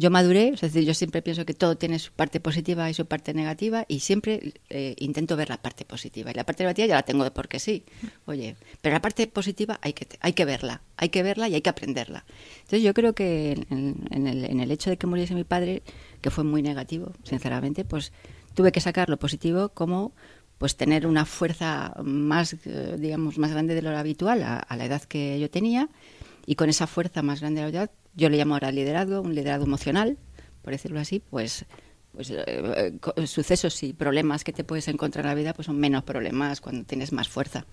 yo 0.01 0.13
maduré, 0.13 0.51
es 0.51 0.61
decir, 0.61 0.85
yo 0.85 0.95
siempre 0.95 1.23
pienso 1.23 1.45
que 1.45 1.55
todo 1.55 1.77
tiene 1.77 1.99
su 1.99 2.13
parte 2.13 2.39
positiva 2.39 2.89
y 2.89 2.95
su 2.95 3.07
parte 3.07 3.35
negativa 3.35 3.85
y 3.89 3.99
siempre 3.99 4.55
eh, 4.71 4.95
intento 4.99 5.37
ver 5.37 5.49
la 5.49 5.61
parte 5.61 5.85
positiva. 5.85 6.31
Y 6.31 6.35
la 6.35 6.45
parte 6.45 6.63
negativa 6.63 6.87
ya 6.87 6.95
la 6.95 7.03
tengo 7.03 7.25
de 7.25 7.33
porque 7.33 7.59
sí, 7.59 7.85
oye, 8.25 8.55
pero 8.81 8.93
la 8.93 9.03
parte 9.03 9.27
positiva 9.27 9.81
hay 9.83 9.95
que, 9.95 10.07
hay 10.21 10.35
que 10.35 10.45
verla, 10.45 10.83
hay 10.97 11.09
que 11.09 11.25
verla 11.25 11.49
y 11.49 11.57
hay 11.57 11.63
que 11.63 11.71
aprenderla. 11.71 12.25
Entonces 12.59 12.85
yo 12.85 12.95
creo 12.95 13.13
que 13.13 13.67
en, 13.71 14.27
el, 14.29 14.45
en 14.45 14.61
el 14.61 14.71
hecho 14.71 14.89
de 14.89 14.99
que 14.99 15.09
muriese 15.09 15.35
mi 15.35 15.43
padre, 15.43 15.83
que 16.21 16.31
fue 16.31 16.45
muy 16.45 16.63
negativo, 16.63 17.13
sinceramente, 17.25 17.85
pues 17.85 18.13
tuve 18.55 18.71
que 18.71 18.81
sacar 18.81 19.09
lo 19.09 19.19
positivo 19.19 19.71
como 19.71 20.13
pues 20.59 20.77
tener 20.77 21.07
una 21.07 21.25
fuerza 21.25 21.95
más, 22.03 22.55
eh, 22.65 22.97
digamos, 22.99 23.39
más 23.39 23.53
grande 23.53 23.75
de 23.75 23.83
lo 23.83 23.97
habitual 23.97 24.43
a, 24.43 24.77
la 24.77 24.85
edad 24.85 25.03
que 25.03 25.39
yo 25.41 25.49
tenía 25.51 25.89
y 26.47 26.57
con 26.57 26.69
esa 26.69 26.87
fuerza 26.87 27.23
más 27.23 27.41
grande 27.41 27.61
de 27.63 27.73
la 27.73 27.79
edad, 27.79 27.91
yo 28.15 28.29
le 28.29 28.37
llamo 28.37 28.55
ahora 28.55 28.73
liderazgo, 28.73 29.21
un 29.21 29.35
liderazgo 29.35 29.65
emocional, 29.65 30.19
por 30.63 30.73
decirlo 30.73 31.01
así, 31.01 31.21
pues 31.21 31.65
pues 32.13 32.33
eh, 32.35 32.99
sucesos 33.27 33.83
y 33.85 33.93
problemas 33.93 34.43
que 34.43 34.53
te 34.53 34.65
puedes 34.65 34.89
encontrar 34.89 35.25
en 35.27 35.29
la 35.29 35.35
vida 35.37 35.55
pues 35.55 35.67
son 35.67 35.79
menos 35.79 36.03
problemas 36.03 36.61
cuando 36.61 36.85
tienes 36.85 37.13
más 37.13 37.29
fuerza. 37.29 37.65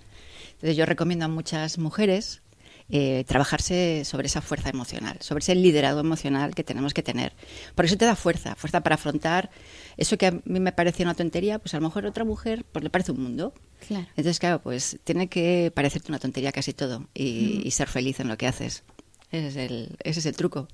Entonces 0.51 0.77
yo 0.77 0.86
recomiendo 0.86 1.25
a 1.25 1.30
muchas 1.30 1.80
mujeres 1.80 2.44
eh, 2.88 3.24
trabajarse 3.27 4.04
sobre 4.06 4.27
esa 4.27 4.42
fuerza 4.42 4.70
emocional, 4.70 5.18
sobre 5.20 5.42
ese 5.42 5.56
liderazgo 5.56 6.01
emocional 6.01 6.54
que 6.54 6.63
tenemos 6.63 6.94
que 6.94 7.01
tener. 7.01 7.34
Por 7.74 7.86
eso 7.86 7.98
te 7.98 8.06
da 8.06 8.15
fuerza, 8.15 8.56
fuerza 8.56 8.82
para 8.82 8.94
afrontar 8.94 9.50
eso 9.98 10.20
que 10.20 10.27
a 10.27 10.32
mí 10.32 10.60
me 10.60 10.72
parecía 10.72 11.04
una 11.04 11.15
tontería, 11.15 11.58
pues 11.58 11.74
a 11.74 11.77
lo 11.77 11.88
mejor 11.88 12.06
a 12.06 12.10
otra 12.10 12.25
mujer 12.25 12.63
pues 12.72 12.84
le 12.84 12.92
parece 12.92 13.12
un 13.12 13.24
mundo. 13.24 13.54
Entonces, 13.89 14.39
claro, 14.39 14.62
pues 14.62 15.00
tiene 15.04 15.27
que 15.30 15.72
parecerte 15.74 16.12
una 16.12 16.20
tontería 16.20 16.51
casi 16.51 16.74
todo 16.74 17.08
y, 17.15 17.70
ser 17.72 17.88
feliz 17.88 18.20
en 18.20 18.27
lo 18.27 18.38
que 18.38 18.46
haces. 18.46 18.84
Ese 19.32 19.48
es 19.48 19.56
el, 19.56 19.98
ese 20.04 20.20
es 20.20 20.25
el 20.27 20.36
truco. 20.36 20.68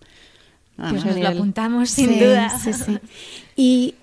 pues 0.76 1.06
nos 1.06 1.18
lo 1.18 1.28
apuntamos 1.30 1.90
sin 1.90 2.20
duda. 2.20 2.52
Y 3.56 3.96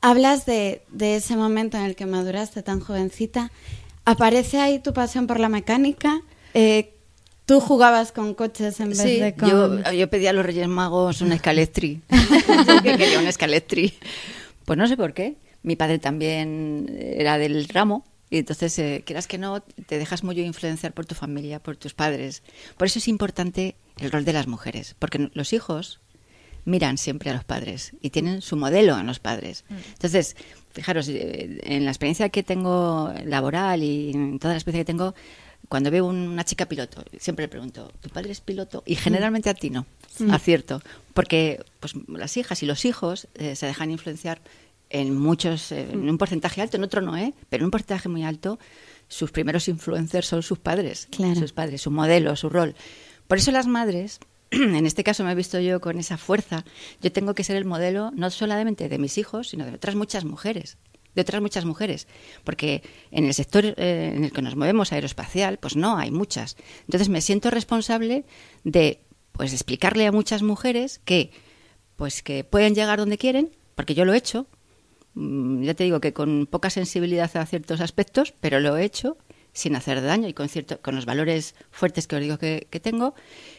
hablas 0.00 0.46
de, 0.46 0.82
de 0.90 1.16
ese 1.16 1.34
momento 1.34 1.76
en 1.76 1.84
el 1.84 1.96
que 1.96 2.06
maduraste 2.06 2.62
tan 2.62 2.78
jovencita. 2.78 3.50
¿Aparece 4.04 4.60
ahí 4.60 4.78
tu 4.78 4.92
pasión 4.92 5.26
por 5.26 5.40
la 5.40 5.48
mecánica? 5.48 6.22
Eh, 6.54 6.92
¿Tú 7.46 7.60
jugabas 7.60 8.12
con 8.12 8.34
coches 8.34 8.78
en 8.80 8.90
vez 8.90 8.98
Sí, 8.98 9.18
de 9.18 9.34
con...? 9.34 9.82
yo, 9.82 9.92
yo 9.92 10.08
pedí 10.08 10.26
a 10.26 10.32
los 10.32 10.46
Reyes 10.46 10.68
Magos 10.68 11.20
una 11.20 11.34
escalectri. 11.34 12.00
que 12.82 12.96
quería 12.96 13.18
una 13.18 13.30
escalectri. 13.30 13.94
Pues 14.64 14.78
no 14.78 14.86
sé 14.86 14.96
por 14.96 15.12
qué. 15.12 15.36
Mi 15.62 15.76
padre 15.76 15.98
también 15.98 16.86
era 16.98 17.38
del 17.38 17.68
ramo. 17.68 18.04
Y 18.30 18.38
entonces, 18.38 18.78
eh, 18.78 19.02
quieras 19.04 19.26
que 19.26 19.36
no, 19.36 19.60
te 19.60 19.98
dejas 19.98 20.24
muy 20.24 20.40
influenciar 20.40 20.92
por 20.94 21.04
tu 21.04 21.14
familia, 21.14 21.58
por 21.62 21.76
tus 21.76 21.92
padres. 21.92 22.42
Por 22.78 22.86
eso 22.86 22.98
es 22.98 23.06
importante 23.08 23.74
el 23.98 24.10
rol 24.10 24.24
de 24.24 24.32
las 24.32 24.46
mujeres. 24.46 24.96
Porque 24.98 25.30
los 25.34 25.52
hijos 25.52 26.00
miran 26.64 26.96
siempre 26.96 27.28
a 27.30 27.34
los 27.34 27.44
padres 27.44 27.92
y 28.00 28.10
tienen 28.10 28.40
su 28.40 28.56
modelo 28.56 28.98
en 28.98 29.06
los 29.06 29.18
padres. 29.18 29.64
Entonces, 29.68 30.36
fijaros, 30.70 31.08
eh, 31.08 31.58
en 31.64 31.84
la 31.84 31.90
experiencia 31.90 32.28
que 32.28 32.42
tengo 32.42 33.12
laboral 33.24 33.82
y 33.82 34.12
en 34.12 34.38
toda 34.38 34.54
la 34.54 34.58
experiencia 34.58 34.84
que 34.84 34.92
tengo, 34.92 35.14
cuando 35.68 35.90
veo 35.90 36.06
un- 36.06 36.28
una 36.28 36.44
chica 36.44 36.66
piloto, 36.66 37.04
siempre 37.18 37.44
le 37.44 37.48
pregunto, 37.48 37.90
¿tu 38.00 38.08
padre 38.10 38.32
es 38.32 38.40
piloto? 38.40 38.82
Y 38.86 38.96
generalmente 38.96 39.48
a 39.50 39.54
ti 39.54 39.70
no, 39.70 39.86
acierto. 40.30 40.82
Porque 41.14 41.64
pues, 41.80 41.94
las 42.08 42.36
hijas 42.36 42.62
y 42.62 42.66
los 42.66 42.84
hijos 42.84 43.28
eh, 43.34 43.56
se 43.56 43.66
dejan 43.66 43.90
influenciar 43.90 44.40
en 44.90 45.16
muchos, 45.16 45.72
eh, 45.72 45.88
en 45.90 46.08
un 46.10 46.18
porcentaje 46.18 46.60
alto, 46.60 46.76
en 46.76 46.84
otro 46.84 47.00
no, 47.00 47.16
¿eh? 47.16 47.32
Pero 47.48 47.62
en 47.62 47.66
un 47.66 47.70
porcentaje 47.70 48.08
muy 48.10 48.24
alto, 48.24 48.58
sus 49.08 49.30
primeros 49.30 49.68
influencers 49.68 50.26
son 50.26 50.42
sus 50.42 50.58
padres, 50.58 51.08
Claro. 51.10 51.34
sus 51.36 51.52
padres, 51.52 51.80
su 51.82 51.90
modelo, 51.90 52.36
su 52.36 52.48
rol. 52.50 52.74
Por 53.26 53.38
eso 53.38 53.50
las 53.52 53.66
madres, 53.66 54.20
en 54.50 54.84
este 54.84 55.02
caso 55.04 55.24
me 55.24 55.32
he 55.32 55.34
visto 55.34 55.58
yo 55.60 55.80
con 55.80 55.98
esa 55.98 56.18
fuerza, 56.18 56.64
yo 57.00 57.10
tengo 57.12 57.34
que 57.34 57.44
ser 57.44 57.56
el 57.56 57.64
modelo 57.64 58.10
no 58.14 58.28
solamente 58.30 58.90
de 58.90 58.98
mis 58.98 59.16
hijos, 59.16 59.48
sino 59.48 59.64
de 59.64 59.72
otras 59.74 59.94
muchas 59.94 60.24
mujeres 60.26 60.76
de 61.14 61.22
otras 61.22 61.42
muchas 61.42 61.64
mujeres, 61.64 62.08
porque 62.44 62.82
en 63.10 63.24
el 63.24 63.34
sector 63.34 63.64
eh, 63.64 64.12
en 64.14 64.24
el 64.24 64.32
que 64.32 64.42
nos 64.42 64.56
movemos 64.56 64.92
aeroespacial, 64.92 65.58
pues 65.58 65.76
no 65.76 65.96
hay 65.96 66.10
muchas. 66.10 66.56
Entonces 66.82 67.08
me 67.08 67.20
siento 67.20 67.50
responsable 67.50 68.24
de 68.64 69.00
pues 69.32 69.52
explicarle 69.52 70.06
a 70.06 70.12
muchas 70.12 70.42
mujeres 70.42 71.00
que 71.04 71.30
pues 71.96 72.22
que 72.22 72.44
pueden 72.44 72.74
llegar 72.74 72.98
donde 72.98 73.18
quieren, 73.18 73.50
porque 73.74 73.94
yo 73.94 74.04
lo 74.04 74.14
he 74.14 74.16
hecho. 74.16 74.46
Mm, 75.14 75.62
Ya 75.62 75.74
te 75.74 75.84
digo 75.84 76.00
que 76.00 76.12
con 76.12 76.46
poca 76.46 76.70
sensibilidad 76.70 77.30
a 77.36 77.46
ciertos 77.46 77.80
aspectos, 77.80 78.32
pero 78.40 78.60
lo 78.60 78.76
he 78.76 78.84
hecho 78.84 79.16
sin 79.52 79.76
hacer 79.76 80.00
daño 80.00 80.28
y 80.28 80.32
con 80.32 80.48
cierto, 80.48 80.80
con 80.80 80.96
los 80.96 81.04
valores 81.04 81.54
fuertes 81.70 82.06
que 82.06 82.16
os 82.16 82.22
digo 82.22 82.38
que, 82.38 82.66
tengo. 82.82 83.14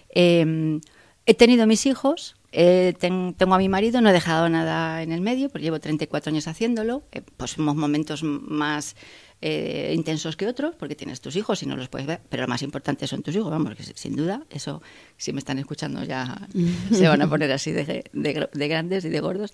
Eh, 0.10 0.80
he 1.26 1.34
tenido 1.36 1.68
mis 1.68 1.86
hijos, 1.86 2.36
eh, 2.56 2.94
ten- 3.00 3.34
tengo 3.34 3.56
a 3.56 3.58
mi 3.58 3.68
marido, 3.68 4.00
no 4.00 4.10
he 4.10 4.14
dejado 4.14 4.48
nada 4.48 5.02
en 5.02 5.12
el 5.12 5.22
medio, 5.22 5.50
porque 5.50 5.64
llevo 5.64 5.80
34 5.80 6.30
años 6.30 6.48
haciéndolo. 6.48 7.04
Eh, 7.12 7.22
pues 7.38 7.58
unos 7.58 7.76
momentos 7.76 8.24
más 8.24 8.96
eh, 9.42 9.92
intensos 9.94 10.38
que 10.38 10.48
otros, 10.48 10.76
porque 10.78 10.96
tienes 10.96 11.20
tus 11.20 11.36
hijos 11.36 11.62
y 11.64 11.66
no 11.66 11.76
los 11.76 11.90
puedes 11.90 12.08
ver, 12.08 12.22
pero 12.30 12.44
lo 12.44 12.48
más 12.48 12.62
importante 12.62 13.08
son 13.08 13.24
tus 13.24 13.36
hijos, 13.36 13.52
vamos, 13.52 13.76
que 13.76 13.84
sin 13.84 14.16
duda, 14.16 14.44
eso, 14.50 14.82
si 15.18 15.34
me 15.34 15.40
están 15.40 15.60
escuchando 15.60 16.02
ya 16.06 16.48
se 16.94 17.08
van 17.10 17.22
a 17.22 17.30
poner 17.30 17.52
así 17.52 17.72
de, 17.74 18.06
de 18.14 18.36
gr- 18.36 18.52
de 18.52 18.68
grandes 18.70 19.04
y 19.04 19.10
de 19.10 19.20
gordos. 19.20 19.52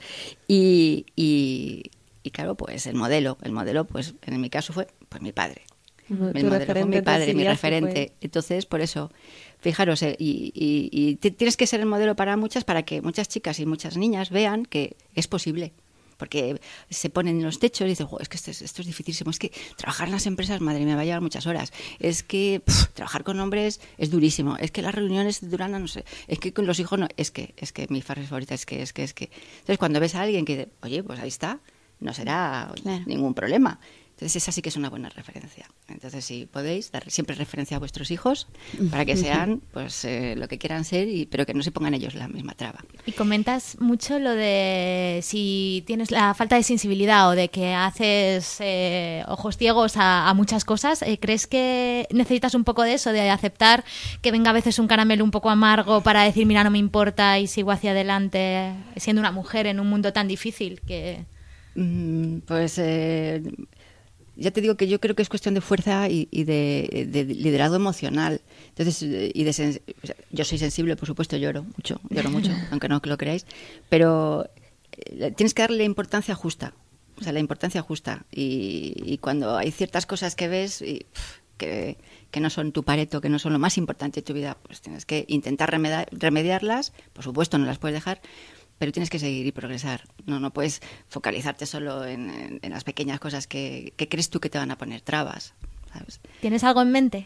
Y, 0.48 1.06
y, 1.16 1.90
y 2.22 2.32
claro, 2.32 2.54
pues 2.56 2.86
el 2.86 2.96
modelo, 2.96 3.38
el 3.42 3.52
modelo, 3.52 3.86
pues 3.86 4.14
en 4.26 4.40
mi 4.42 4.50
caso 4.52 4.74
fue 4.74 4.88
pues 5.08 5.22
mi 5.24 5.32
padre. 5.32 5.64
El 6.10 6.16
modelo 6.50 6.66
fue 6.66 6.86
mi 6.90 6.96
padre, 7.06 7.26
mi 7.34 7.44
referente. 7.52 8.14
Entonces, 8.22 8.66
por 8.66 8.82
eso, 8.82 9.12
fijaros, 9.62 10.02
eh, 10.04 10.16
y, 10.20 10.52
y- 10.56 10.90
y 10.92 11.16
ti- 11.16 11.32
tienes 11.32 11.58
que 11.58 11.68
ser 11.68 11.80
el 11.80 11.86
modelo 11.86 12.16
para 12.16 12.38
muchas, 12.38 12.64
para 12.64 12.84
que 12.84 13.02
muchas 13.02 13.28
chicas 13.28 13.60
y 13.60 13.66
muchas 13.66 13.98
niñas 13.98 14.30
vean 14.30 14.66
que 14.66 14.96
es 15.16 15.28
posible. 15.28 15.74
Porque 16.18 16.60
se 16.90 17.10
ponen 17.10 17.38
en 17.38 17.44
los 17.46 17.60
techos 17.60 17.86
y 17.86 17.92
dicen, 17.92 18.06
"Jo, 18.06 18.20
es 18.20 18.28
que 18.28 18.36
esto 18.36 18.52
es, 18.52 18.62
esto 18.62 18.82
es 18.82 18.88
dificilísimo, 18.88 19.32
es 19.32 19.40
que 19.40 19.54
trabajar 19.78 20.08
en 20.10 20.12
las 20.12 20.26
empresas, 20.26 20.60
madre 20.60 20.84
mía, 20.84 20.96
va 20.98 21.04
a 21.04 21.06
llevar 21.06 21.22
muchas 21.22 21.48
horas. 21.48 21.72
Es 22.00 22.24
que 22.24 22.62
trabajar 22.94 23.24
con 23.24 23.40
hombres 23.40 23.80
es 23.98 24.12
durísimo. 24.12 24.58
Es 24.58 24.72
que 24.72 24.82
las 24.82 24.94
reuniones 24.94 25.50
duran, 25.50 25.72
no 25.72 25.88
sé, 25.88 26.04
es 26.28 26.38
que 26.40 26.52
con 26.52 26.66
los 26.68 26.78
hijos 26.82 27.00
no, 27.00 27.08
es 27.16 27.32
que, 27.32 27.54
es 27.56 27.72
que 27.72 27.88
mi 27.90 28.02
frase 28.02 28.24
favorita 28.28 28.54
es 28.54 28.66
que, 28.66 28.82
es 28.82 28.92
que, 28.92 29.04
es 29.06 29.14
que. 29.14 29.30
Entonces, 29.60 29.78
cuando 29.78 30.02
ves 30.02 30.14
a 30.16 30.22
alguien 30.24 30.44
que 30.44 30.58
dice, 30.58 30.70
oye, 30.82 31.04
pues 31.04 31.20
ahí 31.22 31.30
está, 31.30 31.60
no 32.02 32.14
será 32.14 32.70
Claro. 32.84 33.04
ningún 33.06 33.34
problema. 33.34 33.80
Entonces 34.20 34.44
esa 34.44 34.52
sí 34.52 34.62
que 34.62 34.68
es 34.68 34.76
una 34.76 34.90
buena 34.90 35.08
referencia. 35.08 35.66
Entonces 35.88 36.26
si 36.26 36.46
podéis 36.46 36.92
dar 36.92 37.10
siempre 37.10 37.38
referencia 37.38 37.78
a 37.78 37.80
vuestros 37.80 38.12
hijos 38.12 38.50
para 38.92 39.06
que 39.06 39.16
sean 39.16 39.62
pues 39.72 40.04
eh, 40.04 40.36
lo 40.36 40.50
que 40.50 40.58
quieran 40.58 40.84
ser 40.84 41.08
y 41.08 41.26
pero 41.26 41.46
que 41.46 41.54
no 41.54 41.64
se 41.64 41.72
pongan 41.72 41.94
ellos 41.94 42.16
la 42.16 42.28
misma 42.28 42.54
traba. 42.54 42.84
Y 43.06 43.14
comentas 43.14 43.78
mucho 43.80 44.20
lo 44.20 44.32
de 44.32 45.22
si 45.24 45.86
tienes 45.88 46.12
la 46.12 46.34
falta 46.34 46.58
de 46.58 46.64
sensibilidad 46.64 47.30
o 47.30 47.32
de 47.32 47.48
que 47.48 47.74
haces 47.74 48.58
eh, 48.60 49.24
ojos 49.30 49.56
ciegos 49.56 49.96
a, 49.96 50.28
a 50.28 50.34
muchas 50.34 50.66
cosas. 50.66 51.02
Eh, 51.02 51.18
¿Crees 51.18 51.48
que 51.48 52.06
necesitas 52.12 52.56
un 52.56 52.66
poco 52.66 52.84
de 52.84 52.96
eso, 52.96 53.14
de 53.14 53.30
aceptar 53.30 53.86
que 54.22 54.34
venga 54.34 54.50
a 54.50 54.54
veces 54.54 54.80
un 54.80 54.88
caramelo 54.88 55.24
un 55.24 55.32
poco 55.32 55.50
amargo 55.50 56.02
para 56.02 56.24
decir, 56.24 56.46
mira, 56.46 56.66
no 56.66 56.72
me 56.72 56.78
importa 56.78 57.40
y 57.40 57.48
sigo 57.48 57.72
hacia 57.72 57.92
adelante, 57.92 58.74
siendo 58.98 59.22
una 59.22 59.32
mujer 59.32 59.66
en 59.66 59.80
un 59.80 59.88
mundo 59.88 60.12
tan 60.12 60.28
difícil 60.28 60.82
que... 60.82 61.24
Mm, 61.76 62.40
Pues 62.40 62.78
eh, 62.80 63.42
ya 64.40 64.52
te 64.52 64.62
digo 64.62 64.76
que 64.76 64.88
yo 64.88 65.00
creo 65.00 65.16
que 65.16 65.22
es 65.22 65.30
cuestión 65.30 65.54
de 65.54 65.62
fuerza 65.62 66.10
y, 66.10 66.28
y 66.32 66.46
de, 66.46 67.08
de 67.12 67.26
liderazgo 67.26 67.76
emocional. 67.76 68.42
Entonces, 68.70 69.02
y 69.02 69.44
de 69.44 69.50
o 69.50 69.54
sea, 70.08 70.16
yo 70.32 70.46
soy 70.46 70.58
sensible, 70.58 70.96
por 70.96 71.08
supuesto, 71.08 71.38
lloro 71.38 71.64
mucho, 71.64 72.00
lloro 72.10 72.30
mucho, 72.30 72.52
aunque 72.72 72.88
no 72.88 73.02
lo 73.04 73.18
creáis, 73.18 73.46
pero 73.90 74.50
eh, 74.94 75.32
tienes 75.32 75.54
que 75.54 75.62
darle 75.62 75.84
importancia 75.84 76.36
justa, 76.36 76.74
o 77.20 77.24
sea, 77.24 77.34
la 77.34 77.40
importancia 77.40 77.82
justa. 77.82 78.26
Y, 78.32 78.94
y 79.06 79.18
cuando 79.18 79.58
hay 79.58 79.72
ciertas 79.72 80.06
cosas 80.06 80.36
que 80.36 80.48
ves 80.48 80.82
y, 80.82 81.06
pf, 81.12 81.42
que, 81.58 81.98
que 82.32 82.40
no 82.40 82.50
son 82.50 82.72
tu 82.72 82.84
pareto, 82.84 83.22
que 83.22 83.30
no 83.30 83.38
son 83.38 83.54
lo 83.54 83.60
más 83.60 83.78
importante 83.78 84.22
de 84.22 84.26
tu 84.26 84.34
vida, 84.34 84.58
pues 84.64 84.82
tienes 84.82 85.06
que 85.06 85.26
intentar 85.28 85.70
remediarlas, 85.70 86.94
por 87.14 87.24
supuesto, 87.24 87.58
no 87.58 87.66
las 87.66 87.78
puedes 87.78 87.94
dejar, 87.94 88.22
pero 88.80 88.92
tienes 88.92 89.10
que 89.12 89.20
seguir 89.20 89.46
y 89.46 89.52
progresar. 89.52 90.02
No, 90.26 90.40
no 90.40 90.52
puedes 90.52 90.82
focalizarte 91.10 91.66
solo 91.68 92.06
en, 92.06 92.30
en- 92.32 92.60
en 92.64 92.72
las 92.72 92.84
pequeñas 92.84 93.20
cosas 93.20 93.46
que, 93.46 93.94
que 93.98 94.10
crees 94.10 94.30
tú 94.32 94.40
que 94.40 94.50
te 94.50 94.58
van 94.58 94.72
a 94.72 94.78
poner 94.78 95.02
trabas. 95.02 95.54
¿sabes? 95.94 96.20
¿Tienes 96.42 96.64
algo 96.64 96.82
en 96.82 96.92
mente? 96.92 97.26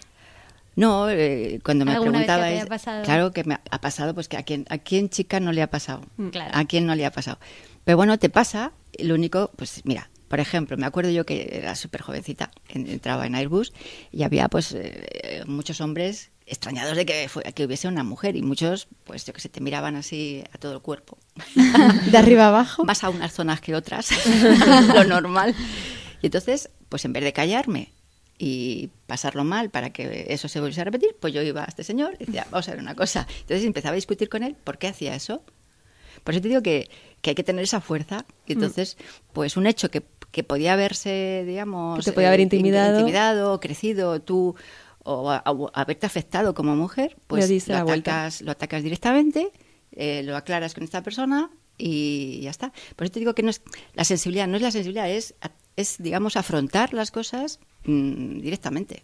No, 0.75 1.07
eh, 1.09 1.59
cuando 1.63 1.85
me 1.85 1.93
¿Alguna 1.93 2.19
vez 2.19 2.27
que 2.27 3.03
claro 3.03 3.31
que 3.31 3.43
me 3.43 3.55
ha- 3.69 3.79
pasado, 3.81 4.13
pues 4.15 4.27
que 4.27 4.37
a 4.37 4.43
quién, 4.43 4.65
a 4.69 4.79
quién 4.79 5.09
chica 5.09 5.39
no 5.39 5.51
le 5.51 5.61
ha 5.61 5.69
pasado, 5.69 6.01
Claro. 6.31 6.51
a 6.53 6.65
quién 6.65 6.85
no 6.87 6.95
le 6.95 7.05
ha 7.05 7.11
pasado. 7.11 7.37
Pero 7.83 7.95
bueno, 7.97 8.17
te 8.17 8.29
pasa, 8.29 8.71
lo 8.97 9.13
único, 9.13 9.51
pues 9.55 9.81
mira, 9.85 10.09
por 10.29 10.39
ejemplo, 10.39 10.75
me 10.77 10.87
acuerdo 10.87 11.11
yo 11.11 11.27
que 11.27 11.47
era 11.61 11.75
súper 11.75 12.01
jovencita, 12.01 12.49
en- 12.69 12.87
entraba 12.89 13.27
en 13.27 13.35
Airbus 13.35 13.71
y 14.11 14.23
había 14.23 14.47
pues 14.47 14.71
eh, 14.75 15.43
muchos 15.45 15.79
hombres 15.79 16.31
extrañados 16.45 16.95
de 16.95 17.05
que, 17.05 17.29
fue, 17.29 17.43
que 17.43 17.65
hubiese 17.65 17.87
una 17.87 18.03
mujer 18.03 18.35
y 18.35 18.41
muchos, 18.41 18.87
pues 19.03 19.25
yo 19.25 19.33
que 19.33 19.41
sé, 19.41 19.49
te 19.49 19.61
miraban 19.61 19.95
así 19.95 20.43
a 20.51 20.57
todo 20.57 20.73
el 20.73 20.81
cuerpo. 20.81 21.17
De 22.11 22.17
arriba 22.17 22.47
abajo. 22.47 22.83
Más 22.85 23.03
a 23.03 23.09
unas 23.09 23.33
zonas 23.33 23.61
que 23.61 23.75
otras, 23.75 24.09
lo 24.93 25.03
normal. 25.03 25.55
Y 26.21 26.27
entonces, 26.27 26.69
pues 26.89 27.05
en 27.05 27.13
vez 27.13 27.23
de 27.23 27.33
callarme 27.33 27.93
y 28.37 28.89
pasarlo 29.07 29.43
mal 29.43 29.69
para 29.69 29.91
que 29.91 30.27
eso 30.29 30.47
se 30.47 30.59
volviese 30.59 30.81
a 30.81 30.85
repetir, 30.85 31.15
pues 31.19 31.33
yo 31.33 31.41
iba 31.41 31.63
a 31.63 31.65
este 31.65 31.83
señor 31.83 32.15
y 32.19 32.25
decía, 32.25 32.47
vamos 32.51 32.67
a 32.67 32.71
ver 32.71 32.81
una 32.81 32.95
cosa. 32.95 33.27
Entonces 33.41 33.65
empezaba 33.65 33.93
a 33.93 33.95
discutir 33.95 34.29
con 34.29 34.43
él 34.43 34.55
por 34.63 34.77
qué 34.77 34.87
hacía 34.87 35.15
eso. 35.15 35.43
Por 36.23 36.33
eso 36.33 36.41
te 36.41 36.47
digo 36.47 36.61
que, 36.61 36.89
que 37.21 37.31
hay 37.31 37.35
que 37.35 37.43
tener 37.43 37.63
esa 37.63 37.81
fuerza. 37.81 38.25
Y 38.45 38.53
entonces, 38.53 38.97
pues 39.33 39.57
un 39.57 39.67
hecho 39.67 39.89
que, 39.89 40.03
que 40.31 40.43
podía 40.43 40.73
haberse, 40.73 41.43
digamos... 41.45 41.99
Que 41.99 42.05
te 42.05 42.11
podía 42.13 42.29
haber 42.29 42.39
eh, 42.39 42.43
intimidado. 42.43 42.99
intimidado, 42.99 43.59
crecido, 43.59 44.21
tú, 44.21 44.55
o, 45.03 45.29
a- 45.31 45.43
o 45.45 45.69
haberte 45.73 46.05
afectado 46.05 46.53
como 46.53 46.75
mujer, 46.75 47.17
pues 47.27 47.43
lo 47.73 47.79
atacas, 48.03 48.41
lo 48.41 48.51
atacas 48.51 48.83
directamente, 48.83 49.51
eh, 49.91 50.23
lo 50.23 50.35
aclaras 50.35 50.73
con 50.73 50.83
esta 50.83 51.03
persona 51.03 51.49
y 51.77 52.41
ya 52.41 52.49
está. 52.51 52.71
Por 52.95 53.05
eso 53.05 53.13
te 53.13 53.19
digo 53.19 53.33
que 53.35 53.43
no 53.43 53.49
es 53.49 53.61
la 53.93 54.03
sensibilidad, 54.03 54.47
no 54.47 54.55
es 54.57 54.61
la 54.61 54.71
sensibilidad, 54.71 55.09
es, 55.09 55.35
es 55.75 55.97
digamos, 55.99 56.37
afrontar 56.37 56.93
las 56.93 57.11
cosas 57.11 57.59
mm, 57.85 58.39
directamente. 58.39 59.03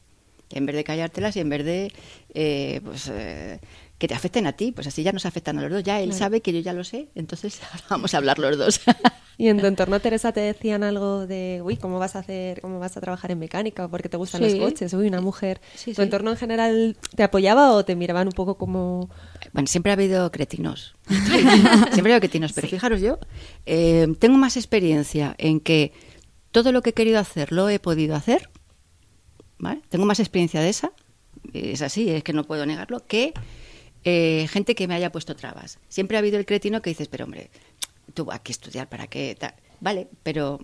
En 0.51 0.65
vez 0.65 0.75
de 0.75 0.83
callártelas 0.83 1.35
y 1.35 1.41
en 1.41 1.49
vez 1.49 1.63
de 1.63 1.93
eh, 2.33 2.81
pues, 2.83 3.07
eh, 3.13 3.59
que 3.99 4.07
te 4.07 4.15
afecten 4.15 4.47
a 4.47 4.53
ti, 4.53 4.71
pues 4.71 4.87
así 4.87 5.03
ya 5.03 5.11
nos 5.11 5.25
afectan 5.27 5.59
a 5.59 5.61
los 5.61 5.71
dos. 5.71 5.83
Ya 5.83 5.99
él 6.01 6.09
sabe 6.17 6.41
que 6.41 6.51
yo 6.53 6.59
ya 6.59 6.73
lo 6.73 6.83
sé, 6.83 7.09
entonces 7.13 7.59
vamos 7.89 8.13
a 8.13 8.17
hablar 8.17 8.39
los 8.39 8.57
dos. 8.57 8.81
Y 9.39 9.47
en 9.47 9.57
tu 9.57 9.67
entorno, 9.67 10.01
Teresa, 10.01 10.33
te 10.33 10.41
decían 10.41 10.83
algo 10.83 11.25
de, 11.25 11.61
uy, 11.63 11.77
¿cómo 11.77 11.97
vas 11.97 12.17
a 12.17 12.19
hacer, 12.19 12.59
cómo 12.59 12.77
vas 12.77 12.97
a 12.97 12.99
trabajar 12.99 13.31
en 13.31 13.39
mecánica? 13.39 13.85
¿O 13.85 13.89
porque 13.89 14.09
te 14.09 14.17
gustan 14.17 14.43
Sí. 14.43 14.59
los 14.59 14.69
coches? 14.69 14.93
Uy, 14.93 15.07
una 15.07 15.21
mujer. 15.21 15.61
Sí, 15.75 15.91
¿Tu 15.91 15.95
sí. 15.95 16.01
entorno 16.01 16.31
en 16.31 16.35
general 16.35 16.97
te 17.15 17.23
apoyaba 17.23 17.71
o 17.71 17.85
te 17.85 17.95
miraban 17.95 18.27
un 18.27 18.33
poco 18.33 18.57
como... 18.57 19.09
Bueno, 19.53 19.67
siempre 19.67 19.93
ha 19.93 19.95
habido 19.95 20.29
cretinos. 20.29 20.93
siempre 21.07 22.11
ha 22.11 22.15
habido 22.15 22.19
cretinos. 22.19 22.51
Pero 22.51 22.67
fijaros, 22.67 22.99
yo 22.99 23.17
eh, 23.65 24.07
tengo 24.19 24.37
más 24.37 24.57
experiencia 24.57 25.35
en 25.37 25.61
que 25.61 25.93
todo 26.51 26.73
lo 26.73 26.81
que 26.81 26.89
he 26.89 26.93
querido 26.93 27.17
hacer 27.17 27.53
lo 27.53 27.69
he 27.69 27.79
podido 27.79 28.17
hacer. 28.17 28.49
¿vale? 29.57 29.81
Tengo 29.87 30.05
más 30.05 30.19
experiencia 30.19 30.59
de 30.59 30.67
esa. 30.67 30.91
Es 31.53 31.81
así, 31.81 32.09
es 32.09 32.25
que 32.25 32.33
no 32.33 32.43
puedo 32.43 32.65
negarlo. 32.65 33.05
Que 33.07 33.31
eh, 34.03 34.47
gente 34.49 34.75
que 34.75 34.85
me 34.89 34.95
haya 34.95 35.13
puesto 35.13 35.33
trabas. 35.33 35.79
Siempre 35.87 36.17
ha 36.17 36.19
habido 36.19 36.37
el 36.37 36.45
cretino 36.45 36.81
que 36.81 36.89
dices, 36.89 37.07
pero 37.07 37.23
hombre, 37.23 37.49
tú 38.13 38.25
vas 38.25 38.39
a 38.39 38.51
estudiar 38.51 38.89
para 38.89 39.07
qué. 39.07 39.35
tal? 39.39 39.53
vale, 39.81 40.07
pero 40.23 40.59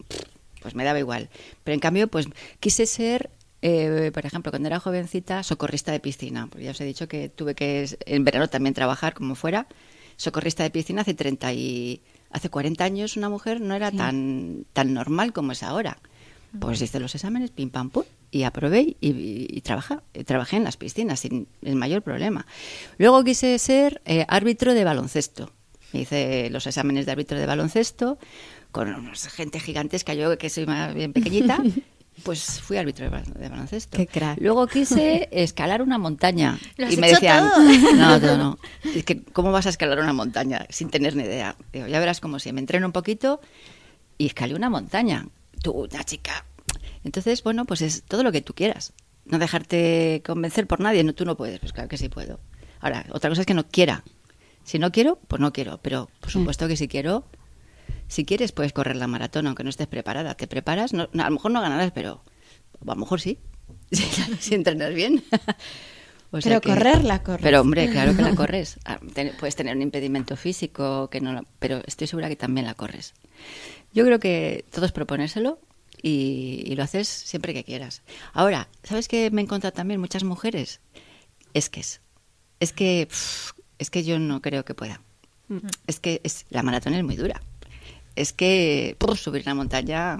pues 0.62 0.76
me 0.76 0.84
daba 0.84 1.00
igual. 1.00 1.30
Pero 1.64 1.74
en 1.74 1.80
cambio, 1.80 2.08
pues 2.08 2.28
quise 2.60 2.86
ser, 2.86 3.30
eh, 3.62 4.12
por 4.14 4.26
ejemplo, 4.26 4.52
cuando 4.52 4.68
era 4.68 4.80
jovencita, 4.80 5.44
socorrista 5.44 5.92
de 5.92 6.00
piscina. 6.00 6.48
Porque 6.48 6.66
ya 6.66 6.72
os 6.72 6.82
he 6.82 6.86
dicho 6.86 7.08
que 7.08 7.30
tuve 7.30 7.56
que 7.56 7.88
en 8.06 8.24
verano 8.24 8.48
también 8.48 8.74
trabajar 8.74 9.14
como 9.14 9.36
fuera. 9.36 9.68
Socorrista 10.18 10.64
de 10.64 10.72
piscina 10.72 11.02
hace 11.02 11.14
30 11.14 11.54
y 11.54 12.02
hace 12.32 12.50
40 12.50 12.84
años 12.84 13.18
una 13.18 13.30
mujer 13.30 13.62
no 13.62 13.76
era 13.76 13.92
tan 13.92 14.66
tan 14.74 14.94
normal 14.94 15.34
como 15.34 15.52
es 15.52 15.62
ahora. 15.62 15.98
Pues 16.60 16.82
hice 16.82 17.00
los 17.00 17.14
exámenes, 17.14 17.52
pim 17.52 17.70
pam 17.70 17.90
pum, 17.90 18.06
y 18.32 18.44
aprobé 18.44 18.96
y, 19.02 19.48
y, 19.50 19.62
trabajé, 19.62 19.98
trabajé 20.26 20.56
en 20.56 20.64
las 20.64 20.78
piscinas 20.78 21.20
sin 21.20 21.48
el 21.62 21.76
mayor 21.76 22.02
problema. 22.02 22.46
Luego 22.98 23.24
quise 23.24 23.60
ser 23.60 24.02
eh, 24.06 24.26
árbitro 24.30 24.74
de 24.74 24.84
baloncesto. 24.84 25.52
Hice 25.96 26.50
los 26.50 26.68
exámenes 26.68 27.06
de 27.06 27.12
árbitro 27.12 27.38
de 27.38 27.46
baloncesto 27.46 28.18
con 28.72 29.14
gente 29.16 29.60
gigantesca, 29.60 30.14
yo 30.14 30.38
que 30.38 30.50
soy 30.50 30.66
más 30.66 30.94
bien 30.94 31.14
pequeñita. 31.14 31.62
Pues 32.24 32.62
fui 32.62 32.78
árbitro 32.78 33.10
de 33.10 33.50
baloncesto. 33.50 33.98
Qué 33.98 34.08
crack. 34.08 34.40
Luego 34.40 34.68
quise 34.68 35.28
escalar 35.34 35.82
una 35.82 35.98
montaña. 35.98 36.58
¿Lo 36.78 36.88
has 36.88 36.94
y 36.94 36.98
me 36.98 37.08
hecho 37.08 37.16
decían, 37.16 37.50
todo? 37.50 37.62
no, 37.96 38.20
no, 38.20 38.38
no. 38.38 38.60
Es 38.96 39.04
que, 39.04 39.22
¿cómo 39.22 39.52
vas 39.52 39.66
a 39.66 39.70
escalar 39.70 40.00
una 40.00 40.14
montaña 40.14 40.66
sin 40.70 40.90
tener 40.90 41.16
ni 41.16 41.24
idea? 41.24 41.58
Digo, 41.74 41.88
ya 41.88 42.00
verás 42.00 42.22
como 42.22 42.40
si 42.40 42.54
me 42.54 42.62
entreno 42.62 42.86
un 42.86 42.94
poquito 42.94 43.42
y 44.18 44.28
escalé 44.28 44.56
una 44.56 44.70
montaña. 44.70 45.28
Tú, 45.62 45.72
una 45.72 46.06
chica. 46.06 46.46
Entonces, 47.04 47.44
bueno, 47.44 47.66
pues 47.66 47.82
es 47.82 48.04
todo 48.04 48.24
lo 48.24 48.32
que 48.32 48.42
tú 48.42 48.54
quieras. 48.54 48.94
No 49.26 49.38
dejarte 49.38 50.24
convencer 50.26 50.68
por 50.68 50.80
nadie. 50.80 51.04
No, 51.04 51.14
tú 51.14 51.26
no 51.26 51.36
puedes. 51.36 51.60
Pues 51.60 51.74
claro 51.74 51.90
que 51.90 51.98
sí 51.98 52.08
puedo. 52.08 52.40
Ahora, 52.80 53.06
otra 53.12 53.30
cosa 53.30 53.42
es 53.42 53.48
que 53.48 53.54
no 53.54 53.68
quiera. 53.68 54.04
Si 54.66 54.78
no 54.80 54.92
quiero, 54.92 55.18
pues 55.28 55.40
no 55.40 55.54
quiero. 55.54 55.80
Pero 55.82 56.10
por 56.20 56.30
supuesto 56.32 56.68
que 56.68 56.76
si 56.76 56.88
quiero, 56.90 57.24
si 58.10 58.26
quieres 58.26 58.52
puedes 58.52 58.74
correr 58.74 58.98
la 58.98 59.08
maratón 59.08 59.48
aunque 59.48 59.64
no 59.64 59.70
estés 59.70 59.88
preparada. 59.88 60.36
Te 60.36 60.48
preparas, 60.48 60.92
no, 60.92 61.04
a 61.04 61.26
lo 61.30 61.32
mejor 61.32 61.52
no 61.52 61.62
ganarás, 61.62 61.92
pero 61.92 62.22
a 62.82 62.86
lo 62.86 62.96
mejor 62.98 63.22
sí. 63.22 63.40
si 64.40 64.56
entrenas 64.56 64.94
bien. 64.94 65.24
O 66.32 66.42
sea 66.42 66.50
Pero 66.60 66.62
que- 66.62 66.70
correrla, 66.70 67.24
corres. 67.24 67.42
Pero 67.44 67.62
hombre, 67.62 67.90
claro 67.90 68.14
que 68.14 68.22
la 68.22 68.36
corres. 68.36 68.78
Ah, 68.84 69.00
puedes 69.40 69.56
tener 69.56 69.74
un 69.74 69.82
impedimento 69.82 70.36
físico, 70.36 71.08
que 71.10 71.22
no, 71.22 71.32
la- 71.32 71.46
pero 71.60 71.82
estoy 71.86 72.08
segura 72.08 72.28
que 72.28 72.36
también 72.36 72.66
la 72.66 72.74
corres. 72.74 73.14
Yo 73.94 74.04
creo 74.04 74.20
que 74.20 74.66
todo 74.74 74.86
es 74.86 74.92
proponérselo 74.92 75.60
y, 76.02 76.64
y 76.66 76.76
lo 76.76 76.84
haces 76.84 77.08
siempre 77.08 77.54
que 77.54 77.64
quieras. 77.64 78.02
Ahora, 78.34 78.68
¿sabes 78.84 79.08
qué 79.08 79.32
me 79.32 79.40
he 79.42 79.46
encontrado 79.46 79.72
también 79.74 80.02
muchas 80.02 80.26
mujeres? 80.26 80.82
Es 81.54 81.70
que 81.70 81.80
es. 81.80 82.02
Es 82.60 82.74
que, 82.74 83.08
es 83.80 83.90
que 83.90 84.04
yo 84.04 84.20
no 84.20 84.42
creo 84.42 84.66
que 84.66 84.74
pueda. 84.74 85.02
Es 85.88 86.00
que 86.00 86.22
es, 86.24 86.46
la 86.50 86.64
maratón 86.64 86.94
es 86.96 87.04
muy 87.04 87.16
dura. 87.16 87.42
Es 88.16 88.34
que 88.34 88.96
puf, 88.98 89.20
subir 89.20 89.44
una 89.46 89.54
montaña, 89.56 90.18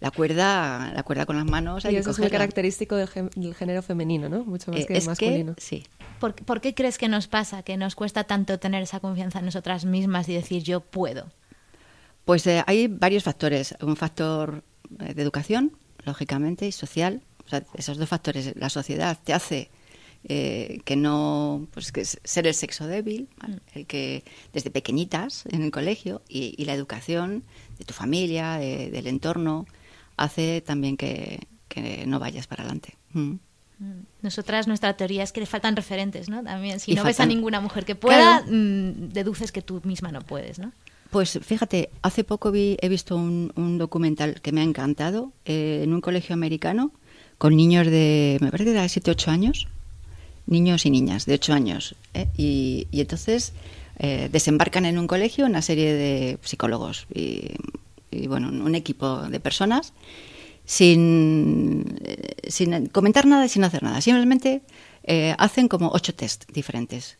la 0.00 0.10
cuerda, 0.10 0.92
la 0.94 1.02
cuerda 1.02 1.26
con 1.26 1.36
las 1.36 1.44
manos, 1.44 1.84
hay 1.84 1.92
Y 1.92 1.94
que 1.96 2.00
eso 2.00 2.10
es 2.12 2.18
muy 2.18 2.30
característico 2.30 2.96
del, 2.96 3.08
gen- 3.08 3.30
del 3.36 3.54
género 3.54 3.82
femenino, 3.82 4.28
¿no? 4.28 4.44
Mucho 4.44 4.70
más 4.70 4.80
Eh, 4.80 4.86
que 4.86 4.96
es 4.96 5.06
masculino. 5.06 5.54
que, 5.56 5.60
sí, 5.60 5.84
¿Por, 6.20 6.34
por 6.34 6.60
qué 6.60 6.74
crees 6.74 6.96
que 6.98 7.08
nos 7.08 7.26
pasa? 7.28 7.62
Que 7.62 7.76
nos 7.76 7.94
cuesta 7.96 8.24
tanto 8.24 8.58
tener 8.58 8.82
esa 8.82 9.00
confianza 9.00 9.40
en 9.40 9.46
nosotras 9.46 9.84
mismas 9.84 10.28
y 10.28 10.34
decir 10.34 10.62
yo 10.62 10.80
puedo. 10.80 11.30
Pues 12.24 12.46
eh, 12.46 12.62
hay 12.66 12.86
varios 12.88 13.24
factores. 13.24 13.74
Un 13.80 13.96
factor 13.96 14.62
eh, 15.00 15.14
de 15.14 15.22
educación, 15.22 15.72
lógicamente, 16.04 16.66
y 16.66 16.72
social. 16.72 17.22
O 17.46 17.48
sea, 17.50 17.64
esos 17.74 17.98
dos 17.98 18.08
factores. 18.08 18.54
La 18.56 18.70
sociedad 18.70 19.18
te 19.24 19.32
hace 19.34 19.70
eh, 20.24 20.80
que 20.84 20.96
no, 20.96 21.66
pues 21.72 21.92
que 21.92 22.04
ser 22.04 22.46
el 22.46 22.54
sexo 22.54 22.86
débil, 22.86 23.28
¿vale? 23.40 23.58
el 23.74 23.86
que 23.86 24.22
desde 24.52 24.70
pequeñitas 24.70 25.44
en 25.50 25.62
el 25.62 25.70
colegio 25.70 26.22
y, 26.28 26.54
y 26.58 26.64
la 26.66 26.74
educación 26.74 27.42
de 27.78 27.84
tu 27.84 27.94
familia, 27.94 28.54
de- 28.58 28.90
del 28.90 29.06
entorno, 29.06 29.66
hace 30.16 30.60
también 30.60 30.96
que, 30.96 31.40
que 31.68 32.04
no 32.06 32.18
vayas 32.18 32.46
para 32.46 32.62
adelante. 32.64 32.96
Mm. 33.14 33.34
Mm. 33.78 34.02
Nosotras, 34.22 34.66
nuestra 34.68 34.94
teoría 34.94 35.22
es 35.22 35.32
que 35.32 35.40
le 35.40 35.46
faltan 35.46 35.74
referentes, 35.74 36.28
¿no? 36.28 36.42
También, 36.44 36.80
si 36.80 36.92
Y 36.92 36.94
no 36.94 37.02
ves 37.04 37.18
a 37.20 37.24
ninguna 37.26 37.60
mujer 37.62 37.86
que 37.86 37.94
pueda, 37.94 38.42
Claro. 38.42 38.52
mm, 38.52 39.08
deduces 39.08 39.52
que 39.52 39.62
tú 39.62 39.80
misma 39.84 40.12
no 40.12 40.20
puedes, 40.20 40.58
¿no? 40.58 40.72
Pues 41.10 41.40
fíjate, 41.42 41.88
hace 42.02 42.22
poco 42.22 42.52
vi, 42.52 42.76
he 42.82 42.88
visto 42.88 43.16
un, 43.16 43.52
un 43.56 43.78
documental 43.78 44.40
que 44.42 44.52
me 44.52 44.60
ha 44.60 44.64
encantado 44.64 45.32
eh, 45.46 45.80
en 45.82 45.92
un 45.94 46.00
colegio 46.02 46.34
americano 46.34 46.92
con 47.38 47.56
niños 47.56 47.86
de, 47.86 48.36
me 48.42 48.50
parece 48.50 48.70
de 48.72 48.88
7, 48.88 49.10
8 49.10 49.30
años, 49.30 49.66
niños 50.46 50.86
y 50.86 50.90
niñas 50.90 51.26
de 51.26 51.34
8 51.34 51.52
años. 51.52 51.94
¿eh? 52.14 52.28
Y, 52.36 52.88
y 52.90 53.00
entonces 53.00 53.52
eh, 53.98 54.28
desembarcan 54.30 54.84
en 54.84 54.98
un 54.98 55.06
colegio 55.06 55.46
una 55.46 55.62
serie 55.62 55.94
de 55.94 56.38
psicólogos 56.42 57.06
y, 57.12 57.52
y, 58.10 58.26
bueno, 58.26 58.48
un 58.48 58.74
equipo 58.74 59.22
de 59.28 59.40
personas 59.40 59.92
sin, 60.64 61.98
eh, 62.04 62.36
sin 62.48 62.86
comentar 62.86 63.26
nada 63.26 63.46
y 63.46 63.48
sin 63.48 63.64
hacer 63.64 63.82
nada. 63.82 64.00
Simplemente 64.00 64.62
hacen 65.38 65.66
como 65.66 65.90
ocho 65.92 66.14
test 66.14 66.44
diferentes. 66.52 67.18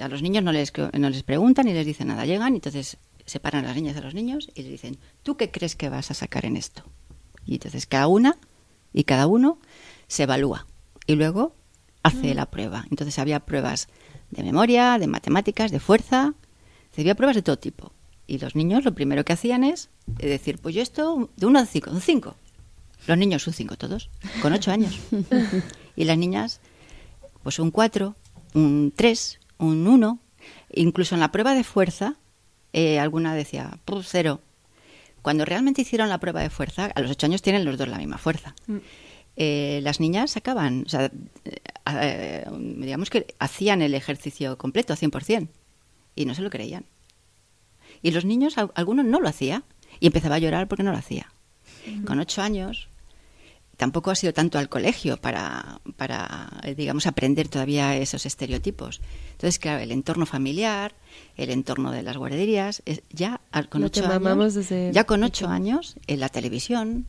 A 0.00 0.08
los 0.08 0.22
niños 0.22 0.42
no 0.42 0.50
les, 0.50 0.72
no 0.98 1.08
les 1.08 1.22
preguntan 1.22 1.66
ni 1.66 1.72
les 1.72 1.86
dicen 1.86 2.08
nada. 2.08 2.26
Llegan 2.26 2.54
y 2.54 2.56
entonces 2.56 2.96
separan 3.26 3.64
a 3.64 3.68
las 3.68 3.76
niñas 3.76 3.94
de 3.94 4.02
los 4.02 4.14
niños 4.14 4.50
y 4.54 4.62
les 4.62 4.72
dicen, 4.72 4.98
¿tú 5.22 5.36
qué 5.36 5.50
crees 5.50 5.76
que 5.76 5.88
vas 5.88 6.10
a 6.10 6.14
sacar 6.14 6.44
en 6.46 6.56
esto? 6.56 6.82
Y 7.46 7.54
entonces 7.54 7.86
cada 7.86 8.08
una 8.08 8.38
y 8.92 9.04
cada 9.04 9.26
uno 9.26 9.58
se 10.08 10.24
evalúa 10.24 10.66
y 11.06 11.14
luego 11.14 11.54
hace 12.02 12.34
la 12.34 12.46
prueba. 12.46 12.86
Entonces 12.90 13.18
había 13.18 13.40
pruebas 13.40 13.88
de 14.30 14.42
memoria, 14.42 14.98
de 14.98 15.06
matemáticas, 15.06 15.70
de 15.70 15.80
fuerza, 15.80 16.34
había 16.96 17.14
pruebas 17.14 17.36
de 17.36 17.42
todo 17.42 17.58
tipo. 17.58 17.92
Y 18.26 18.38
los 18.38 18.54
niños 18.54 18.84
lo 18.84 18.94
primero 18.94 19.24
que 19.24 19.32
hacían 19.32 19.64
es 19.64 19.90
decir, 20.06 20.58
pues 20.58 20.74
yo 20.74 20.82
esto 20.82 21.30
de 21.36 21.46
1 21.46 21.58
a 21.58 21.66
5, 21.66 21.90
un 21.90 22.00
5. 22.00 22.36
Los 23.06 23.18
niños 23.18 23.46
un 23.46 23.52
5 23.52 23.76
todos, 23.76 24.10
con 24.40 24.52
8 24.52 24.70
años. 24.70 24.98
Y 25.94 26.04
las 26.04 26.16
niñas, 26.16 26.60
pues 27.42 27.58
un 27.58 27.70
4, 27.70 28.16
un 28.54 28.92
3, 28.96 29.40
un 29.58 29.86
1. 29.86 30.18
Incluso 30.72 31.14
en 31.14 31.20
la 31.20 31.30
prueba 31.30 31.54
de 31.54 31.64
fuerza, 31.64 32.16
eh, 32.72 32.98
alguna 32.98 33.34
decía, 33.34 33.78
pues 33.84 34.06
cero. 34.10 34.40
Cuando 35.20 35.44
realmente 35.44 35.82
hicieron 35.82 36.08
la 36.08 36.18
prueba 36.18 36.40
de 36.40 36.48
fuerza, 36.48 36.86
a 36.86 37.00
los 37.00 37.10
8 37.10 37.26
años 37.26 37.42
tienen 37.42 37.66
los 37.66 37.76
dos 37.76 37.88
la 37.88 37.98
misma 37.98 38.16
fuerza. 38.16 38.54
Eh, 39.36 39.80
las 39.82 39.98
niñas 40.00 40.32
sacaban, 40.32 40.84
o 40.86 40.88
sea, 40.88 41.06
eh, 41.06 41.60
eh, 41.90 42.44
digamos 42.76 43.08
que 43.10 43.26
hacían 43.38 43.80
el 43.82 43.94
ejercicio 43.94 44.58
completo, 44.58 44.94
100%, 44.94 45.48
y 46.14 46.26
no 46.26 46.34
se 46.34 46.42
lo 46.42 46.50
creían. 46.50 46.84
Y 48.02 48.10
los 48.10 48.24
niños, 48.24 48.58
al- 48.58 48.72
algunos 48.74 49.04
no 49.06 49.20
lo 49.20 49.28
hacía, 49.28 49.62
y 50.00 50.06
empezaba 50.06 50.34
a 50.36 50.38
llorar 50.38 50.68
porque 50.68 50.82
no 50.82 50.92
lo 50.92 50.98
hacía. 50.98 51.32
Con 52.04 52.20
ocho 52.20 52.42
años, 52.42 52.88
tampoco 53.76 54.10
ha 54.10 54.14
sido 54.14 54.32
tanto 54.32 54.58
al 54.58 54.68
colegio 54.68 55.16
para, 55.16 55.80
para 55.96 56.60
eh, 56.62 56.74
digamos, 56.74 57.06
aprender 57.06 57.48
todavía 57.48 57.96
esos 57.96 58.26
estereotipos. 58.26 59.00
Entonces, 59.32 59.58
claro, 59.58 59.82
el 59.82 59.92
entorno 59.92 60.26
familiar, 60.26 60.94
el 61.36 61.50
entorno 61.50 61.90
de 61.90 62.02
las 62.02 62.16
guarderías, 62.16 62.82
es- 62.84 63.02
ya 63.10 63.40
con 63.68 63.80
ocho 63.86 64.00
años, 64.16 64.22
ya 64.92 65.04
con 65.04 65.24
ocho 65.24 65.48
años, 65.48 65.96
en 66.06 66.20
la 66.20 66.28
televisión, 66.28 67.06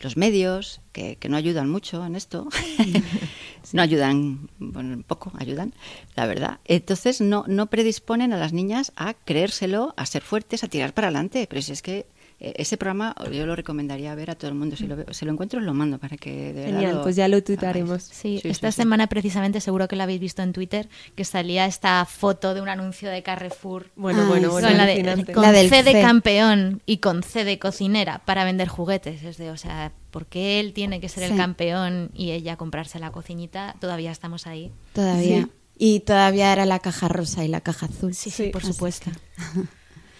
los 0.00 0.16
medios, 0.16 0.80
que, 0.92 1.16
que 1.16 1.28
no 1.28 1.36
ayudan 1.36 1.70
mucho 1.70 2.04
en 2.04 2.16
esto, 2.16 2.48
no 3.72 3.82
ayudan, 3.82 4.50
bueno, 4.58 5.02
poco 5.06 5.32
ayudan, 5.38 5.74
la 6.14 6.26
verdad. 6.26 6.60
Entonces 6.64 7.20
no, 7.20 7.44
no 7.46 7.66
predisponen 7.66 8.32
a 8.32 8.38
las 8.38 8.52
niñas 8.52 8.92
a 8.96 9.14
creérselo, 9.14 9.94
a 9.96 10.06
ser 10.06 10.22
fuertes, 10.22 10.64
a 10.64 10.68
tirar 10.68 10.94
para 10.94 11.08
adelante. 11.08 11.46
Pero 11.48 11.62
si 11.62 11.72
es 11.72 11.82
que 11.82 12.06
ese 12.38 12.76
programa 12.76 13.14
yo 13.32 13.46
lo 13.46 13.56
recomendaría 13.56 14.14
ver 14.14 14.30
a 14.30 14.34
todo 14.34 14.50
el 14.50 14.54
mundo. 14.56 14.76
Si 14.76 14.86
lo, 14.86 14.96
veo- 14.96 15.12
si 15.12 15.24
lo 15.24 15.32
encuentro, 15.32 15.58
os 15.58 15.64
lo 15.64 15.72
mando 15.72 15.98
para 15.98 16.16
que 16.18 16.30
de 16.52 16.52
verdad 16.52 16.66
Genial, 16.80 16.94
lo 16.96 17.02
pues 17.02 17.16
ya 17.16 17.28
lo 17.28 17.42
tuitaremos. 17.42 18.02
Sí, 18.02 18.40
Sí, 18.42 18.48
esta 18.48 18.70
sí, 18.70 18.76
sí. 18.76 18.82
semana 18.82 19.06
precisamente 19.06 19.60
seguro 19.62 19.88
que 19.88 19.96
la 19.96 20.04
habéis 20.04 20.20
visto 20.20 20.42
en 20.42 20.52
Twitter, 20.52 20.88
que 21.14 21.24
salía 21.24 21.64
esta 21.64 22.04
foto 22.04 22.52
de 22.52 22.60
un 22.60 22.68
anuncio 22.68 23.08
de 23.08 23.22
Carrefour. 23.22 23.90
Bueno, 23.96 24.22
Ay, 24.22 24.28
bueno, 24.28 24.48
sí. 24.48 24.52
bueno, 24.52 24.68
con, 24.68 24.76
la 24.76 24.86
de- 24.86 25.32
con 25.32 25.42
La 25.42 25.52
del 25.52 25.68
C 25.70 25.82
de 25.82 25.92
C. 25.92 26.00
campeón 26.02 26.82
y 26.84 26.98
con 26.98 27.22
C 27.22 27.44
de 27.44 27.58
cocinera 27.58 28.18
para 28.26 28.44
vender 28.44 28.68
juguetes. 28.68 29.22
Es 29.22 29.38
de, 29.38 29.50
o 29.50 29.56
sea, 29.56 29.92
¿por 30.10 30.26
qué 30.26 30.60
él 30.60 30.74
tiene 30.74 31.00
que 31.00 31.08
ser 31.08 31.22
el 31.30 31.36
campeón 31.38 32.10
y 32.14 32.32
ella 32.32 32.56
comprarse 32.56 32.98
la 32.98 33.12
cocinita? 33.12 33.76
Todavía 33.80 34.10
estamos 34.12 34.46
ahí. 34.46 34.72
Todavía. 34.92 35.42
Sí. 35.44 35.50
Y 35.78 36.00
todavía 36.00 36.52
era 36.52 36.64
la 36.66 36.78
caja 36.80 37.08
rosa 37.08 37.44
y 37.44 37.48
la 37.48 37.60
caja 37.60 37.86
azul. 37.86 38.14
Sí, 38.14 38.30
sí, 38.30 38.44
Sí. 38.44 38.50
por 38.50 38.62
supuesto. 38.64 39.10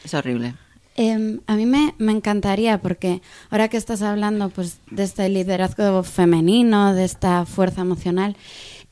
Es 0.05 0.13
horrible. 0.15 0.55
Em, 0.99 1.41
a 1.47 1.57
mí 1.57 1.67
me, 1.67 1.95
me 1.99 2.13
encantaría, 2.13 2.81
porque 2.81 3.21
ahora 3.51 3.69
que 3.69 3.77
estás 3.77 4.01
hablando 4.01 4.49
pues, 4.49 4.79
de 4.91 5.03
este 5.03 5.29
liderazgo 5.29 6.03
femenino, 6.03 6.95
de 6.95 7.05
esta 7.05 7.45
fuerza 7.45 7.83
emocional, 7.83 8.35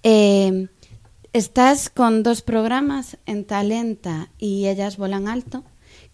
em, 0.02 0.68
estás 1.32 1.88
con 1.88 2.22
dos 2.22 2.42
programas 2.42 3.16
en 3.24 3.46
Talenta 3.46 4.28
y 4.38 4.66
Ellas 4.66 4.98
Volan 4.98 5.28
Alto, 5.28 5.64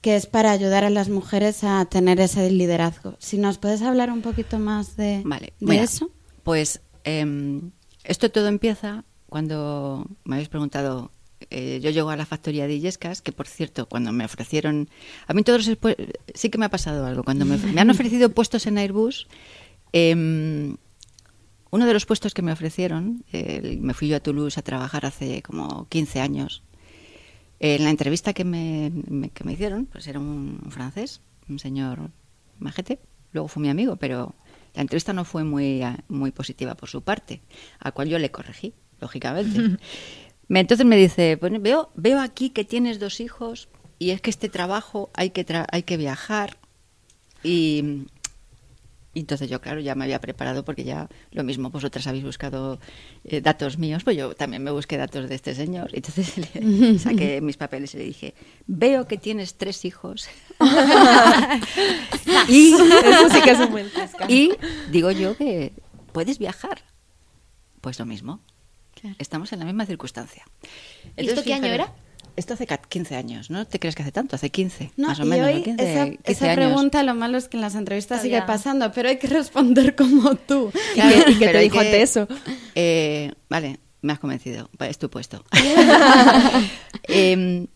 que 0.01 0.15
es 0.15 0.27
para 0.27 0.53
ayudar 0.53 0.85
a 0.85 0.91
las 0.91 1.09
mujeres 1.09 1.65
a 1.65 1.85
tener 1.87 2.21
ese 2.21 2.49
liderazgo. 2.51 3.17
Si 3.19 3.37
nos 3.37 3.59
puedes 3.59 3.83
hablar 3.83 4.13
un 4.13 4.23
poquito 4.23 4.61
más 4.61 4.97
de, 4.97 5.23
Vale, 5.25 5.55
de 5.59 5.67
mira, 5.67 5.83
eso. 5.83 6.11
Pues 6.45 6.83
em, 7.03 7.73
esto 8.05 8.31
todo 8.31 8.47
empieza 8.47 9.05
cuando 9.29 10.07
me 10.25 10.37
habéis 10.37 10.49
preguntado 10.49 11.11
eh, 11.51 11.81
yo 11.83 11.91
llego 11.91 12.11
a 12.11 12.17
la 12.17 12.27
factoría 12.27 12.67
de 12.67 12.75
Illescas, 12.75 13.23
que 13.23 13.33
por 13.33 13.47
cierto, 13.49 13.87
cuando 13.87 14.13
me 14.13 14.25
ofrecieron, 14.25 14.89
a 15.27 15.33
mí 15.35 15.43
todos 15.43 15.67
los 15.67 15.79
sí 16.35 16.51
que 16.51 16.59
me 16.59 16.67
ha 16.67 16.71
pasado 16.71 17.07
algo, 17.07 17.23
cuando 17.25 17.45
me, 17.45 17.57
me 17.57 17.81
han 17.81 17.91
ofrecido 17.91 18.31
puestos 18.35 18.67
en 18.67 18.79
Airbus, 18.79 19.27
em, 19.93 20.77
uno 21.71 21.87
de 21.87 21.93
los 21.93 22.05
puestos 22.07 22.35
que 22.35 22.43
me 22.43 22.53
ofrecieron, 22.53 23.25
eh, 23.33 23.79
me 23.81 23.95
fui 23.95 24.09
yo 24.09 24.17
a 24.17 24.21
Toulouse 24.21 24.59
a 24.59 24.63
trabajar 24.63 25.07
hace 25.07 25.41
como 25.43 25.87
15 25.89 26.21
años. 26.21 26.63
En 27.61 27.85
la 27.85 27.91
entrevista 27.91 28.33
que 28.33 28.45
me, 28.45 28.91
me- 29.09 29.31
que 29.31 29.45
me 29.45 29.53
hicieron, 29.53 29.87
pues 29.87 30.07
era 30.07 30.19
un, 30.19 30.61
un 30.65 30.71
francés, 30.73 31.21
un 31.49 31.59
señor 31.59 32.11
majete, 32.59 32.99
luego 33.33 33.49
fue 33.49 33.63
mi 33.63 33.69
amigo, 33.69 33.97
pero 33.97 34.35
la 34.75 34.83
entrevista 34.83 35.13
no 35.13 35.25
fue 35.25 35.45
muy, 35.45 35.83
muy 36.09 36.31
positiva 36.33 36.75
por 36.75 36.89
su 36.89 37.03
parte, 37.03 37.41
a 37.79 37.93
cual 37.93 38.09
yo 38.09 38.19
le 38.19 38.31
corregí, 38.31 38.73
lógicamente. 39.01 39.77
Entonces 40.59 40.85
me 40.87 40.97
dice, 40.97 41.37
"Bueno, 41.37 41.59
veo, 41.61 41.91
veo 41.95 42.21
aquí 42.21 42.51
que 42.51 42.65
tienes 42.65 42.99
dos 42.99 43.21
hijos 43.21 43.69
y 43.99 44.11
es 44.11 44.21
que 44.21 44.31
este 44.31 44.49
trabajo 44.49 45.11
hay 45.15 45.31
que, 45.31 45.47
tra- 45.47 45.67
hay 45.71 45.85
que 45.85 45.97
viajar 45.97 46.57
y, 47.45 48.07
y 49.15 49.21
entonces 49.21 49.49
yo, 49.49 49.61
claro, 49.61 49.81
ya 49.81 49.95
me 49.95 50.05
había 50.05 50.21
preparado 50.21 50.65
porque 50.65 50.85
ya 50.85 51.09
lo 51.33 51.45
mismo 51.45 51.71
vosotras 51.71 52.07
habéis 52.07 52.25
buscado 52.25 52.79
eh, 53.25 53.41
datos 53.41 53.79
míos, 53.79 54.03
pues 54.05 54.17
yo 54.17 54.35
también 54.35 54.63
me 54.65 54.71
busqué 54.71 54.97
datos 54.97 55.29
de 55.29 55.35
este 55.37 55.55
señor. 55.55 55.91
Entonces 55.93 56.37
le 56.55 56.99
saqué 56.99 57.41
mis 57.41 57.57
papeles 57.57 57.95
y 57.95 57.99
le 57.99 58.05
dije, 58.05 58.35
veo 58.67 59.07
que 59.07 59.19
tienes 59.19 59.55
tres 59.55 59.85
hijos. 59.85 60.29
y, 62.49 62.73
Eso 62.73 63.31
sí 63.31 63.41
que 63.43 63.51
es 63.51 63.59
un 63.61 63.71
buen 63.71 63.91
y 64.29 64.53
digo 64.91 65.11
yo 65.11 65.37
que 65.37 65.73
puedes 66.13 66.39
viajar. 66.39 66.83
Pues 67.81 67.99
lo 67.99 68.07
mismo. 68.07 68.41
Estamos 69.19 69.53
en 69.53 69.59
la 69.61 69.65
misma 69.65 69.87
circunstancia. 69.87 70.45
¿Y 71.17 71.27
esto 71.29 71.43
qué 71.43 71.55
año 71.55 71.67
era? 71.67 71.93
Esto 72.37 72.55
hace 72.55 72.67
ca- 72.67 72.79
15 72.79 73.17
años, 73.17 73.51
¿no 73.51 73.67
te 73.67 73.79
crees 73.81 73.95
que 73.97 74.03
hace 74.03 74.13
tanto? 74.13 74.37
Hace 74.37 74.51
15, 74.51 74.93
No, 74.97 75.09
más 75.09 75.21
o 75.21 75.25
y 75.25 75.27
menos. 75.27 75.49
¿no? 75.51 75.57
hoy 75.57 75.63
15, 75.63 75.93
esa, 75.93 76.05
15 76.07 76.21
esa 76.33 76.45
años. 76.45 76.57
pregunta 76.57 77.03
lo 77.03 77.15
malo 77.15 77.37
es 77.39 77.49
que 77.49 77.57
en 77.57 77.61
las 77.63 77.75
entrevistas 77.75 78.23
sigue 78.23 78.37
Todavía. 78.37 78.47
pasando, 78.55 78.93
pero 78.93 79.09
hay 79.09 79.19
que 79.19 79.27
responder 79.27 79.95
como 79.97 80.35
tú. 80.37 80.71
Claro, 80.95 81.31
¿Y 81.31 81.35
pero 81.35 81.53
te 81.53 81.59
dijo 81.61 81.79
ante 81.81 82.03
eso? 82.03 82.29
Eh, 82.75 83.33
vale, 83.49 83.81
me 84.03 84.13
has 84.13 84.19
convencido. 84.21 84.71
Es 84.79 84.99
tu 84.99 85.11
puesto. 85.11 85.45
Em, 87.05 87.67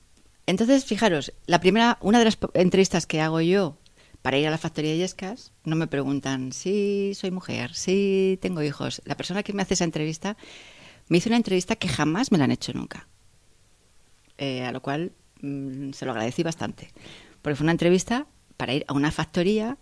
entonces, 0.46 0.84
fijaros, 0.84 1.32
la 1.46 1.60
primera, 1.60 1.98
una 2.00 2.18
de 2.18 2.26
las 2.26 2.38
entrevistas 2.54 3.06
que 3.06 3.20
hago 3.20 3.40
yo 3.40 3.78
para 4.22 4.38
ir 4.38 4.46
a 4.46 4.50
la 4.50 4.58
factoría 4.58 4.92
de 4.92 4.98
Yescas, 4.98 5.52
no 5.64 5.76
me 5.76 5.86
preguntan 5.86 6.52
si 6.52 7.12
soy 7.14 7.30
mujer, 7.30 7.74
si 7.74 8.38
tengo 8.40 8.62
hijos. 8.62 9.02
La 9.04 9.16
persona 9.16 9.42
que 9.42 9.52
me 9.52 9.62
hace 9.62 9.74
esa 9.74 9.84
entrevista 9.84 10.36
me 11.08 11.18
hizo 11.18 11.28
una 11.28 11.36
entrevista 11.36 11.76
que 11.76 11.88
jamás 11.88 12.32
me 12.32 12.38
la 12.38 12.44
han 12.44 12.50
hecho 12.50 12.72
nunca. 12.72 13.08
Eh, 14.38 14.64
a 14.64 14.72
lo 14.72 14.82
cual 14.82 15.12
mm, 15.42 15.92
se 15.92 16.04
lo 16.04 16.12
agradecí 16.12 16.42
bastante. 16.42 16.90
Porque 17.42 17.56
fue 17.56 17.64
una 17.64 17.72
entrevista 17.72 18.26
para 18.56 18.74
ir 18.74 18.84
a 18.88 18.94
una 18.94 19.10
factoría 19.10 19.78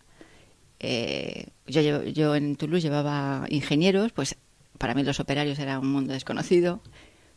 eh, 0.83 1.47
yo, 1.67 2.03
yo 2.03 2.35
en 2.35 2.57
Toulouse 2.57 2.83
llevaba 2.83 3.47
ingenieros, 3.49 4.13
pues 4.13 4.37
para 4.79 4.95
mí 4.95 5.05
los 5.05 5.21
operarios 5.21 5.59
era 5.61 5.79
un 5.79 5.91
mundo 5.91 6.13
desconocido. 6.13 6.83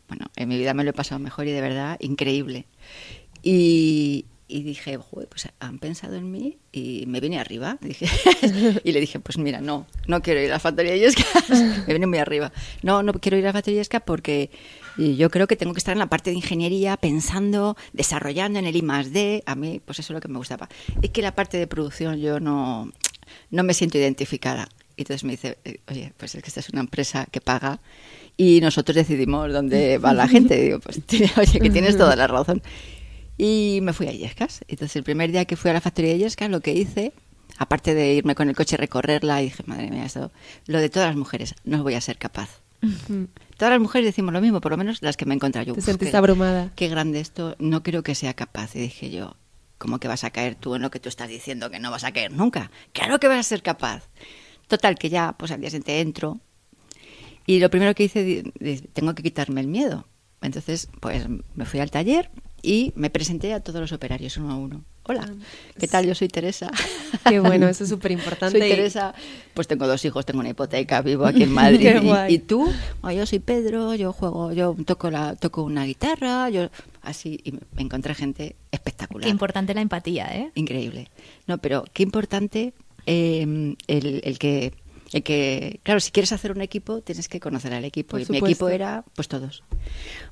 Bueno, 0.08 0.26
en 0.36 0.48
mi 0.48 0.58
vida 0.58 0.74
me 0.74 0.84
lo 0.84 0.90
he 0.90 0.92
pasado 0.92 1.20
mejor 1.20 1.46
y 1.46 1.52
de 1.52 1.60
verdad 1.60 1.96
increíble. 2.00 2.66
Y, 3.42 4.26
y 4.48 4.62
dije, 4.62 4.96
"Joder, 4.96 5.28
pues 5.28 5.48
han 5.58 5.78
pensado 5.78 6.14
en 6.16 6.30
mí 6.30 6.58
y 6.72 7.04
me 7.06 7.20
vine 7.20 7.38
arriba. 7.38 7.78
Dije, 7.80 8.06
y 8.84 8.92
le 8.92 9.00
dije, 9.00 9.18
pues 9.20 9.38
mira, 9.38 9.60
no, 9.60 9.86
no 10.06 10.20
quiero 10.22 10.40
ir 10.40 10.50
a 10.50 10.54
la 10.54 10.60
factoría 10.60 10.92
de 10.92 11.00
Yescas. 11.00 11.50
me 11.86 11.92
vine 11.92 12.06
muy 12.06 12.18
arriba. 12.18 12.52
No, 12.82 13.02
no 13.02 13.12
quiero 13.14 13.36
ir 13.36 13.44
a 13.44 13.48
la 13.48 13.52
factoría 13.54 13.78
de 13.78 13.80
Yescas 13.80 14.02
porque 14.04 14.50
yo 14.98 15.30
creo 15.30 15.46
que 15.46 15.56
tengo 15.56 15.72
que 15.74 15.78
estar 15.78 15.92
en 15.92 15.98
la 15.98 16.08
parte 16.08 16.30
de 16.30 16.36
ingeniería 16.36 16.96
pensando, 16.96 17.76
desarrollando 17.92 18.58
en 18.58 18.66
el 18.66 18.76
I 18.76 18.82
más 18.82 19.12
D. 19.12 19.42
A 19.46 19.54
mí, 19.54 19.80
pues 19.84 19.98
eso 19.98 20.12
es 20.12 20.14
lo 20.14 20.20
que 20.20 20.28
me 20.28 20.38
gustaba. 20.38 20.68
Es 21.02 21.10
que 21.10 21.22
la 21.22 21.34
parte 21.34 21.58
de 21.58 21.66
producción 21.66 22.18
yo 22.18 22.40
no, 22.40 22.90
no 23.50 23.62
me 23.62 23.74
siento 23.74 23.98
identificada. 23.98 24.68
Y 24.96 25.02
entonces 25.02 25.24
me 25.24 25.32
dice, 25.32 25.58
eh, 25.64 25.80
oye, 25.90 26.12
pues 26.16 26.34
es 26.34 26.42
que 26.42 26.48
esta 26.48 26.60
es 26.60 26.70
una 26.70 26.80
empresa 26.80 27.26
que 27.30 27.42
paga 27.42 27.80
y 28.38 28.60
nosotros 28.60 28.94
decidimos 28.94 29.52
dónde 29.52 29.98
va 29.98 30.14
la 30.14 30.26
gente. 30.28 30.56
Digo, 30.60 30.80
pues 30.80 31.00
oye, 31.36 31.60
que 31.60 31.70
tienes 31.70 31.98
toda 31.98 32.16
la 32.16 32.26
razón. 32.26 32.62
Y 33.38 33.80
me 33.82 33.92
fui 33.92 34.06
a 34.08 34.12
Illescas. 34.12 34.60
Entonces 34.68 34.96
el 34.96 35.02
primer 35.04 35.30
día 35.32 35.44
que 35.44 35.56
fui 35.56 35.70
a 35.70 35.74
la 35.74 35.80
factoría 35.80 36.12
de 36.12 36.16
Illescas, 36.18 36.48
lo 36.50 36.60
que 36.60 36.72
hice, 36.72 37.12
aparte 37.58 37.94
de 37.94 38.14
irme 38.14 38.34
con 38.34 38.48
el 38.48 38.56
coche 38.56 38.76
a 38.76 38.78
recorrerla, 38.78 39.38
dije, 39.38 39.62
madre 39.66 39.90
mía, 39.90 40.04
esto, 40.06 40.32
lo 40.66 40.78
de 40.80 40.88
todas 40.88 41.08
las 41.08 41.16
mujeres, 41.16 41.54
no 41.64 41.82
voy 41.82 41.94
a 41.94 42.00
ser 42.00 42.18
capaz. 42.18 42.60
Todas 43.56 43.72
las 43.72 43.80
mujeres 43.80 44.06
decimos 44.06 44.32
lo 44.32 44.40
mismo, 44.40 44.60
por 44.60 44.70
lo 44.72 44.76
menos 44.78 45.02
las 45.02 45.16
que 45.16 45.24
me 45.26 45.34
he 45.34 45.36
encontrado 45.36 45.66
yo. 45.66 45.72
Te 45.74 45.80
"Uf, 45.80 45.86
sentiste 45.86 46.10
qué- 46.12 46.16
abrumada. 46.16 46.70
Qué 46.76 46.88
grande 46.88 47.20
esto, 47.20 47.56
no 47.58 47.82
creo 47.82 48.02
que 48.02 48.14
sea 48.14 48.34
capaz. 48.34 48.76
Y 48.76 48.80
dije 48.80 49.10
yo, 49.10 49.34
¿cómo 49.78 49.98
que 49.98 50.08
vas 50.08 50.24
a 50.24 50.30
caer 50.30 50.54
tú 50.54 50.74
en 50.74 50.82
lo 50.82 50.90
que 50.90 51.00
tú 51.00 51.08
estás 51.08 51.28
diciendo 51.28 51.70
que 51.70 51.78
no 51.80 51.90
vas 51.90 52.04
a 52.04 52.12
caer 52.12 52.32
nunca? 52.32 52.70
Claro 52.92 53.18
que 53.18 53.28
vas 53.28 53.38
a 53.38 53.42
ser 53.42 53.62
capaz. 53.62 54.04
Total, 54.68 54.96
que 54.98 55.08
ya, 55.10 55.34
pues 55.38 55.50
al 55.52 55.60
día 55.60 55.70
siguiente 55.70 56.00
entro. 56.00 56.38
Y 57.46 57.58
lo 57.60 57.70
primero 57.70 57.94
que 57.94 58.04
hice, 58.04 58.44
tengo 58.92 59.14
que 59.14 59.22
quitarme 59.22 59.60
el 59.60 59.68
miedo. 59.68 60.06
Entonces, 60.42 60.88
pues 61.00 61.26
me 61.54 61.64
fui 61.64 61.80
al 61.80 61.90
taller 61.90 62.30
y 62.62 62.92
me 62.96 63.10
presenté 63.10 63.52
a 63.54 63.60
todos 63.60 63.80
los 63.80 63.92
operarios 63.92 64.36
uno 64.36 64.50
a 64.52 64.56
uno. 64.56 64.84
Hola, 65.08 65.28
¿qué 65.78 65.86
tal? 65.86 66.04
Yo 66.06 66.14
soy 66.16 66.26
Teresa. 66.28 66.70
Qué 67.28 67.38
bueno, 67.38 67.68
eso 67.68 67.84
es 67.84 67.90
súper 67.90 68.10
importante. 68.10 68.58
Soy 68.58 68.68
Teresa, 68.68 69.14
pues 69.54 69.68
tengo 69.68 69.86
dos 69.86 70.04
hijos, 70.04 70.26
tengo 70.26 70.40
una 70.40 70.48
hipoteca, 70.48 71.00
vivo 71.02 71.26
aquí 71.26 71.44
en 71.44 71.52
Madrid. 71.54 71.80
Qué 71.92 71.98
y, 72.02 72.06
guay. 72.06 72.34
y 72.34 72.38
tú, 72.40 72.68
"Ah, 73.02 73.12
yo 73.12 73.24
soy 73.24 73.38
Pedro, 73.38 73.94
yo 73.94 74.12
juego, 74.12 74.52
yo 74.52 74.74
toco 74.84 75.10
la, 75.10 75.36
toco 75.36 75.62
una 75.62 75.84
guitarra, 75.84 76.50
yo 76.50 76.68
así 77.02 77.38
y 77.44 77.52
me 77.52 77.60
encontré 77.82 78.14
gente 78.16 78.56
espectacular. 78.72 79.24
Qué 79.26 79.30
importante 79.30 79.74
la 79.74 79.80
empatía, 79.80 80.26
¿eh? 80.36 80.50
Increíble. 80.56 81.08
No, 81.46 81.58
pero 81.58 81.84
qué 81.92 82.02
importante 82.02 82.74
eh, 83.06 83.76
el, 83.86 84.20
el 84.24 84.38
que 84.40 84.72
el 85.12 85.22
que, 85.22 85.78
claro, 85.84 86.00
si 86.00 86.10
quieres 86.10 86.32
hacer 86.32 86.50
un 86.50 86.60
equipo, 86.62 87.00
tienes 87.00 87.28
que 87.28 87.38
conocer 87.38 87.72
al 87.72 87.84
equipo. 87.84 88.10
Por 88.10 88.22
y 88.22 88.26
mi 88.28 88.38
equipo 88.38 88.68
era, 88.68 89.04
pues 89.14 89.28
todos. 89.28 89.62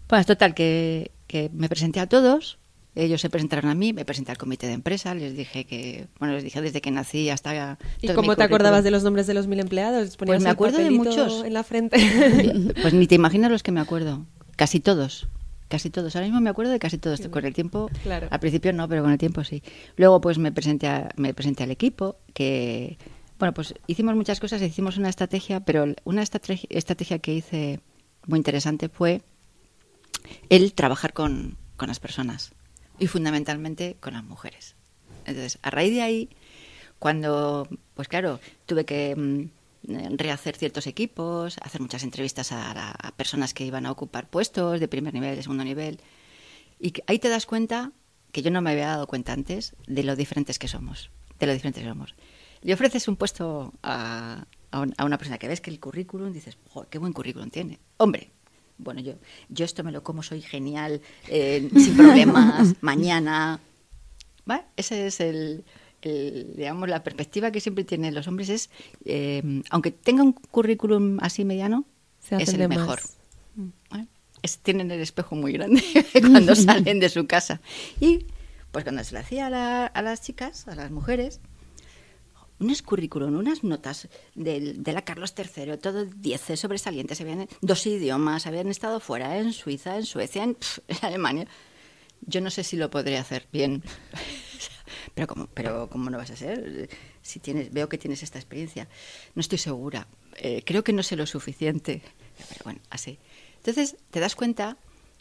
Pues 0.08 0.26
total, 0.26 0.52
que, 0.52 1.12
que 1.35 1.51
me 1.53 1.68
presenté 1.68 1.99
a 1.99 2.07
todos. 2.09 2.59
Ellos 2.94 3.20
se 3.20 3.29
presentaron 3.29 3.68
a 3.68 3.75
mí, 3.75 3.92
me 3.92 4.05
presenté 4.05 4.31
al 4.31 4.38
comité 4.38 4.68
de 4.68 4.73
empresa, 4.75 5.16
les 5.16 5.37
dije 5.37 5.64
que, 5.64 6.07
bueno, 6.20 6.35
les 6.35 6.44
dije 6.44 6.62
desde 6.62 6.81
que 6.81 6.92
nací 6.92 7.29
hasta... 7.29 7.77
¿Y 8.01 8.07
cómo 8.11 8.37
te 8.37 8.44
acordabas 8.44 8.85
de 8.85 8.92
los 8.92 9.03
nombres 9.03 9.27
de 9.27 9.35
los 9.35 9.49
mil 9.49 9.59
empleados? 9.59 10.16
¿Ponías 10.16 10.40
me 10.44 10.49
acuerdo 10.49 10.79
de 10.79 10.90
muchos. 10.92 11.42
en 11.44 11.55
la 11.55 11.64
frente. 11.64 11.97
Pues 12.83 12.94
ni 12.94 13.09
te 13.09 13.16
imaginas 13.16 13.51
los 13.51 13.64
que 13.64 13.73
me 13.73 13.81
acuerdo. 13.81 14.27
Casi 14.55 14.79
todos. 14.79 15.27
Casi 15.66 15.90
todos. 15.90 16.14
Ahora 16.14 16.27
mismo 16.29 16.40
me 16.40 16.51
acuerdo 16.51 16.70
de 16.70 16.79
casi 16.79 16.99
todos. 16.99 17.20
Con 17.27 17.44
el 17.44 17.53
tiempo, 17.53 17.90
Claro. 18.05 18.29
al 18.31 18.38
principio 18.38 18.73
no, 18.73 18.88
pero 18.88 19.03
con 19.03 19.11
el 19.11 19.18
tiempo 19.18 19.42
sí. 19.42 19.61
Luego 19.97 20.20
pues 20.20 20.38
me 20.38 20.53
presenté, 20.53 20.87
a- 20.87 21.09
me 21.16 21.35
presenté 21.35 21.64
al 21.64 21.73
equipo, 21.73 22.18
que, 22.33 22.97
bueno, 23.40 23.53
pues 23.55 23.75
hicimos 23.88 24.14
muchas 24.14 24.38
cosas, 24.38 24.62
hicimos 24.62 24.99
una 24.99 25.09
estrategia, 25.09 25.59
pero 25.64 25.85
una 26.05 26.23
estrategia 26.23 27.18
que 27.18 27.35
hice 27.35 27.81
muy 28.29 28.38
interesante 28.38 28.88
fue 28.88 29.23
el 30.48 30.74
trabajar 30.74 31.12
con, 31.12 31.56
con 31.76 31.88
las 31.88 32.00
personas 32.00 32.52
y 32.98 33.06
fundamentalmente 33.06 33.96
con 34.00 34.14
las 34.14 34.24
mujeres. 34.24 34.76
Entonces, 35.26 35.58
a 35.62 35.70
raíz 35.70 35.92
de 35.92 36.02
ahí, 36.02 36.30
cuando, 36.98 37.68
pues 37.94 38.08
claro, 38.08 38.40
tuve 38.66 38.84
que 38.84 39.14
mm, 39.16 40.16
rehacer 40.16 40.56
ciertos 40.56 40.87
equipos, 40.87 41.56
hacer 41.60 41.80
muchas 41.80 42.02
entrevistas 42.02 42.52
a, 42.52 43.12
personas 43.16 43.54
que 43.54 43.64
iban 43.64 43.87
a 43.87 43.92
ocupar 43.92 44.28
puestos 44.28 44.80
de 44.80 44.88
primer 44.88 45.14
nivel, 45.14 45.37
de 45.37 45.42
segundo 45.42 45.64
nivel, 45.64 46.00
y 46.80 46.92
ahí 47.06 47.18
te 47.18 47.28
das 47.28 47.46
cuenta, 47.46 47.92
que 48.32 48.42
yo 48.42 48.50
no 48.50 48.62
me 48.62 48.72
había 48.72 48.88
dado 48.88 49.06
cuenta 49.06 49.32
antes, 49.32 49.74
de 49.87 50.02
lo 50.02 50.16
diferentes 50.16 50.58
que 50.58 50.68
somos, 50.68 51.10
de 51.38 51.46
lo 51.46 51.52
diferentes 51.52 51.82
que 51.82 51.88
somos. 51.88 52.14
Le 52.62 52.74
ofreces 52.74 53.08
un 53.08 53.16
puesto 53.16 53.72
a, 53.82 54.46
a 54.72 54.87
a 54.96 55.04
una 55.04 55.18
persona 55.18 55.38
que 55.38 55.46
ves 55.46 55.60
que 55.60 55.70
el 55.70 55.78
currículum, 55.78 56.32
dices, 56.32 56.58
"Jo, 56.70 56.87
qué 56.90 56.98
buen 56.98 57.12
currículum 57.12 57.50
tiene. 57.50 57.78
Hombre, 57.98 58.32
bueno, 58.78 59.00
yo, 59.00 59.14
yo 59.48 59.64
esto 59.64 59.84
me 59.84 59.92
lo 59.92 60.02
como, 60.02 60.22
soy 60.22 60.42
genial, 60.42 61.00
eh, 61.28 61.68
sin 61.76 61.96
problemas, 61.96 62.74
mañana. 62.80 63.60
¿Va? 64.50 64.66
Ese 64.76 65.06
es 65.06 65.20
el, 65.20 65.64
el, 66.02 66.54
digamos, 66.56 66.88
la 66.88 67.02
perspectiva 67.02 67.50
que 67.50 67.60
siempre 67.60 67.84
tienen 67.84 68.14
los 68.14 68.26
hombres 68.28 68.48
es, 68.50 68.70
eh, 69.04 69.62
aunque 69.70 69.90
tenga 69.90 70.22
un 70.22 70.32
currículum 70.32 71.18
así 71.20 71.44
mediano, 71.44 71.84
Se 72.20 72.37
es 72.37 72.52
el 72.52 72.68
mejor. 72.68 73.00
¿Vale? 73.90 74.06
Es- 74.42 74.58
tienen 74.58 74.90
el 74.90 75.00
espejo 75.00 75.34
muy 75.37 75.52
grande 75.52 75.82
cuando 76.20 76.54
salen 76.56 77.00
de 77.00 77.08
su 77.08 77.26
casa. 77.26 77.60
Y 78.00 78.26
pues 78.72 78.84
cuando 78.84 79.02
se 79.04 79.14
le 79.14 79.20
hacía 79.20 79.46
a, 79.46 79.50
la- 79.50 79.87
a 79.87 80.02
las 80.02 80.20
chicas, 80.20 80.66
a 80.68 80.74
las 80.74 80.90
mujeres, 80.90 81.40
unos 82.60 82.82
currículum, 82.82 83.36
unas 83.36 83.64
notas 83.64 84.08
del- 84.34 84.82
de, 84.82 84.92
la 84.92 85.02
Carlos 85.02 85.34
III, 85.36 85.76
todo 85.78 86.04
10 86.04 86.58
sobresalientes, 86.58 87.22
dos 87.60 87.86
idiomas, 87.86 88.46
habían 88.46 88.68
estado 88.68 89.00
fuera, 89.00 89.38
en 89.38 89.52
Suiza, 89.52 89.96
en 89.96 90.06
Suecia, 90.06 90.42
en, 90.44 90.56
Alemania. 91.02 91.46
Yo 92.26 92.40
no 92.40 92.50
sé 92.50 92.64
si 92.64 92.76
lo 92.76 92.90
podré 92.90 93.18
hacer 93.18 93.46
bien. 93.52 93.82
Pero 95.14 95.26
¿cómo, 95.28 95.46
pero 95.46 95.88
¿cómo 95.90 96.10
no 96.10 96.18
vas 96.18 96.30
a 96.30 96.36
ser? 96.36 96.88
Si 97.22 97.38
tienes, 97.38 97.72
veo 97.72 97.88
que 97.88 97.98
tienes 97.98 98.22
esta 98.24 98.38
experiencia. 98.38 98.88
No 99.34 99.40
estoy 99.40 99.58
segura. 99.58 100.08
Eh, 100.36 100.62
creo 100.64 100.82
que 100.82 100.92
no 100.92 101.02
sé 101.04 101.14
lo 101.14 101.26
suficiente. 101.26 102.02
Pero 102.48 102.60
bueno, 102.64 102.80
así. 102.90 103.18
Entonces, 103.58 103.96
te 104.10 104.18
das 104.18 104.34
cuenta 104.34 104.76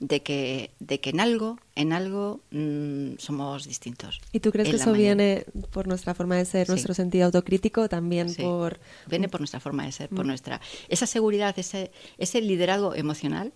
de 0.05 0.21
que, 0.21 0.71
de 0.81 0.99
que 0.99 1.11
en 1.11 1.21
algo, 1.21 1.57
en 1.75 1.93
algo 1.93 2.41
mm, 2.51 3.13
somos 3.19 3.65
distintos. 3.65 4.19
¿Y 4.33 4.41
tú 4.41 4.51
crees 4.51 4.67
que 4.69 4.75
eso 4.75 4.91
viene 4.91 5.45
por 5.71 5.87
nuestra 5.87 6.13
forma 6.13 6.35
de 6.35 6.43
ser, 6.43 6.65
Sí. 6.67 6.73
nuestro 6.73 6.93
sentido 6.93 7.25
autocrítico, 7.27 7.87
también 7.87 8.27
Sí. 8.27 8.41
por... 8.41 8.81
Viene 9.07 9.29
por 9.29 9.39
nuestra 9.39 9.61
forma 9.61 9.85
de 9.85 9.93
ser, 9.93 10.11
Mm. 10.11 10.15
por 10.15 10.25
nuestra... 10.25 10.59
Esa 10.89 11.07
seguridad, 11.07 11.57
ese, 11.57 11.91
ese 12.17 12.41
liderazgo 12.41 12.93
emocional, 12.95 13.53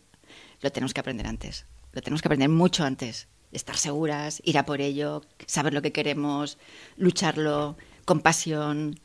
lo 0.62 0.72
tenemos 0.72 0.94
que 0.94 1.02
aprender 1.02 1.28
antes. 1.28 1.66
Lo 1.92 2.02
tenemos 2.02 2.22
que 2.22 2.30
aprender 2.30 2.48
mucho 2.48 2.86
antes. 2.86 3.28
Estar 3.52 3.76
seguras, 3.76 4.42
ir 4.46 4.58
a 4.58 4.66
por 4.66 4.80
ello, 4.80 5.24
saber 5.48 5.74
lo 5.74 5.82
que 5.82 5.92
queremos, 5.92 6.58
lucharlo, 6.96 7.76
con 8.06 8.22
pasión. 8.22 9.00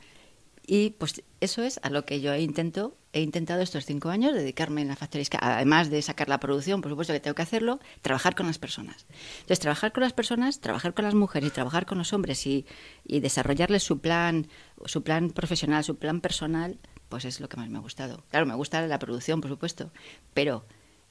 Y 0.66 0.90
pues 0.90 1.22
eso 1.40 1.62
es 1.62 1.80
a 1.82 1.90
lo 1.90 2.04
que 2.04 2.20
yo 2.20 2.34
intento, 2.36 2.96
he 3.12 3.20
intentado 3.20 3.62
estos 3.62 3.84
cinco 3.84 4.10
años, 4.10 4.32
dedicarme 4.32 4.80
en 4.82 4.88
la 4.88 4.96
factoría, 4.96 5.26
además 5.40 5.90
de 5.90 6.00
sacar 6.02 6.28
la 6.28 6.38
producción, 6.38 6.80
por 6.80 6.90
supuesto 6.90 7.12
que 7.12 7.20
tengo 7.20 7.34
que 7.34 7.42
hacerlo, 7.42 7.80
trabajar 8.00 8.36
con 8.36 8.46
las 8.46 8.58
personas. 8.58 9.06
Entonces, 9.40 9.58
trabajar 9.58 9.92
con 9.92 10.02
las 10.02 10.12
personas, 10.12 10.60
trabajar 10.60 10.94
con 10.94 11.04
las 11.04 11.14
mujeres 11.14 11.48
y 11.48 11.52
trabajar 11.52 11.84
con 11.84 11.98
los 11.98 12.12
hombres 12.12 12.46
y, 12.46 12.64
y 13.04 13.20
desarrollarles 13.20 13.82
su 13.82 13.98
plan, 13.98 14.46
su 14.86 15.02
plan 15.02 15.30
profesional, 15.30 15.82
su 15.82 15.96
plan 15.96 16.20
personal, 16.20 16.78
pues 17.08 17.24
es 17.24 17.40
lo 17.40 17.48
que 17.48 17.56
más 17.56 17.68
me 17.68 17.78
ha 17.78 17.82
gustado. 17.82 18.24
Claro, 18.30 18.46
me 18.46 18.54
gusta 18.54 18.86
la 18.86 18.98
producción, 19.00 19.40
por 19.40 19.50
supuesto, 19.50 19.90
pero 20.32 20.64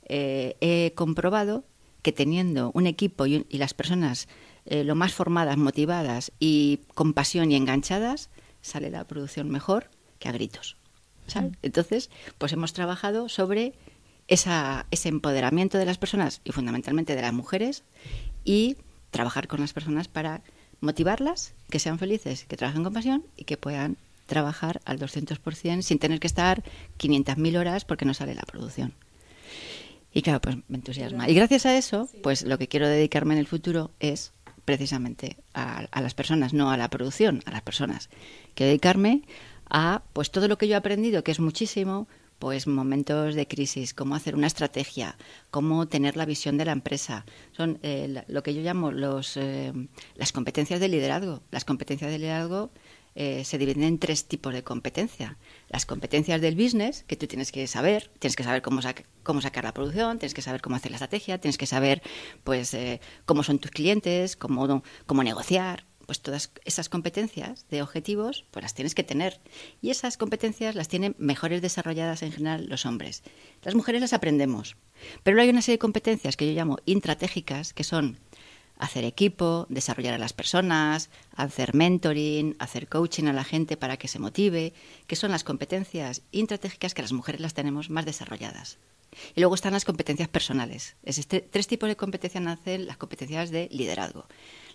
eh, 0.06 0.56
he 0.62 0.94
comprobado 0.96 1.66
que 2.02 2.12
teniendo 2.12 2.72
un 2.74 2.88
equipo 2.88 3.26
y, 3.28 3.46
y 3.50 3.58
las 3.58 3.74
personas 3.74 4.28
eh, 4.66 4.84
lo 4.84 4.96
más 4.96 5.14
formadas, 5.14 5.58
motivadas 5.58 6.32
y 6.40 6.82
con 6.94 7.14
pasión 7.14 7.52
y 7.52 7.56
enganchadas, 7.56 8.30
sale 8.62 8.90
la 8.90 9.06
producción 9.06 9.50
mejor 9.50 9.90
que 10.20 10.30
a 10.30 10.32
gritos. 10.32 10.78
¿sabes? 11.28 11.54
Entonces, 11.62 12.10
pues 12.38 12.54
hemos 12.54 12.74
trabajado 12.74 13.30
sobre 13.30 13.74
esa, 14.28 14.86
ese 14.92 15.10
empoderamiento 15.10 15.78
de 15.78 15.86
las 15.86 15.98
personas 15.98 16.42
y 16.44 16.52
fundamentalmente 16.52 17.16
de 17.16 17.22
las 17.22 17.34
mujeres 17.34 17.84
y 18.44 18.78
trabajar 19.12 19.48
con 19.48 19.60
las 19.60 19.74
personas 19.74 20.08
para 20.08 20.42
motivarlas, 20.80 21.54
que 21.70 21.80
sean 21.80 22.00
felices, 22.00 22.46
que 22.46 22.58
trabajen 22.58 22.84
con 22.84 22.94
pasión 22.94 23.26
y 23.38 23.44
que 23.44 23.58
puedan 23.58 23.98
trabajar 24.26 24.82
al 24.86 25.00
200% 25.00 25.82
sin 25.82 26.00
tener 26.00 26.20
que 26.20 26.28
estar 26.28 26.64
500.000 26.98 27.60
horas 27.60 27.86
porque 27.86 28.06
no 28.06 28.14
sale 28.14 28.34
la 28.34 28.44
producción. 28.44 28.94
Y 30.14 30.22
claro, 30.22 30.42
pues 30.42 30.58
me 30.68 30.78
entusiasma. 30.78 31.30
Y 31.30 31.34
gracias 31.34 31.66
a 31.66 31.78
eso, 31.78 32.10
pues 32.24 32.44
lo 32.44 32.58
que 32.58 32.68
quiero 32.68 32.88
dedicarme 32.88 33.34
en 33.34 33.40
el 33.40 33.48
futuro 33.48 33.92
es 34.00 34.34
precisamente 34.66 35.38
a, 35.54 35.88
a 35.92 36.02
las 36.02 36.14
personas, 36.14 36.54
no 36.54 36.72
a 36.72 36.78
la 36.78 36.90
producción, 36.90 37.42
a 37.46 37.52
las 37.52 37.62
personas. 37.62 38.10
Quiero 38.56 38.70
dedicarme 38.70 39.24
a 39.70 40.04
pues 40.14 40.32
todo 40.32 40.48
lo 40.48 40.58
que 40.58 40.68
yo 40.68 40.74
he 40.74 40.78
aprendido, 40.78 41.24
que 41.24 41.32
es 41.32 41.40
muchísimo, 41.40 42.08
pues 42.42 42.66
momentos 42.66 43.36
de 43.36 43.48
crisis, 43.48 43.94
cómo 43.94 44.16
hacer 44.16 44.34
una 44.36 44.48
estrategia, 44.48 45.16
cómo 45.52 45.88
tener 45.88 46.18
la 46.18 46.26
visión 46.26 46.58
de 46.58 46.66
la 46.66 46.72
empresa. 46.72 47.24
Son 47.52 47.78
eh, 47.84 48.24
lo 48.28 48.42
que 48.42 48.56
yo 48.56 48.64
llamo 48.64 48.92
los, 48.92 49.38
eh, 49.38 49.72
las 50.16 50.32
competencias 50.32 50.80
de 50.80 50.88
liderazgo. 50.88 51.44
Las 51.52 51.66
competencias 51.66 52.10
de 52.10 52.18
liderazgo 52.18 52.72
eh, 53.16 53.44
se 53.44 53.58
dividen 53.58 53.84
en 53.84 54.00
tres 54.00 54.26
tipos 54.26 54.54
de 54.54 54.64
competencia. 54.64 55.38
Las 55.70 55.86
competencias 55.86 56.42
del 56.42 56.56
business, 56.56 57.04
que 57.08 57.16
tú 57.16 57.28
tienes 57.28 57.52
que 57.52 57.68
saber, 57.68 58.12
tienes 58.20 58.36
que 58.36 58.44
saber 58.44 58.62
cómo, 58.62 58.82
sac- 58.82 59.06
cómo 59.24 59.42
sacar 59.42 59.64
la 59.64 59.74
producción, 59.74 60.20
tienes 60.20 60.34
que 60.34 60.42
saber 60.42 60.62
cómo 60.62 60.76
hacer 60.76 60.92
la 60.92 60.98
estrategia, 60.98 61.40
tienes 61.40 61.58
que 61.58 61.66
saber 61.68 62.02
pues 62.44 62.74
eh, 62.74 63.02
cómo 63.26 63.44
son 63.44 63.60
tus 63.60 63.72
clientes, 63.72 64.36
cómo, 64.36 64.84
cómo 65.06 65.24
negociar. 65.24 65.86
Pues 66.08 66.20
todas 66.20 66.52
esas 66.66 66.90
competencias 66.90 67.68
de 67.70 67.82
objetivos, 67.82 68.44
pues 68.52 68.64
las 68.64 68.74
tienes 68.74 68.96
que 68.96 69.04
tener. 69.04 69.40
Y 69.82 69.92
esas 69.92 70.18
competencias 70.18 70.76
las 70.76 70.90
tienen 70.90 71.16
mejores 71.20 71.62
desarrolladas 71.62 72.22
en 72.24 72.34
general 72.34 72.66
los 72.68 72.86
hombres. 72.86 73.24
Las 73.62 73.76
mujeres 73.76 74.02
las 74.02 74.12
aprendemos. 74.12 74.76
Pero 75.24 75.40
hay 75.42 75.48
una 75.50 75.62
serie 75.62 75.76
de 75.76 75.80
competencias 75.80 76.36
que 76.36 76.48
yo 76.48 76.54
llamo 76.54 76.80
intratégicas, 76.86 77.72
que 77.72 77.86
son 77.86 78.18
hacer 78.82 79.06
equipo, 79.06 79.68
desarrollar 79.70 80.16
a 80.16 80.18
las 80.18 80.34
personas, 80.34 81.10
hacer 81.36 81.76
mentoring, 81.76 82.56
hacer 82.58 82.88
coaching 82.88 83.26
a 83.26 83.34
la 83.34 83.44
gente 83.44 83.78
para 83.78 83.96
que 83.96 84.08
se 84.08 84.20
motive, 84.20 84.74
que 85.06 85.16
son 85.16 85.32
las 85.32 85.44
competencias 85.44 86.24
intratégicas 86.32 86.96
que 86.96 87.04
las 87.04 87.14
mujeres 87.14 87.42
las 87.42 87.54
tenemos 87.54 87.92
más 87.92 88.06
desarrolladas. 88.06 88.80
Y 89.36 89.42
luego 89.42 89.56
están 89.56 89.74
las 89.74 89.86
competencias 89.86 90.30
personales. 90.30 90.96
Existen 91.04 91.44
tres 91.52 91.68
tipos 91.68 91.90
de 91.90 91.96
competencias 91.96 92.44
nacen 92.44 92.88
las 92.88 92.98
competencias 92.98 93.52
de 93.52 93.70
liderazgo. 93.72 94.26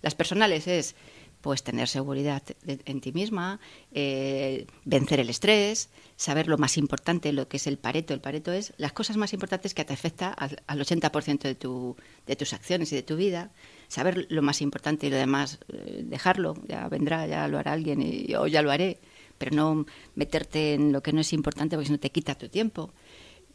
Las 0.02 0.14
personales 0.14 0.68
es 0.68 0.94
pues 1.40 1.62
tener 1.62 1.88
seguridad 1.88 2.42
en 2.66 3.00
ti 3.00 3.12
misma, 3.12 3.60
eh, 3.92 4.66
vencer 4.84 5.20
el 5.20 5.30
estrés, 5.30 5.90
saber 6.16 6.48
lo 6.48 6.58
más 6.58 6.76
importante, 6.76 7.32
lo 7.32 7.48
que 7.48 7.56
es 7.56 7.66
el 7.66 7.78
pareto. 7.78 8.14
El 8.14 8.20
pareto 8.20 8.52
es 8.52 8.72
las 8.76 8.92
cosas 8.92 9.16
más 9.16 9.32
importantes 9.32 9.74
que 9.74 9.84
te 9.84 9.94
afecta 9.94 10.32
al, 10.32 10.62
al 10.66 10.80
80% 10.80 11.40
de, 11.40 11.54
tu, 11.54 11.96
de 12.26 12.36
tus 12.36 12.52
acciones 12.52 12.92
y 12.92 12.96
de 12.96 13.02
tu 13.02 13.16
vida. 13.16 13.50
Saber 13.88 14.26
lo 14.30 14.42
más 14.42 14.60
importante 14.62 15.06
y 15.06 15.10
lo 15.10 15.16
demás, 15.16 15.58
eh, 15.72 16.02
dejarlo, 16.04 16.54
ya 16.68 16.88
vendrá, 16.88 17.26
ya 17.26 17.46
lo 17.48 17.58
hará 17.58 17.72
alguien 17.72 18.02
y 18.02 18.26
yo 18.26 18.46
ya 18.46 18.62
lo 18.62 18.70
haré. 18.70 18.98
Pero 19.38 19.54
no 19.54 19.86
meterte 20.14 20.74
en 20.74 20.92
lo 20.92 21.02
que 21.02 21.12
no 21.12 21.20
es 21.20 21.32
importante 21.32 21.76
porque 21.76 21.86
si 21.86 21.92
no 21.92 21.98
te 22.00 22.10
quita 22.10 22.34
tu 22.36 22.48
tiempo 22.48 22.92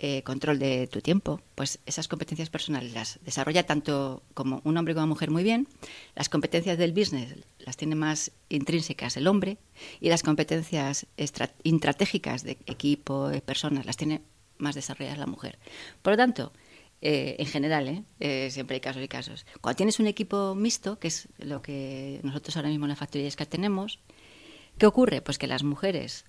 eh, 0.03 0.23
control 0.23 0.57
de 0.57 0.87
tu 0.87 1.01
tiempo, 1.01 1.41
pues 1.53 1.79
esas 1.85 2.07
competencias 2.07 2.49
personales 2.49 2.93
las 2.93 3.19
desarrolla 3.23 3.63
tanto 3.67 4.23
como 4.33 4.61
un 4.63 4.77
hombre 4.77 4.93
como 4.95 5.03
una 5.05 5.09
mujer 5.13 5.29
muy 5.29 5.43
bien. 5.43 5.67
Las 6.15 6.27
competencias 6.29 6.77
del 6.77 6.91
business 6.93 7.35
las 7.59 7.77
tiene 7.77 7.93
más 7.95 8.31
intrínsecas 8.49 9.15
el 9.17 9.27
hombre 9.27 9.57
y 9.99 10.09
las 10.09 10.23
competencias 10.23 11.05
estra- 11.17 11.53
intratégicas 11.63 12.43
de 12.43 12.57
equipo, 12.65 13.27
de 13.29 13.41
personas, 13.41 13.85
las 13.85 13.97
tiene 13.97 14.21
más 14.57 14.73
desarrolladas 14.75 15.19
la 15.19 15.27
mujer. 15.27 15.59
Por 16.01 16.13
lo 16.13 16.17
tanto, 16.17 16.51
eh, 17.01 17.35
en 17.39 17.47
general, 17.47 17.87
¿eh? 17.87 18.03
Eh, 18.19 18.49
siempre 18.51 18.75
hay 18.75 18.81
casos 18.81 19.03
y 19.03 19.07
casos. 19.07 19.45
Cuando 19.59 19.77
tienes 19.77 19.99
un 19.99 20.07
equipo 20.07 20.53
mixto, 20.53 20.99
que 20.99 21.07
es 21.07 21.27
lo 21.39 21.61
que 21.61 22.19
nosotros 22.23 22.55
ahora 22.55 22.69
mismo 22.69 22.85
en 22.85 22.89
la 22.89 22.95
factoría 22.95 23.29
que 23.31 23.45
tenemos, 23.45 23.99
¿qué 24.77 24.85
ocurre? 24.85 25.21
Pues 25.21 25.39
que 25.39 25.47
las 25.47 25.63
mujeres 25.63 26.25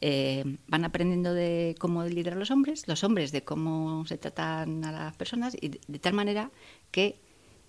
eh, 0.00 0.44
van 0.68 0.84
aprendiendo 0.84 1.34
de 1.34 1.74
cómo 1.78 2.04
liderar 2.04 2.36
a 2.36 2.38
los 2.38 2.52
hombres, 2.52 2.86
los 2.86 3.02
hombres 3.02 3.32
de 3.32 3.42
cómo 3.42 4.06
se 4.06 4.16
tratan 4.16 4.84
a 4.84 4.92
las 4.92 5.16
personas, 5.16 5.56
y 5.60 5.68
de, 5.68 5.80
de 5.88 5.98
tal 5.98 6.14
manera 6.14 6.52
que 6.92 7.20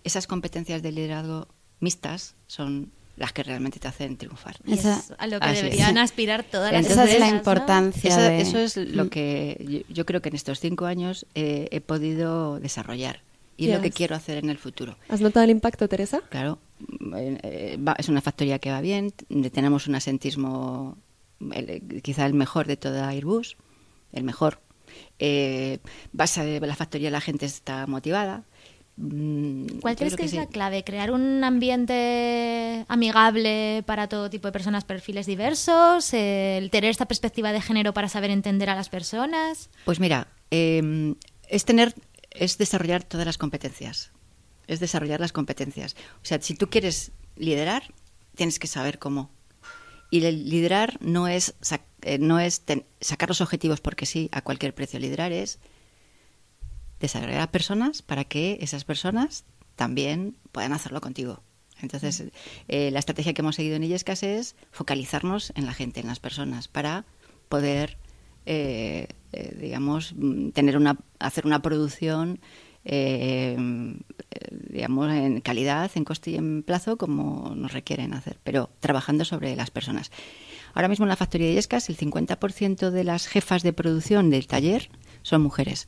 esas 0.04 0.28
competencias 0.28 0.84
de 0.84 0.92
liderazgo 0.92 1.48
mixtas 1.80 2.36
son 2.46 2.94
las 3.16 3.32
que 3.34 3.44
realmente 3.44 3.80
te 3.80 3.88
hacen 3.88 4.18
triunfar. 4.18 4.56
Y 4.66 4.74
Esa- 4.74 4.98
es 4.98 5.14
a 5.18 5.28
lo 5.28 5.40
que 5.40 5.46
Así 5.46 5.58
es. 5.58 5.64
deberían 5.64 5.98
aspirar 5.98 6.44
todas 6.44 6.72
las 6.74 6.86
Esa 6.88 7.04
es 7.04 7.20
la 7.20 7.30
¿no? 7.30 7.36
importancia 7.38 8.10
Esa- 8.10 8.30
de... 8.30 8.42
Eso 8.42 8.58
es 8.60 8.76
lo 8.78 9.06
Mm. 9.06 9.10
que 9.10 9.84
yo, 9.88 9.94
yo 9.94 10.06
creo 10.06 10.22
que 10.22 10.30
en 10.30 10.36
estos 10.36 10.60
cinco 10.60 10.86
años 10.86 11.26
eh, 11.36 11.68
he 11.72 11.80
podido 11.82 12.60
desarrollar 12.60 13.22
y 13.56 13.68
es 13.70 13.76
lo 13.76 13.82
que 13.82 13.90
Yes. 13.90 13.96
quiero 13.96 14.16
hacer 14.16 14.38
en 14.40 14.50
el 14.50 14.58
futuro. 14.58 14.98
¿Has 15.10 15.22
notado 15.22 15.44
el 15.44 15.52
impacto, 15.52 15.88
Teresa? 15.88 16.22
Claro, 16.30 16.58
eh, 17.16 17.38
eh, 17.44 17.78
va- 17.78 17.96
es 18.00 18.10
una 18.10 18.22
factoría 18.22 18.58
que 18.58 18.72
va 18.72 18.82
bien, 18.82 19.12
tenemos 19.52 19.86
un 19.88 19.94
asentismo 19.96 20.98
el- 21.54 22.02
quizá 22.02 22.26
el 22.26 22.34
mejor 22.34 22.66
de 22.68 22.78
toda 22.78 23.08
Airbus, 23.10 23.58
el 24.12 24.24
mejor. 24.24 24.60
Eh, 25.20 25.80
vas 26.14 26.38
a 26.38 26.44
la 26.46 26.76
factoría, 26.76 27.12
la 27.12 27.22
gente 27.22 27.46
está 27.46 27.86
motivada. 27.88 28.44
Mm, 28.96 29.80
¿Cuál 29.82 29.96
crees 29.96 30.16
que 30.16 30.26
es 30.26 30.32
sí. 30.32 30.38
la 30.38 30.46
clave? 30.48 30.84
¿Crear 30.84 31.12
un 31.12 31.44
ambiente 31.44 32.86
amigable 32.88 33.84
para 33.88 34.08
todo 34.08 34.30
tipo 34.30 34.48
de 34.48 34.52
personas, 34.52 34.84
perfiles 34.84 35.26
diversos? 35.26 36.14
¿El 36.14 36.70
tener 36.70 36.90
esta 36.92 37.08
perspectiva 37.08 37.52
de 37.52 37.62
género 37.62 37.94
para 37.94 38.10
saber 38.10 38.30
entender 38.32 38.70
a 38.70 38.76
las 38.76 38.90
personas? 38.90 39.70
Pues 39.86 40.00
mira, 40.00 40.28
eh, 40.52 41.16
es 41.50 41.66
tener, 41.66 41.94
es 42.32 42.58
desarrollar 42.58 43.04
todas 43.04 43.26
las 43.26 43.38
competencias. 43.38 44.12
Es 44.68 44.80
desarrollar 44.80 45.20
las 45.20 45.32
competencias. 45.34 45.96
O 46.22 46.26
sea, 46.26 46.42
si 46.42 46.54
tú 46.56 46.70
quieres 46.70 47.12
liderar, 47.36 47.84
tienes 48.36 48.60
que 48.60 48.68
saber 48.68 49.00
cómo. 49.00 49.30
Y 50.12 50.24
el 50.26 50.48
liderar 50.50 51.00
no 51.02 51.28
es, 51.28 51.56
sac- 51.62 51.82
eh, 52.04 52.20
no 52.20 52.40
es 52.40 52.62
ten- 52.62 52.86
sacar 53.02 53.28
los 53.30 53.42
objetivos 53.42 53.82
porque 53.82 54.06
sí 54.06 54.30
a 54.32 54.42
cualquier 54.42 54.76
precio. 54.76 55.00
Liderar 55.00 55.32
es 55.32 55.60
desarrollar 57.04 57.42
a 57.42 57.52
personas 57.52 58.02
para 58.02 58.24
que 58.24 58.58
esas 58.62 58.86
personas 58.86 59.44
también 59.76 60.38
puedan 60.54 60.72
hacerlo 60.72 61.02
contigo. 61.02 61.44
Entonces, 61.82 62.24
eh, 62.70 62.92
la 62.92 63.00
estrategia 63.00 63.34
que 63.34 63.42
hemos 63.42 63.58
seguido 63.58 63.76
en 63.76 63.84
Illescas 63.84 64.24
es 64.24 64.56
focalizarnos 64.72 65.52
en 65.56 65.66
la 65.66 65.74
gente, 65.74 66.00
en 66.00 66.08
las 66.08 66.22
personas, 66.22 66.70
para 66.70 67.06
poder, 67.50 67.98
eh, 68.46 69.10
eh, 69.34 69.58
digamos, 69.60 70.14
mm, 70.16 70.52
tener 70.52 70.78
una, 70.78 70.98
hacer 71.20 71.46
una 71.46 71.62
producción, 71.62 72.40
digamos, 74.70 75.12
en 75.12 75.42
calidad, 75.42 75.92
en 75.96 76.04
coste 76.06 76.32
y 76.32 76.36
en 76.36 76.64
plazo, 76.64 76.98
como 76.98 77.54
nos 77.56 77.72
requieren 77.74 78.14
hacer, 78.14 78.40
pero 78.44 78.70
trabajando 78.80 79.24
sobre 79.26 79.56
las 79.56 79.72
personas. 79.72 80.12
Ahora 80.74 80.88
mismo 80.88 81.06
en 81.06 81.10
la 81.10 81.16
factoría 81.16 81.48
de 81.48 81.54
Illescas, 81.54 81.90
el 81.90 81.98
50% 81.98 82.92
de 82.92 83.04
las 83.04 83.28
jefas 83.28 83.64
de 83.64 83.74
producción 83.74 84.30
del 84.30 84.48
taller 84.48 84.90
son 85.22 85.42
mujeres. 85.42 85.88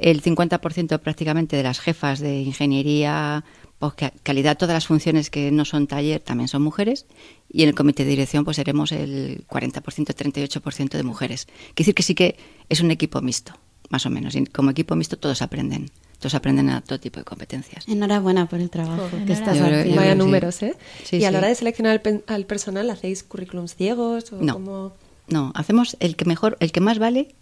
El 0.00 0.22
50% 0.22 0.98
prácticamente 1.00 1.56
de 1.56 1.62
las 1.62 1.80
jefas 1.80 2.20
de 2.20 2.40
ingeniería, 2.42 3.44
pues, 3.78 3.94
ca- 3.94 4.12
calidad, 4.22 4.56
todas 4.56 4.74
las 4.74 4.86
funciones 4.86 5.30
que 5.30 5.50
no 5.50 5.64
son 5.64 5.86
taller 5.86 6.20
también 6.20 6.48
son 6.48 6.62
mujeres. 6.62 7.06
Y 7.50 7.62
en 7.62 7.70
el 7.70 7.74
comité 7.74 8.04
de 8.04 8.10
dirección 8.10 8.44
pues 8.44 8.56
seremos 8.56 8.92
el 8.92 9.44
40%, 9.48 10.14
38% 10.14 10.96
de 10.96 11.02
mujeres. 11.02 11.46
Quiere 11.46 11.74
decir 11.76 11.94
que 11.94 12.02
sí 12.02 12.14
que 12.14 12.36
es 12.68 12.80
un 12.80 12.90
equipo 12.90 13.20
mixto, 13.20 13.52
más 13.90 14.06
o 14.06 14.10
menos. 14.10 14.34
Y 14.36 14.44
como 14.46 14.70
equipo 14.70 14.94
mixto 14.94 15.18
todos 15.18 15.42
aprenden. 15.42 15.90
Entonces 16.12 16.34
aprenden 16.34 16.68
a 16.70 16.80
todo 16.80 16.98
tipo 16.98 17.20
de 17.20 17.24
competencias. 17.24 17.86
Enhorabuena 17.88 18.46
por 18.46 18.60
el 18.60 18.70
trabajo 18.70 19.08
que 19.26 19.32
estás 19.32 19.56
haciendo. 19.60 19.94
Vaya 19.96 20.14
números, 20.16 20.60
¿eh? 20.62 20.74
Sí, 21.04 21.16
y 21.18 21.24
a 21.24 21.30
la 21.30 21.38
sí. 21.38 21.40
hora 21.40 21.48
de 21.48 21.54
seleccionar 21.54 22.02
al, 22.04 22.24
al 22.26 22.44
personal, 22.46 22.90
¿hacéis 22.90 23.22
currículums 23.22 23.76
ciegos? 23.76 24.32
O 24.32 24.40
No. 24.42 24.54
cómo? 24.54 24.92
No, 25.28 25.52
hacemos 25.54 25.96
el 26.00 26.16
que 26.16 26.24
mejor, 26.24 26.56
el 26.60 26.72
que 26.72 26.80
más 26.80 26.98
vale 26.98 27.34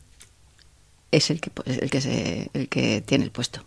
es 1.16 1.30
el 1.30 1.40
que 1.40 1.50
pues, 1.50 1.78
el 1.78 1.90
que 1.90 2.00
se, 2.00 2.50
el 2.54 2.68
que 2.68 3.00
tiene 3.02 3.24
el 3.24 3.30
puesto. 3.30 3.62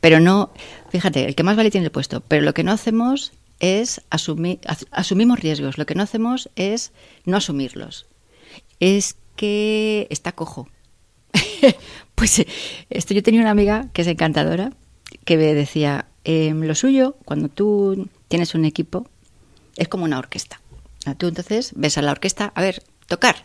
Pero 0.00 0.20
no, 0.20 0.50
fíjate, 0.90 1.26
el 1.26 1.34
que 1.34 1.42
más 1.42 1.56
vale 1.56 1.70
tiene 1.70 1.86
el 1.86 1.92
puesto, 1.92 2.20
pero 2.26 2.42
lo 2.42 2.54
que 2.54 2.64
no 2.64 2.72
hacemos 2.72 3.32
es 3.60 4.00
asumir 4.10 4.58
as- 4.66 4.86
asumimos 4.90 5.38
riesgos, 5.40 5.76
lo 5.78 5.84
que 5.86 5.94
no 5.94 6.02
hacemos 6.02 6.48
es 6.56 6.92
no 7.26 7.36
asumirlos. 7.36 8.06
Es 8.80 9.16
que 9.36 10.06
está 10.10 10.32
cojo. 10.32 10.68
pues 12.14 12.44
esto 12.90 13.14
yo 13.14 13.22
tenía 13.22 13.40
una 13.40 13.50
amiga 13.50 13.88
que 13.92 14.02
es 14.02 14.08
encantadora 14.08 14.72
que 15.24 15.36
me 15.36 15.54
decía, 15.54 16.06
em, 16.24 16.62
lo 16.62 16.74
suyo 16.74 17.16
cuando 17.24 17.48
tú 17.48 18.08
tienes 18.28 18.54
un 18.54 18.64
equipo 18.64 19.06
es 19.76 19.88
como 19.88 20.04
una 20.04 20.18
orquesta. 20.18 20.60
Ah, 21.06 21.14
Tú 21.14 21.28
entonces 21.28 21.72
ves 21.76 21.96
a 21.98 22.02
la 22.02 22.12
orquesta, 22.12 22.52
a 22.54 22.60
ver, 22.62 22.82
tocar. 23.10 23.36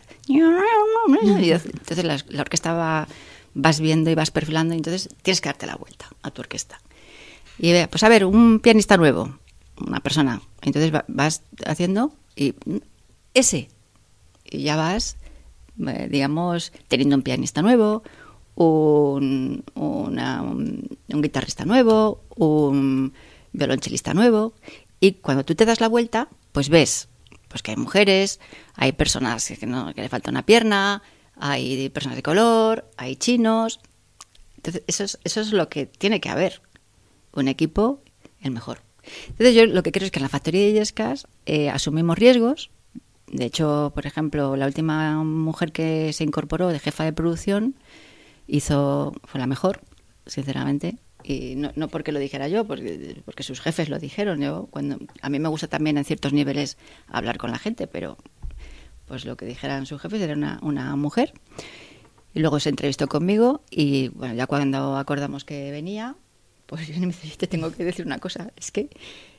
Y 1.36 1.50
entonces 1.52 2.04
la, 2.04 2.16
la 2.28 2.40
orquesta 2.40 2.72
va, 2.72 3.06
vas 3.54 3.80
viendo 3.80 4.10
y 4.10 4.14
vas 4.14 4.30
perfilando 4.30 4.72
y 4.74 4.78
entonces 4.78 5.08
tienes 5.22 5.40
que 5.42 5.48
darte 5.50 5.66
la 5.66 5.76
vuelta 5.76 6.06
a 6.22 6.30
tu 6.30 6.40
orquesta. 6.40 6.80
Y 7.58 7.72
ve, 7.72 7.86
pues 7.88 8.02
a 8.02 8.08
ver, 8.08 8.24
un 8.24 8.60
pianista 8.60 8.96
nuevo, 8.96 9.38
una 9.86 10.00
persona. 10.00 10.40
Entonces 10.62 10.92
va- 10.94 11.04
vas 11.08 11.42
haciendo 11.66 12.12
y 12.34 12.54
mm, 12.64 12.76
ese. 13.34 13.68
Y 14.50 14.62
ya 14.62 14.76
vas, 14.76 15.16
eh, 15.86 16.08
digamos, 16.10 16.72
teniendo 16.88 17.16
un 17.16 17.22
pianista 17.22 17.62
nuevo, 17.62 18.02
un, 18.54 19.64
una- 19.74 20.42
un, 20.42 20.88
un 21.08 21.22
guitarrista 21.22 21.64
nuevo, 21.64 22.22
un 22.36 23.12
violonchelista 23.52 24.12
nuevo. 24.14 24.54
Y 25.00 25.12
cuando 25.12 25.44
tú 25.44 25.54
te 25.54 25.64
das 25.66 25.80
la 25.80 25.88
vuelta, 25.88 26.28
pues 26.52 26.68
ves 26.68 27.08
pues 27.48 27.62
que 27.62 27.72
hay 27.72 27.76
mujeres, 27.76 28.40
hay 28.74 28.92
personas 28.92 29.46
que, 29.58 29.66
no, 29.66 29.94
que 29.94 30.02
le 30.02 30.08
falta 30.08 30.30
una 30.30 30.44
pierna, 30.44 31.02
hay 31.36 31.88
personas 31.90 32.16
de 32.16 32.22
color, 32.22 32.90
hay 32.96 33.16
chinos. 33.16 33.80
Entonces, 34.56 34.82
eso 34.86 35.04
es, 35.04 35.18
eso 35.24 35.40
es 35.40 35.52
lo 35.52 35.68
que 35.68 35.86
tiene 35.86 36.20
que 36.20 36.28
haber. 36.28 36.62
Un 37.32 37.48
equipo, 37.48 38.02
el 38.40 38.50
mejor. 38.50 38.80
Entonces, 39.28 39.54
yo 39.54 39.66
lo 39.66 39.82
que 39.82 39.92
creo 39.92 40.06
es 40.06 40.10
que 40.10 40.18
en 40.18 40.24
la 40.24 40.28
factoría 40.28 40.62
de 40.62 40.72
Yescas 40.72 41.28
eh, 41.44 41.70
asumimos 41.70 42.18
riesgos. 42.18 42.70
De 43.26 43.44
hecho, 43.44 43.92
por 43.94 44.06
ejemplo, 44.06 44.56
la 44.56 44.66
última 44.66 45.22
mujer 45.22 45.72
que 45.72 46.12
se 46.12 46.24
incorporó 46.24 46.68
de 46.68 46.78
jefa 46.78 47.04
de 47.04 47.12
producción 47.12 47.76
hizo, 48.46 49.12
fue 49.24 49.40
la 49.40 49.46
mejor, 49.46 49.80
sinceramente. 50.26 50.96
Y 51.28 51.56
no, 51.56 51.72
no 51.74 51.88
porque 51.88 52.12
lo 52.12 52.20
dijera 52.20 52.46
yo, 52.46 52.64
porque, 52.64 53.20
porque 53.24 53.42
sus 53.42 53.60
jefes 53.60 53.88
lo 53.88 53.98
dijeron. 53.98 54.40
Yo, 54.40 54.68
cuando, 54.70 54.98
a 55.20 55.28
mí 55.28 55.40
me 55.40 55.48
gusta 55.48 55.66
también 55.66 55.98
en 55.98 56.04
ciertos 56.04 56.32
niveles 56.32 56.78
hablar 57.08 57.36
con 57.36 57.50
la 57.50 57.58
gente, 57.58 57.88
pero 57.88 58.16
pues 59.06 59.24
lo 59.24 59.36
que 59.36 59.44
dijeran 59.44 59.86
sus 59.86 60.00
jefes 60.00 60.20
era 60.20 60.34
una, 60.34 60.60
una 60.62 60.94
mujer. 60.94 61.32
Y 62.32 62.38
luego 62.38 62.60
se 62.60 62.68
entrevistó 62.68 63.08
conmigo 63.08 63.62
y 63.70 64.08
bueno, 64.08 64.34
ya 64.34 64.46
cuando 64.46 64.96
acordamos 64.96 65.44
que 65.44 65.72
venía, 65.72 66.14
pues 66.66 66.86
viene 66.86 67.04
y 67.04 67.06
me 67.08 67.12
dice, 67.12 67.36
te 67.36 67.48
tengo 67.48 67.72
que 67.72 67.84
decir 67.84 68.06
una 68.06 68.18
cosa, 68.18 68.52
es 68.56 68.70
que 68.70 68.90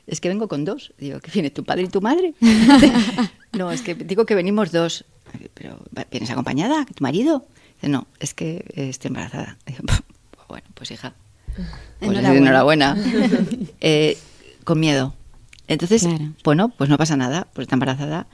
es 0.06 0.20
que 0.20 0.28
vengo 0.28 0.48
con 0.48 0.66
dos. 0.66 0.92
Digo, 0.98 1.20
¿que 1.20 1.30
viene 1.30 1.50
tu 1.50 1.64
padre 1.64 1.84
y 1.84 1.88
tu 1.88 2.02
madre? 2.02 2.34
no, 3.52 3.70
es 3.72 3.80
que 3.80 3.94
digo 3.94 4.26
que 4.26 4.34
venimos 4.34 4.72
dos. 4.72 5.06
Pero 5.54 5.78
¿vienes 6.10 6.30
acompañada? 6.30 6.84
¿Tu 6.84 7.02
marido? 7.02 7.46
Dice, 7.76 7.88
no, 7.88 8.06
es 8.18 8.34
que 8.34 8.64
eh, 8.74 8.88
estoy 8.88 9.08
embarazada. 9.08 9.58
Digo, 9.66 9.84
bueno, 10.48 10.66
pues 10.74 10.90
hija, 10.90 11.14
pues 11.98 12.10
Enhorabuena. 12.10 12.92
enhorabuena. 12.94 12.96
Eh, 13.80 14.16
con 14.64 14.80
miedo. 14.80 15.14
Entonces, 15.66 16.02
Claro. 16.02 16.32
bueno, 16.44 16.68
pues 16.76 16.88
no 16.90 16.96
pasa 16.98 17.16
nada, 17.16 17.46
pues 17.52 17.64
está 17.66 17.74
embarazada. 17.76 18.26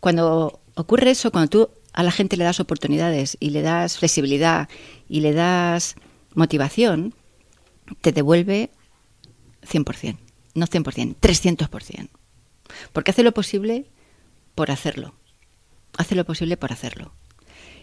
Cuando 0.00 0.60
ocurre 0.74 1.10
eso, 1.10 1.30
cuando 1.30 1.48
tú 1.50 1.70
a 1.92 2.02
la 2.02 2.10
gente 2.12 2.36
le 2.36 2.44
das 2.44 2.60
oportunidades 2.60 3.36
y 3.40 3.50
le 3.50 3.62
das 3.62 3.98
flexibilidad 3.98 4.68
y 5.08 5.20
le 5.20 5.32
das 5.32 5.96
motivación, 6.34 7.14
te 8.00 8.12
devuelve 8.12 8.70
100%, 9.66 10.18
no 10.54 10.66
100%, 10.66 11.16
300%. 11.20 12.08
Porque 12.92 13.10
hace 13.10 13.22
lo 13.22 13.32
posible 13.32 13.86
por 14.54 14.70
hacerlo. 14.70 15.14
Hace 15.96 16.14
lo 16.14 16.24
posible 16.24 16.56
por 16.56 16.72
hacerlo. 16.72 17.12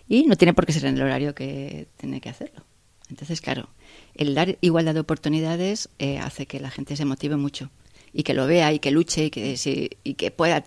Y 0.07 0.25
no 0.27 0.35
tiene 0.37 0.53
por 0.53 0.65
qué 0.65 0.73
ser 0.73 0.85
en 0.85 0.95
el 0.97 1.01
horario 1.03 1.33
que 1.35 1.87
tiene 1.97 2.21
que 2.21 2.29
hacerlo. 2.29 2.63
Entonces, 3.09 3.41
claro, 3.41 3.69
el 4.15 4.33
dar 4.35 4.57
igualdad 4.61 4.93
de 4.93 4.99
oportunidades 4.99 5.89
eh, 5.99 6.19
hace 6.19 6.45
que 6.47 6.59
la 6.59 6.71
gente 6.71 6.95
se 6.95 7.05
motive 7.05 7.37
mucho 7.37 7.69
y 8.13 8.23
que 8.23 8.33
lo 8.33 8.47
vea 8.47 8.71
y 8.73 8.79
que 8.79 8.91
luche 8.91 9.25
y 9.25 9.29
que, 9.29 9.89
y 10.03 10.13
que 10.13 10.31
pueda, 10.31 10.63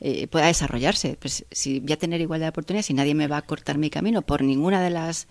eh, 0.00 0.26
pueda 0.28 0.46
desarrollarse. 0.46 1.16
Pues 1.20 1.44
si 1.50 1.80
voy 1.80 1.92
a 1.92 1.98
tener 1.98 2.20
igualdad 2.20 2.46
de 2.46 2.50
oportunidades, 2.50 2.86
si 2.86 2.94
nadie 2.94 3.14
me 3.14 3.26
va 3.26 3.38
a 3.38 3.42
cortar 3.42 3.76
mi 3.76 3.90
camino 3.90 4.22
por 4.22 4.42
ninguna 4.42 4.82
de 4.82 4.90
las 4.90 5.26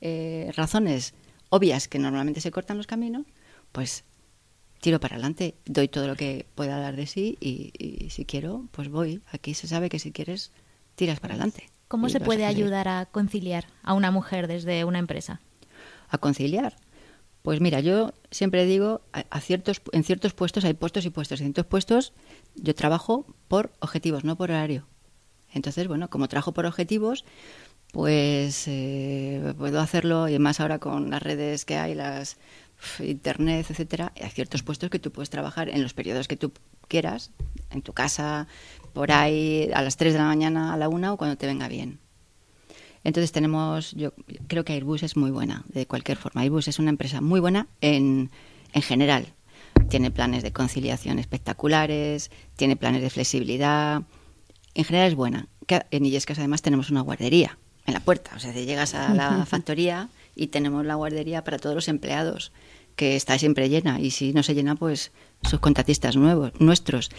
eh, 0.00 0.52
razones 0.54 1.14
obvias 1.48 1.88
que 1.88 1.98
normalmente 1.98 2.40
se 2.40 2.50
cortan 2.50 2.76
los 2.76 2.86
caminos, 2.86 3.24
pues 3.72 4.04
tiro 4.80 5.00
para 5.00 5.14
adelante, 5.14 5.54
doy 5.64 5.88
todo 5.88 6.06
lo 6.06 6.14
que 6.14 6.46
pueda 6.54 6.78
dar 6.78 6.94
de 6.94 7.06
sí 7.06 7.38
y, 7.40 7.72
y 7.78 8.10
si 8.10 8.24
quiero, 8.24 8.68
pues 8.70 8.88
voy. 8.88 9.22
Aquí 9.32 9.54
se 9.54 9.66
sabe 9.66 9.88
que 9.88 9.98
si 9.98 10.12
quieres, 10.12 10.52
tiras 10.94 11.20
para 11.20 11.34
adelante. 11.34 11.70
¿Cómo 11.88 12.08
Y 12.08 12.10
se 12.10 12.20
puede 12.20 12.44
ayudar 12.44 12.88
a 12.88 13.06
conciliar 13.06 13.66
a 13.82 13.94
una 13.94 14.10
mujer 14.10 14.46
desde 14.46 14.84
una 14.84 14.98
empresa? 14.98 15.40
A 16.08 16.18
conciliar? 16.18 16.76
Pues 17.42 17.60
mira, 17.60 17.80
yo 17.80 18.14
siempre 18.30 18.64
digo, 18.64 19.02
a, 19.12 19.40
ciertos, 19.40 19.82
en 19.92 20.02
ciertos 20.02 20.32
puestos 20.32 20.64
hay 20.64 20.72
puestos 20.72 21.04
y 21.04 21.10
puestos. 21.10 21.40
En 21.40 21.48
ciertos 21.48 21.66
puestos 21.66 22.12
yo 22.54 22.74
trabajo 22.74 23.26
por 23.48 23.72
objetivos, 23.80 24.24
no 24.24 24.36
por 24.36 24.50
horario. 24.50 24.86
Entonces, 25.52 25.86
bueno, 25.86 26.08
como 26.08 26.26
trabajo 26.28 26.52
por 26.52 26.64
objetivos, 26.66 27.24
pues 27.92 28.64
eh, 28.66 29.54
puedo 29.58 29.80
hacerlo 29.80 30.28
y 30.28 30.38
más 30.38 30.58
ahora 30.58 30.78
con 30.78 31.10
las 31.10 31.22
redes 31.22 31.64
que 31.64 31.76
hay, 31.76 31.94
las 31.94 32.38
internet, 32.98 33.66
etcétera. 33.68 34.12
Hay 34.20 34.30
ciertos 34.30 34.62
puestos 34.62 34.90
que 34.90 34.98
tú 34.98 35.12
puedes 35.12 35.30
trabajar 35.30 35.68
en 35.68 35.82
los 35.82 35.94
periodos 35.94 36.28
que 36.28 36.36
tú 36.36 36.52
quieras, 36.88 37.30
en 37.70 37.82
tu 37.82 37.92
casa, 37.92 38.46
por 38.92 39.12
ahí, 39.12 39.70
a 39.74 39.82
las 39.82 39.96
3 39.96 40.12
de 40.12 40.18
la 40.18 40.26
mañana, 40.26 40.72
a 40.72 40.76
la 40.76 40.88
1 40.88 41.12
o 41.12 41.16
cuando 41.16 41.36
te 41.36 41.46
venga 41.46 41.68
bien. 41.68 41.98
Entonces 43.04 43.32
tenemos, 43.32 43.92
yo 43.92 44.14
creo 44.48 44.64
que 44.64 44.72
Airbus 44.72 45.02
es 45.02 45.16
muy 45.16 45.30
buena, 45.30 45.64
de 45.68 45.86
cualquier 45.86 46.16
forma. 46.16 46.40
Airbus 46.40 46.68
es 46.68 46.78
una 46.78 46.90
empresa 46.90 47.20
muy 47.20 47.38
buena 47.38 47.68
en, 47.80 48.30
en 48.72 48.82
general. 48.82 49.34
Tiene 49.88 50.10
planes 50.10 50.42
de 50.42 50.52
conciliación 50.52 51.18
espectaculares, 51.18 52.30
tiene 52.56 52.76
planes 52.76 53.02
de 53.02 53.10
flexibilidad. 53.10 54.02
En 54.74 54.84
general 54.84 55.08
es 55.08 55.14
buena. 55.14 55.48
En 55.90 56.06
Illescas 56.06 56.38
además 56.38 56.62
tenemos 56.62 56.90
una 56.90 57.02
guardería 57.02 57.58
en 57.86 57.94
la 57.94 58.00
puerta. 58.00 58.32
O 58.36 58.38
sea, 58.38 58.52
te 58.52 58.64
llegas 58.64 58.94
a 58.94 59.14
la 59.14 59.44
factoría 59.46 60.08
y 60.34 60.48
tenemos 60.48 60.84
la 60.84 60.94
guardería 60.94 61.44
para 61.44 61.58
todos 61.58 61.74
los 61.74 61.88
empleados, 61.88 62.52
que 62.96 63.16
está 63.16 63.38
siempre 63.38 63.68
llena. 63.68 64.00
Y 64.00 64.10
si 64.10 64.32
no 64.32 64.42
se 64.42 64.54
llena, 64.54 64.76
pues 64.76 65.12
sus 65.42 65.60
contratistas 65.60 66.16
nuevos, 66.16 66.52
nuestros. 66.58 67.10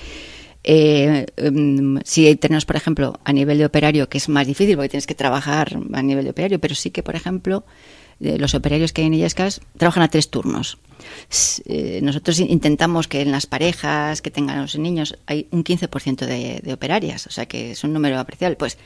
Eh, 0.67 1.27
em, 1.37 1.99
si 2.03 2.35
tenemos, 2.37 2.65
por 2.65 2.75
ejemplo, 2.75 3.19
a 3.23 3.31
nivel 3.33 3.59
de 3.59 3.65
operario, 3.65 4.09
que 4.09 4.17
es 4.17 4.27
más 4.29 4.47
difícil 4.47 4.75
porque 4.75 4.89
tienes 4.89 5.05
que 5.05 5.13
trabajar 5.13 5.77
a 5.93 6.01
nivel 6.01 6.23
de 6.25 6.31
operario, 6.31 6.59
pero 6.59 6.73
sí 6.73 6.89
que, 6.89 7.03
por 7.03 7.15
ejemplo, 7.15 7.63
eh, 8.19 8.39
los 8.39 8.55
operarios 8.55 8.91
que 8.91 9.01
hay 9.01 9.07
en 9.07 9.13
Illescas 9.13 9.61
trabajan 9.77 10.01
a 10.01 10.07
tres 10.07 10.29
turnos. 10.31 10.79
Eh, 11.67 11.99
nosotros 12.01 12.39
in- 12.39 12.49
intentamos 12.49 13.07
que 13.07 13.21
en 13.21 13.31
las 13.31 13.45
parejas 13.45 14.23
que 14.23 14.31
tengan 14.31 14.59
los 14.59 14.75
niños 14.75 15.17
hay 15.27 15.47
un 15.51 15.63
15% 15.63 16.25
de, 16.25 16.61
de 16.63 16.73
operarias, 16.73 17.27
o 17.27 17.31
sea 17.31 17.45
que 17.45 17.71
es 17.71 17.83
un 17.83 17.93
número 17.93 18.17
apreciable. 18.17 18.55
Pues 18.55 18.79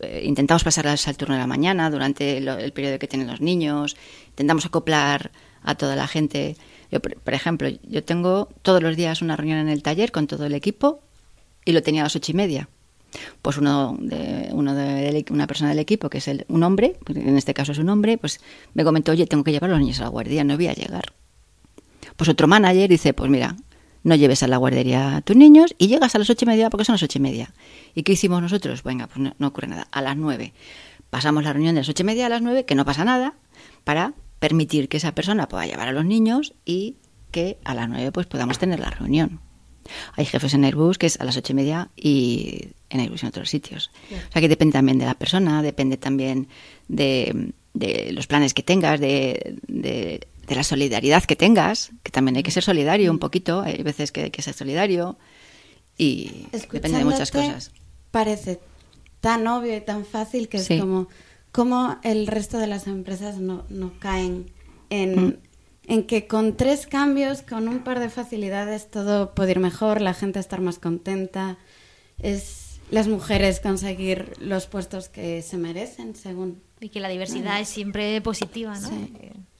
eh, 0.00 0.22
intentamos 0.24 0.64
pasarlas 0.64 1.06
al 1.06 1.18
turno 1.18 1.34
de 1.34 1.40
la 1.40 1.46
mañana 1.46 1.90
durante 1.90 2.38
el 2.38 2.72
periodo 2.72 2.98
que 2.98 3.08
tienen 3.08 3.28
los 3.28 3.42
niños, 3.42 3.94
intentamos 4.30 4.64
acoplar 4.64 5.32
a 5.62 5.74
toda 5.74 5.96
la 5.96 6.06
gente. 6.06 6.56
Yo, 6.90 7.00
por 7.00 7.34
ejemplo, 7.34 7.68
yo 7.86 8.02
tengo 8.04 8.48
todos 8.62 8.82
los 8.82 8.96
días 8.96 9.20
una 9.20 9.36
reunión 9.36 9.58
en 9.58 9.68
el 9.68 9.82
taller 9.82 10.12
con 10.12 10.26
todo 10.26 10.46
el 10.46 10.54
equipo 10.54 11.02
y 11.70 11.72
lo 11.72 11.82
tenía 11.82 12.02
a 12.02 12.04
las 12.04 12.16
ocho 12.16 12.32
y 12.32 12.34
media. 12.34 12.68
Pues 13.42 13.58
uno 13.58 13.96
de, 14.00 14.50
uno 14.52 14.74
de, 14.74 15.24
una 15.30 15.46
persona 15.46 15.70
del 15.70 15.80
equipo, 15.80 16.08
que 16.10 16.18
es 16.18 16.28
el- 16.28 16.44
un 16.48 16.62
hombre, 16.62 16.96
en 17.08 17.36
este 17.36 17.54
caso 17.54 17.72
es 17.72 17.78
un 17.78 17.88
hombre, 17.88 18.18
pues 18.18 18.40
me 18.74 18.84
comentó, 18.84 19.12
oye, 19.12 19.26
tengo 19.26 19.42
que 19.42 19.50
llevar 19.50 19.70
a 19.70 19.72
los 19.72 19.80
niños 19.82 19.98
a 20.00 20.04
la 20.04 20.08
guardería, 20.10 20.44
no 20.44 20.54
voy 20.56 20.68
a 20.68 20.74
llegar. 20.74 21.12
Pues 22.16 22.28
otro 22.28 22.46
manager 22.46 22.88
dice, 22.88 23.12
pues 23.14 23.30
mira, 23.30 23.56
no 24.04 24.14
lleves 24.14 24.42
a 24.42 24.48
la 24.48 24.58
guardería 24.58 25.16
a 25.16 25.20
tus 25.22 25.36
niños 25.36 25.74
y 25.78 25.88
llegas 25.88 26.14
a 26.14 26.18
las 26.18 26.30
ocho 26.30 26.44
y 26.44 26.48
media 26.48 26.70
porque 26.70 26.84
son 26.84 26.94
las 26.94 27.02
ocho 27.02 27.18
y 27.18 27.22
media. 27.22 27.52
¿Y 27.94 28.02
qué 28.04 28.12
hicimos 28.12 28.40
nosotros? 28.42 28.82
Venga, 28.82 29.06
pues 29.08 29.18
no, 29.18 29.34
no 29.38 29.46
ocurre 29.48 29.66
nada. 29.68 29.88
A 29.90 30.02
las 30.02 30.16
nueve. 30.16 30.52
Pasamos 31.10 31.42
la 31.42 31.52
reunión 31.52 31.74
de 31.74 31.80
las 31.80 31.88
ocho 31.88 32.02
y 32.02 32.06
media 32.06 32.26
a 32.26 32.28
las 32.28 32.42
nueve, 32.42 32.64
que 32.64 32.74
no 32.76 32.84
pasa 32.84 33.04
nada, 33.04 33.34
para 33.84 34.14
permitir 34.38 34.88
que 34.88 34.98
esa 34.98 35.14
persona 35.14 35.48
pueda 35.48 35.66
llevar 35.66 35.88
a 35.88 35.92
los 35.92 36.04
niños 36.04 36.54
y 36.64 36.96
que 37.32 37.58
a 37.64 37.74
las 37.74 37.88
nueve 37.88 38.12
pues 38.12 38.26
podamos 38.26 38.58
tener 38.58 38.78
la 38.80 38.90
reunión. 38.90 39.40
Hay 40.16 40.24
jefes 40.26 40.54
en 40.54 40.64
Airbus 40.64 40.98
que 40.98 41.06
es 41.06 41.20
a 41.20 41.24
las 41.24 41.36
ocho 41.36 41.52
y 41.52 41.56
media 41.56 41.90
y 41.96 42.68
en 42.90 43.00
Airbus 43.00 43.22
en 43.22 43.28
otros 43.28 43.48
sitios. 43.50 43.90
O 44.28 44.32
sea 44.32 44.40
que 44.42 44.48
depende 44.48 44.72
también 44.72 44.98
de 44.98 45.06
la 45.06 45.14
persona, 45.14 45.62
depende 45.62 45.96
también 45.96 46.48
de, 46.88 47.52
de 47.74 48.12
los 48.12 48.26
planes 48.26 48.54
que 48.54 48.62
tengas, 48.62 49.00
de, 49.00 49.56
de 49.66 50.26
de 50.46 50.56
la 50.56 50.64
solidaridad 50.64 51.22
que 51.22 51.36
tengas, 51.36 51.92
que 52.02 52.10
también 52.10 52.36
hay 52.36 52.42
que 52.42 52.50
ser 52.50 52.64
solidario 52.64 53.12
un 53.12 53.20
poquito, 53.20 53.60
hay 53.60 53.84
veces 53.84 54.10
que 54.10 54.24
hay 54.24 54.30
que 54.32 54.42
ser 54.42 54.52
solidario 54.52 55.16
y 55.96 56.46
depende 56.72 56.98
de 56.98 57.04
muchas 57.04 57.30
cosas. 57.30 57.70
Parece 58.10 58.58
tan 59.20 59.46
obvio 59.46 59.76
y 59.76 59.80
tan 59.80 60.04
fácil 60.04 60.48
que 60.48 60.58
Sí. 60.58 60.74
es 60.74 60.80
como 60.80 61.06
cómo 61.52 61.98
el 62.02 62.26
resto 62.26 62.58
de 62.58 62.66
las 62.66 62.88
empresas 62.88 63.38
no, 63.38 63.64
no 63.68 63.92
caen 64.00 64.50
en, 64.88 65.26
Mm. 65.26 65.36
En 65.90 66.04
que 66.06 66.26
con 66.26 66.56
tres 66.56 66.86
cambios, 66.86 67.42
con 67.42 67.68
un 67.68 67.80
par 67.80 67.98
de 68.00 68.08
facilidades, 68.08 68.90
todo 68.90 69.34
puede 69.34 69.50
ir 69.50 69.58
mejor, 69.58 70.00
la 70.00 70.14
gente 70.14 70.38
estar 70.38 70.60
más 70.60 70.78
contenta, 70.78 71.58
es 72.22 72.80
las 72.90 73.08
mujeres 73.08 73.60
conseguir 73.60 74.32
los 74.40 74.66
puestos 74.66 75.08
que 75.08 75.42
se 75.42 75.56
merecen, 75.58 76.14
según. 76.16 76.62
Y 76.80 76.88
que 76.88 77.00
la 77.00 77.08
diversidad 77.08 77.60
es 77.60 77.68
siempre 77.68 78.20
positiva, 78.20 78.78
¿no? 78.78 78.88
Sí. 78.88 79.12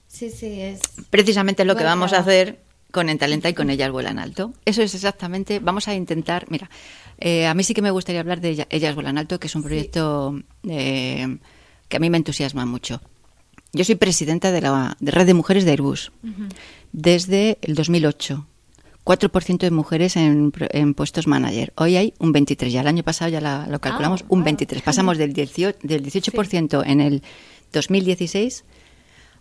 Sí, 0.09 0.31
sí, 0.31 0.61
es. 0.61 0.81
Precisamente 1.11 1.64
lo 1.64 1.76
que 1.76 1.85
vamos 1.85 2.12
a 2.12 2.18
hacer 2.18 2.61
con 2.91 3.09
Entalenta 3.09 3.49
y 3.49 3.55
con 3.55 3.70
Ellas 3.70 3.93
Vuelan 3.93 4.18
Alto. 4.18 4.53
Eso 4.64 4.83
es 4.83 4.95
exactamente, 4.95 5.61
vamos 5.61 5.87
a 5.87 5.95
intentar, 5.95 6.47
mira, 6.51 6.68
eh, 7.18 7.47
a 7.47 7.55
mí 7.55 7.62
sí 7.62 7.74
que 7.74 7.83
me 7.83 7.93
gustaría 7.93 8.20
hablar 8.20 8.41
de 8.41 8.51
Ella- 8.51 8.66
Ellas 8.70 8.95
Vuelan 8.97 9.18
Alto, 9.18 9.39
que 9.39 9.47
es 9.47 9.55
un 9.55 9.62
proyecto 9.62 10.41
eh, 10.68 11.39
que 11.89 11.97
a 11.97 12.01
mí 12.01 12.11
me 12.11 12.16
entusiasma 12.16 12.66
mucho. 12.66 13.01
Yo 13.73 13.85
soy 13.85 13.95
presidenta 13.95 14.51
de 14.53 14.61
la 14.61 14.97
de 15.01 15.11
Red 15.12 15.27
de 15.27 15.35
Mujeres 15.35 15.64
de 15.64 15.71
Airbus 15.73 16.12
desde 16.93 17.59
el 17.62 17.75
2008. 17.75 18.47
4% 19.05 19.59
de 19.59 19.71
mujeres 19.71 20.16
en, 20.16 20.53
en 20.71 20.95
puestos 20.95 21.27
manager. 21.27 21.73
Hoy 21.77 21.97
hay 21.97 22.14
un 22.18 22.33
23. 22.33 22.73
Ya 22.73 22.83
el 22.83 22.87
año 22.87 23.03
pasado 23.03 23.31
ya 23.31 23.41
la- 23.41 23.66
lo 23.66 23.81
calculamos, 23.81 24.23
Ah, 24.23 24.27
un 24.29 24.41
wow. 24.41 24.45
23. 24.45 24.83
Pasamos 24.83 25.16
del 25.18 25.33
18%, 25.33 25.77
del 25.83 26.03
18% 26.05 26.83
en 26.87 27.01
el 27.01 27.23
2016 27.73 28.64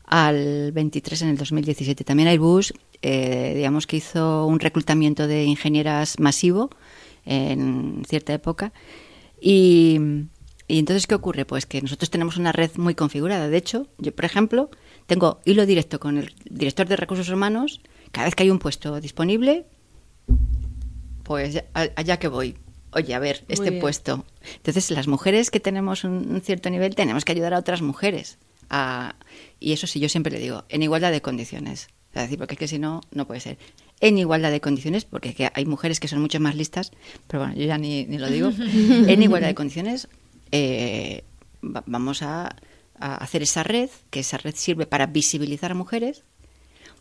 al 0.05 0.71
23 0.71 1.21
en 1.23 1.29
el 1.29 1.37
2017. 1.37 2.03
También 2.03 2.29
Airbus, 2.29 2.73
eh, 3.01 3.53
digamos 3.55 3.85
que 3.85 3.97
hizo 3.97 4.45
un 4.45 4.59
reclutamiento 4.59 5.27
de 5.27 5.43
ingenieras 5.43 6.19
masivo 6.19 6.69
en 7.25 8.03
cierta 8.07 8.33
época. 8.33 8.71
Y, 9.41 9.99
y 10.69 10.79
entonces, 10.79 11.05
¿qué 11.07 11.15
ocurre? 11.15 11.43
Pues 11.45 11.65
que 11.65 11.81
nosotros 11.81 12.09
tenemos 12.09 12.37
una 12.37 12.51
red 12.53 12.71
muy 12.77 12.95
configurada. 12.95 13.49
De 13.49 13.57
hecho, 13.57 13.87
yo, 13.97 14.15
por 14.15 14.23
ejemplo, 14.23 14.69
tengo 15.07 15.41
hilo 15.43 15.65
directo 15.65 15.99
con 15.99 16.17
el 16.17 16.33
director 16.49 16.87
de 16.87 16.95
recursos 16.95 17.27
humanos. 17.29 17.81
Cada 18.13 18.25
vez 18.25 18.35
que 18.35 18.43
hay 18.43 18.51
un 18.51 18.59
puesto 18.59 19.01
disponible, 19.01 19.65
pues 21.23 21.63
allá 21.73 22.17
que 22.17 22.27
voy. 22.27 22.55
Oye, 22.91 23.13
a 23.13 23.19
ver, 23.19 23.45
este 23.49 23.69
bien. 23.69 23.81
puesto. 23.81 24.25
Entonces, 24.55 24.89
las 24.91 25.07
mujeres 25.07 25.51
que 25.51 25.59
tenemos 25.59 26.03
un, 26.03 26.31
un 26.31 26.41
cierto 26.41 26.69
nivel 26.71 26.95
tenemos 26.95 27.23
que 27.23 27.33
ayudar 27.33 27.53
a 27.53 27.59
otras 27.59 27.81
mujeres. 27.81 28.37
a- 28.71 29.15
y 29.59 29.73
eso 29.73 29.87
sí, 29.87 29.99
yo 29.99 30.09
siempre 30.09 30.31
le 30.31 30.39
digo, 30.39 30.63
en 30.69 30.81
igualdad 30.83 31.11
de 31.11 31.21
condiciones. 31.21 31.87
Es 32.13 32.21
decir, 32.23 32.37
porque 32.39 32.53
es 32.55 32.59
que 32.59 32.67
si 32.67 32.79
no, 32.79 33.01
no 33.11 33.27
puede 33.27 33.39
ser. 33.41 33.57
En 33.99 34.17
igualdad 34.17 34.49
de 34.51 34.61
condiciones, 34.61 35.05
porque 35.05 35.29
es 35.29 35.35
que 35.35 35.51
hay 35.53 35.65
mujeres 35.65 35.99
que 35.99 36.07
son 36.07 36.21
mucho 36.21 36.39
más 36.39 36.55
listas, 36.55 36.91
pero 37.27 37.43
bueno, 37.43 37.55
yo 37.55 37.65
ya 37.65 37.77
ni, 37.77 38.05
ni 38.05 38.17
lo 38.17 38.29
digo. 38.29 38.51
en 39.07 39.21
igualdad 39.21 39.47
de 39.49 39.55
condiciones, 39.55 40.07
eh, 40.51 41.23
va- 41.63 41.83
vamos 41.85 42.21
a, 42.21 42.55
hacer 42.99 43.41
esa 43.43 43.63
red, 43.63 43.89
que 44.09 44.19
esa 44.19 44.37
red 44.37 44.55
sirve 44.55 44.85
para 44.85 45.05
visibilizar 45.05 45.71
a 45.71 45.75
mujeres, 45.75 46.23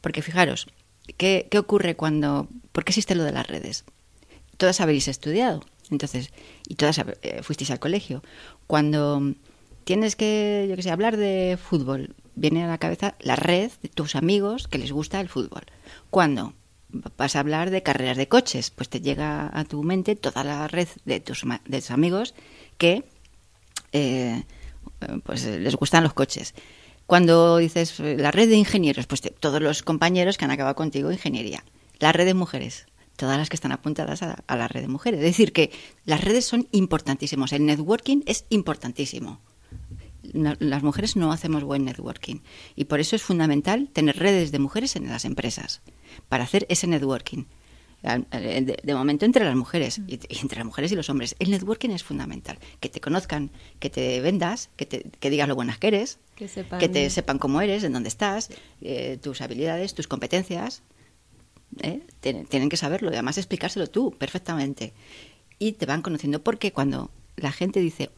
porque 0.00 0.22
fijaros, 0.22 0.68
¿qué, 1.16 1.48
qué 1.50 1.58
ocurre 1.58 1.96
cuando... 1.96 2.46
¿Por 2.70 2.84
qué 2.84 2.90
existe 2.90 3.16
lo 3.16 3.24
de 3.24 3.32
las 3.32 3.48
redes? 3.48 3.84
Todas 4.58 4.80
habéis 4.80 5.08
estudiado, 5.08 5.64
entonces, 5.90 6.30
y 6.68 6.76
todas 6.76 6.98
eh, 7.22 7.42
fuisteis 7.42 7.72
al 7.72 7.80
colegio. 7.80 8.22
Cuando 8.68 9.34
tienes 9.84 10.14
que, 10.14 10.66
yo 10.68 10.76
que 10.76 10.82
sé, 10.82 10.90
hablar 10.90 11.16
de 11.16 11.58
fútbol, 11.60 12.14
viene 12.36 12.64
a 12.64 12.68
la 12.68 12.78
cabeza 12.78 13.16
la 13.18 13.36
red 13.36 13.72
de 13.82 13.88
tus 13.88 14.14
amigos 14.14 14.68
que 14.68 14.78
les 14.78 14.92
gusta 14.92 15.20
el 15.20 15.28
fútbol. 15.28 15.62
Cuando 16.10 16.54
vas 17.16 17.36
a 17.36 17.40
hablar 17.40 17.70
de 17.70 17.82
carreras 17.82 18.16
de 18.16 18.28
coches, 18.28 18.70
pues 18.70 18.88
te 18.88 19.00
llega 19.00 19.50
a 19.52 19.64
tu 19.64 19.82
mente 19.82 20.16
toda 20.16 20.44
la 20.44 20.68
red 20.68 20.88
de 21.04 21.20
tus, 21.20 21.42
de 21.42 21.80
tus 21.80 21.90
amigos 21.90 22.34
que 22.78 23.04
eh, 23.92 24.42
pues 25.22 25.44
eh, 25.44 25.58
les 25.60 25.76
gustan 25.76 26.02
los 26.02 26.14
coches. 26.14 26.54
Cuando 27.06 27.56
dices 27.56 27.98
eh, 28.00 28.16
la 28.18 28.30
red 28.30 28.48
de 28.48 28.56
ingenieros, 28.56 29.06
pues 29.06 29.22
todos 29.40 29.62
los 29.62 29.82
compañeros 29.82 30.36
que 30.36 30.44
han 30.44 30.50
acabado 30.50 30.76
contigo 30.76 31.10
ingeniería. 31.10 31.64
La 32.00 32.12
red 32.12 32.26
de 32.26 32.34
mujeres, 32.34 32.86
todas 33.16 33.38
las 33.38 33.48
que 33.48 33.56
están 33.56 33.72
apuntadas 33.72 34.22
a, 34.22 34.56
la 34.56 34.68
red 34.68 34.82
de 34.82 34.88
mujeres. 34.88 35.20
Es 35.20 35.24
decir, 35.24 35.52
que 35.52 35.70
las 36.04 36.22
redes 36.22 36.44
son 36.44 36.68
importantísimos. 36.70 37.52
El 37.52 37.66
networking 37.66 38.22
es 38.26 38.44
importantísimo. 38.50 39.40
Las 40.22 40.82
mujeres 40.82 41.16
no 41.16 41.32
hacemos 41.32 41.64
buen 41.64 41.86
networking 41.86 42.40
y 42.76 42.84
por 42.84 43.00
eso 43.00 43.16
es 43.16 43.22
fundamental 43.22 43.88
tener 43.90 44.18
redes 44.18 44.52
de 44.52 44.58
mujeres 44.58 44.94
en 44.94 45.08
las 45.08 45.24
empresas 45.24 45.80
para 46.28 46.44
hacer 46.44 46.66
ese 46.68 46.86
networking. 46.86 47.44
Eh, 48.02 48.60
De, 48.62 48.78
de 48.82 48.94
momento 48.94 49.24
entre 49.24 49.44
las 49.44 49.56
mujeres 49.56 50.00
y, 50.06 50.14
y 50.28 50.38
entre 50.40 50.58
las 50.58 50.66
mujeres 50.66 50.92
y 50.92 50.94
los 50.94 51.10
hombres. 51.10 51.34
El 51.40 51.50
networking 51.50 51.90
es 51.90 52.04
fundamental. 52.04 52.58
Que 52.80 52.88
te 52.88 53.00
conozcan, 53.00 53.50
que 53.80 53.90
te 53.90 54.20
vendas, 54.20 54.70
que, 54.76 54.86
te, 54.86 55.02
que 55.18 55.30
digas 55.30 55.48
lo 55.48 55.56
buenas 55.56 55.78
que 55.78 55.88
eres, 55.88 56.18
Que 56.36 56.46
sepan- 56.48 56.78
que 56.78 56.88
te 56.88 57.10
sepan 57.10 57.38
cómo 57.38 57.60
eres, 57.60 57.82
en 57.82 57.92
dónde 57.92 58.08
estás, 58.08 58.50
eh, 58.82 59.18
tus 59.20 59.40
habilidades, 59.40 59.94
tus 59.94 60.06
competencias. 60.06 60.82
¿eh? 61.82 62.00
Tienen, 62.20 62.46
tienen 62.46 62.68
que 62.68 62.76
saberlo 62.76 63.10
y 63.10 63.14
además 63.14 63.36
explicárselo 63.38 63.88
tú 63.88 64.12
perfectamente. 64.16 64.92
Y 65.58 65.72
te 65.72 65.86
van 65.86 66.02
conociendo 66.02 66.42
porque 66.42 66.72
cuando 66.72 67.10
la 67.36 67.50
gente 67.50 67.80
dice, 67.80 68.10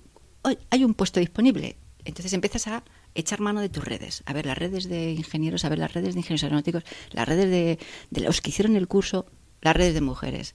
"Oye, 0.42 0.58
hay 0.68 0.84
un 0.84 0.92
puesto 0.94 1.20
disponible, 1.20 1.76
entonces 2.04 2.32
empiezas 2.34 2.66
a 2.68 2.84
echar 3.14 3.40
mano 3.40 3.60
de 3.62 3.68
tus 3.70 3.82
redes, 3.84 4.22
a 4.26 4.32
ver 4.34 4.44
las 4.46 4.58
redes 4.58 4.88
de 4.88 5.12
ingenieros, 5.12 5.64
a 5.64 5.68
ver 5.70 5.78
las 5.78 5.92
redes 5.94 6.14
de 6.14 6.20
ingenieros 6.20 6.42
aeronáuticos, 6.44 6.84
las 7.12 7.26
redes 7.26 7.48
de, 7.50 7.78
de 8.10 8.20
los 8.20 8.40
que 8.42 8.50
hicieron 8.50 8.76
el 8.76 8.86
curso, 8.88 9.26
las 9.62 9.76
redes 9.76 9.94
de 9.94 10.00
mujeres. 10.00 10.54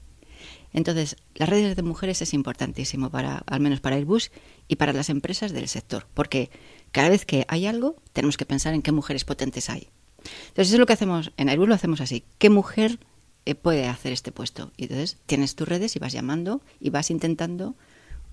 Entonces, 0.74 1.16
las 1.36 1.47
redes 1.47 1.76
de 1.76 1.82
mujeres 1.84 2.22
es 2.22 2.34
importantísimo 2.34 3.10
para, 3.10 3.43
al 3.47 3.62
menos 3.62 3.80
para 3.80 3.95
Airbus 3.95 4.32
y 4.68 4.76
para 4.76 4.91
las 4.91 5.10
empresas 5.10 5.53
del 5.53 5.70
sector, 5.70 6.06
porque 6.14 6.49
cada 6.91 7.10
vez 7.10 7.26
que 7.26 7.45
hay 7.47 7.66
algo, 7.66 7.95
tenemos 8.12 8.36
que 8.36 8.45
pensar 8.45 8.74
en 8.74 8.82
qué 8.82 8.91
mujeres 8.91 9.24
potentes 9.24 9.70
hay. 9.70 9.88
Entonces, 10.18 10.68
eso 10.68 10.76
es 10.76 10.80
lo 10.80 10.86
que 10.86 10.93
hacemos 10.93 11.32
en 11.38 11.49
Airbus, 11.49 11.70
lo 11.70 11.76
hacemos 11.76 12.01
así. 12.01 12.26
¿Qué 12.39 12.49
mujer 12.49 12.99
eh, 13.45 13.56
puede 13.56 13.88
hacer 13.88 14.12
este 14.12 14.32
puesto? 14.32 14.72
Y 14.76 14.84
entonces 14.84 15.18
tienes 15.26 15.56
tus 15.56 15.68
redes 15.68 15.95
y 15.95 15.99
vas 15.99 16.12
llamando 16.12 16.62
y 16.80 16.89
vas 16.89 17.10
intentando 17.10 17.76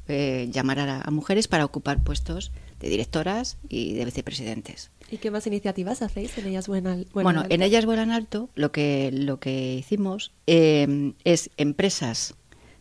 eh, 0.08 0.48
llamar 0.52 0.78
a, 0.80 1.00
a 1.00 1.10
mujeres 1.10 1.48
para 1.48 1.64
ocupar 1.64 2.02
puestos 2.02 2.52
de 2.80 2.88
directoras 2.88 3.58
y 3.68 3.94
de 3.94 4.04
vicepresidentes. 4.04 4.90
¿Y 5.10 5.18
qué 5.18 5.30
más 5.30 5.46
iniciativas 5.46 6.02
hacéis 6.02 6.36
en 6.38 6.46
ellas 6.46 6.68
buenas? 6.68 7.04
Bueno, 7.12 7.44
en 7.48 7.62
ellas 7.62 7.84
vuelan 7.84 8.10
alto 8.10 8.48
lo 8.54 8.72
que 8.72 9.10
lo 9.12 9.38
que 9.38 9.74
hicimos 9.74 10.32
eh, 10.46 11.12
es 11.24 11.50
empresas 11.56 12.34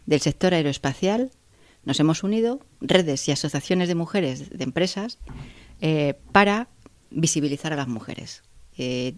del 0.06 0.22
sector 0.22 0.54
aeroespacial 0.54 1.32
nos 1.84 2.00
hemos 2.00 2.24
unido 2.24 2.60
redes 2.80 3.28
y 3.28 3.32
asociaciones 3.32 3.88
de 3.88 3.96
mujeres 3.96 4.50
de 4.50 4.64
empresas 4.64 5.18
eh, 5.82 6.16
para 6.32 6.68
visibilizar 7.10 7.74
a 7.74 7.76
las 7.76 7.88
mujeres. 7.88 8.44
Eh, 8.78 9.16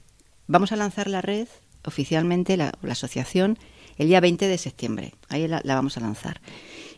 vamos 0.47 0.71
a 0.71 0.75
lanzar 0.75 1.09
la 1.09 1.21
red 1.21 1.47
oficialmente 1.83 2.55
la, 2.55 2.71
la 2.81 2.93
asociación 2.93 3.57
el 3.97 4.07
día 4.07 4.21
20 4.21 4.47
de 4.47 4.57
septiembre. 4.57 5.13
Ahí 5.27 5.47
la, 5.47 5.61
la 5.63 5.75
vamos 5.75 5.97
a 5.97 5.99
lanzar. 5.99 6.41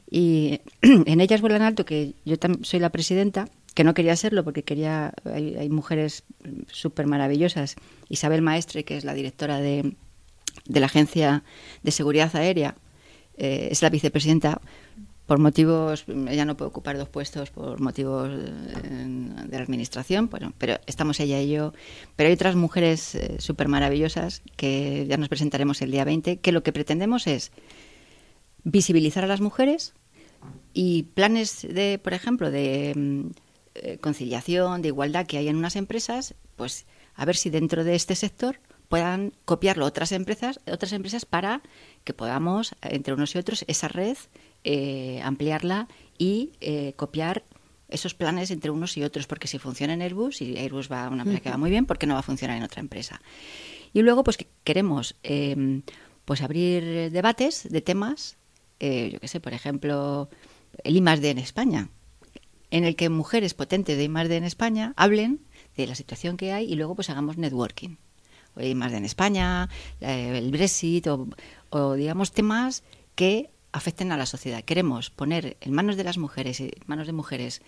Y 0.09 0.61
en 0.81 1.21
ellas 1.21 1.41
vuelan 1.41 1.61
alto 1.61 1.85
que 1.85 2.13
yo 2.25 2.35
soy 2.61 2.79
la 2.79 2.91
presidenta 2.91 3.47
que 3.73 3.83
no 3.83 3.93
quería 3.93 4.15
serlo 4.15 4.43
porque 4.43 4.63
quería 4.63 5.13
hay, 5.25 5.55
hay 5.55 5.69
mujeres 5.69 6.23
súper 6.71 7.07
maravillosas 7.07 7.75
Isabel 8.07 8.41
Maestre 8.41 8.85
que 8.85 8.95
es 8.95 9.03
la 9.03 9.13
directora 9.13 9.59
de, 9.59 9.95
de 10.65 10.79
la 10.79 10.85
agencia 10.85 11.43
de 11.83 11.91
seguridad 11.91 12.33
aérea 12.35 12.75
eh, 13.37 13.69
es 13.71 13.81
la 13.81 13.89
vicepresidenta. 13.89 14.61
Por 15.25 15.39
motivos 15.39 16.05
ella 16.07 16.45
no 16.45 16.55
puede 16.55 16.69
ocupar 16.69 16.97
dos 16.97 17.09
puestos 17.09 17.49
por 17.49 17.81
motivos 17.81 18.29
eh, 18.29 19.05
de 19.47 19.57
la 19.57 19.63
administración 19.63 20.29
bueno, 20.29 20.53
pero 20.59 20.77
estamos 20.85 21.19
ella 21.19 21.41
y 21.41 21.49
yo. 21.49 21.73
Pero 22.15 22.27
hay 22.27 22.33
otras 22.33 22.55
mujeres 22.55 23.15
eh, 23.15 23.37
súper 23.39 23.67
maravillosas 23.67 24.43
que 24.55 25.05
ya 25.07 25.17
nos 25.17 25.29
presentaremos 25.29 25.81
el 25.81 25.91
día 25.91 26.05
20 26.05 26.37
que 26.37 26.51
lo 26.51 26.61
que 26.61 26.71
pretendemos 26.71 27.25
es 27.27 27.51
visibilizar 28.65 29.23
a 29.23 29.27
las 29.27 29.39
mujeres 29.39 29.93
y 30.73 31.03
planes 31.03 31.61
de, 31.61 31.99
por 32.03 32.13
ejemplo, 32.13 32.51
de 32.51 32.93
mm, 32.95 33.27
eh, 33.75 33.97
conciliación, 33.99 34.81
de 34.81 34.89
igualdad 34.89 35.25
que 35.25 35.37
hay 35.37 35.47
en 35.47 35.55
unas 35.55 35.77
empresas, 35.77 36.35
pues 36.57 36.85
a 37.15 37.23
ver 37.23 37.37
si 37.37 37.49
dentro 37.49 37.85
de 37.85 37.95
este 37.95 38.15
sector 38.15 38.59
puedan 38.89 39.33
copiarlo 39.45 39.85
otras 39.85 40.11
empresas, 40.11 40.59
otras 40.69 40.91
empresas 40.91 41.25
para 41.25 41.61
que 42.03 42.13
podamos 42.13 42.75
entre 42.81 43.13
unos 43.13 43.33
y 43.35 43.37
otros 43.37 43.63
esa 43.67 43.87
red 43.87 44.17
eh, 44.63 45.21
ampliarla 45.23 45.87
y 46.17 46.51
eh, 46.59 46.93
copiar 46.95 47.43
esos 47.87 48.13
planes 48.15 48.51
entre 48.51 48.71
unos 48.71 48.97
y 48.97 49.03
otros, 49.03 49.27
porque 49.27 49.47
si 49.47 49.59
funciona 49.59 49.93
en 49.93 50.01
Airbus 50.01 50.41
y 50.41 50.57
Airbus 50.57 50.91
va 50.91 51.05
a 51.05 51.09
una 51.09 51.21
empresa 51.21 51.41
que 51.41 51.49
va 51.49 51.57
muy 51.57 51.69
bien, 51.69 51.85
¿por 51.85 51.97
qué 51.97 52.07
no 52.07 52.15
va 52.15 52.21
a 52.21 52.23
funcionar 52.23 52.57
en 52.57 52.63
otra 52.63 52.81
empresa? 52.81 53.21
Y 53.93 54.01
luego, 54.01 54.23
pues 54.23 54.37
que 54.37 54.47
queremos 54.63 55.15
eh, 55.23 55.81
pues 56.25 56.41
abrir 56.41 57.11
debates 57.11 57.67
de 57.69 57.81
temas, 57.81 58.37
eh, 58.79 59.09
yo 59.11 59.19
qué 59.19 59.27
sé, 59.27 59.39
por 59.39 59.53
ejemplo, 59.53 60.29
el 60.83 60.97
I 60.97 61.01
D 61.01 61.29
en 61.29 61.37
España, 61.37 61.89
en 62.71 62.83
el 62.83 62.95
que 62.95 63.09
mujeres 63.09 63.53
potentes 63.53 63.97
de 63.97 64.03
I 64.03 64.27
D 64.27 64.35
en 64.37 64.43
España 64.43 64.93
hablen 64.97 65.39
de 65.77 65.87
la 65.87 65.95
situación 65.95 66.37
que 66.37 66.51
hay 66.51 66.71
y 66.71 66.75
luego 66.75 66.95
pues 66.95 67.09
hagamos 67.09 67.37
networking. 67.37 67.97
o 68.55 68.75
más 68.75 68.93
en 68.93 69.05
España, 69.05 69.69
el 69.99 70.51
Brexit 70.51 71.07
o, 71.07 71.27
o, 71.69 71.93
digamos, 71.93 72.31
temas 72.31 72.83
que 73.15 73.49
afecten 73.71 74.11
a 74.11 74.17
la 74.17 74.25
sociedad. 74.25 74.63
Queremos 74.63 75.09
poner 75.09 75.57
en 75.61 75.73
manos 75.73 75.97
de 75.97 76.03
las 76.03 76.17
mujeres, 76.17 76.61
en 76.61 76.71
manos 76.85 77.07
de 77.07 77.13
mujeres, 77.13 77.61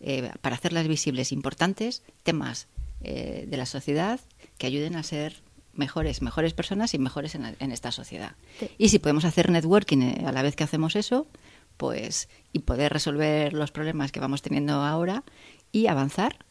eh, 0.00 0.30
para 0.40 0.56
hacerlas 0.56 0.86
visibles 0.86 1.32
importantes, 1.32 2.02
temas 2.22 2.68
eh, 3.00 3.46
de 3.48 3.56
la 3.56 3.66
sociedad 3.66 4.20
que 4.58 4.66
ayuden 4.66 4.96
a 4.96 5.02
ser 5.02 5.42
mejores, 5.76 6.22
mejores 6.22 6.54
personas 6.54 6.94
y 6.94 6.98
mejores 6.98 7.34
en, 7.34 7.56
en 7.58 7.72
esta 7.72 7.92
sociedad. 7.92 8.36
Sí. 8.58 8.70
Y 8.78 8.88
si 8.88 8.98
podemos 8.98 9.24
hacer 9.24 9.50
networking 9.50 10.24
a 10.24 10.32
la 10.32 10.42
vez 10.42 10.56
que 10.56 10.64
hacemos 10.64 10.96
eso, 10.96 11.26
pues 11.76 12.28
y 12.52 12.60
poder 12.60 12.92
resolver 12.92 13.52
los 13.52 13.70
problemas 13.70 14.12
que 14.12 14.20
vamos 14.20 14.42
teniendo 14.42 14.74
ahora 14.74 15.24
y 15.72 15.88
avanzar, 15.88 16.44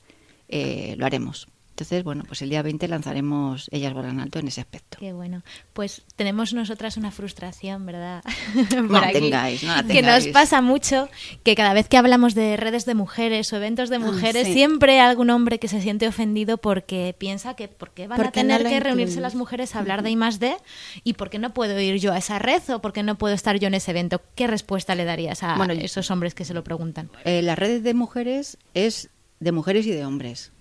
eh, 0.49 0.95
lo 0.97 1.05
haremos. 1.05 1.47
Entonces, 1.73 2.03
bueno, 2.03 2.23
pues 2.27 2.39
el 2.43 2.51
día 2.51 2.61
20 2.61 2.87
lanzaremos 2.87 3.67
Ellas 3.71 3.95
Volan 3.95 4.19
Alto 4.19 4.37
en 4.37 4.47
ese 4.47 4.61
aspecto. 4.61 4.99
Qué 4.99 5.11
bueno. 5.11 5.41
Pues 5.73 6.03
tenemos 6.15 6.53
nosotras 6.53 6.97
una 6.97 7.09
frustración, 7.09 7.83
¿verdad? 7.87 8.23
no 8.55 9.01
tengáis, 9.11 9.63
no 9.63 9.75
tengáis. 9.77 9.87
Que 9.87 10.01
nos 10.03 10.27
pasa 10.27 10.61
mucho 10.61 11.09
que 11.41 11.55
cada 11.55 11.73
vez 11.73 11.87
que 11.87 11.97
hablamos 11.97 12.35
de 12.35 12.57
redes 12.57 12.85
de 12.85 12.93
mujeres 12.93 13.51
o 13.51 13.55
eventos 13.55 13.89
de 13.89 13.97
mujeres, 13.97 14.43
ah, 14.43 14.45
sí. 14.45 14.53
siempre 14.53 14.99
hay 14.99 15.09
algún 15.09 15.31
hombre 15.31 15.57
que 15.57 15.67
se 15.67 15.81
siente 15.81 16.07
ofendido 16.07 16.59
porque 16.59 17.15
piensa 17.17 17.55
que 17.55 17.67
por 17.69 17.89
qué 17.89 18.07
van 18.07 18.17
¿Por 18.17 18.27
a 18.27 18.31
tener 18.31 18.63
no 18.63 18.69
que 18.69 18.79
reunirse 18.79 19.19
las 19.19 19.33
mujeres 19.33 19.75
a 19.75 19.79
hablar 19.79 20.03
de 20.03 20.11
I 20.11 20.15
más 20.15 20.39
D 20.39 20.55
y 21.03 21.13
por 21.13 21.31
qué 21.31 21.39
no 21.39 21.55
puedo 21.55 21.79
ir 21.79 21.99
yo 21.99 22.13
a 22.13 22.19
esa 22.19 22.37
red 22.37 22.61
o 22.69 22.81
por 22.81 22.93
qué 22.93 23.01
no 23.01 23.17
puedo 23.17 23.33
estar 23.33 23.57
yo 23.57 23.67
en 23.67 23.73
ese 23.73 23.89
evento. 23.89 24.21
¿Qué 24.35 24.45
respuesta 24.45 24.93
le 24.93 25.05
darías 25.05 25.41
a 25.41 25.55
Bueno, 25.55 25.73
esos 25.73 26.11
hombres 26.11 26.35
que 26.35 26.45
se 26.45 26.53
lo 26.53 26.63
preguntan? 26.63 27.09
Eh, 27.25 27.41
las 27.41 27.57
redes 27.57 27.81
de 27.81 27.95
mujeres 27.95 28.59
es 28.75 29.09
de 29.39 29.51
mujeres 29.51 29.87
y 29.87 29.91
de 29.91 30.05
hombres. 30.05 30.52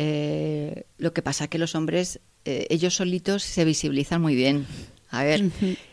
Eh, 0.00 0.84
lo 0.96 1.12
que 1.12 1.22
pasa 1.22 1.48
que 1.48 1.58
los 1.58 1.74
hombres, 1.74 2.20
eh, 2.44 2.68
ellos 2.70 2.94
solitos 2.94 3.42
se 3.42 3.64
visibilizan 3.64 4.22
muy 4.22 4.36
bien. 4.36 4.64
A 5.10 5.24
ver, 5.24 5.50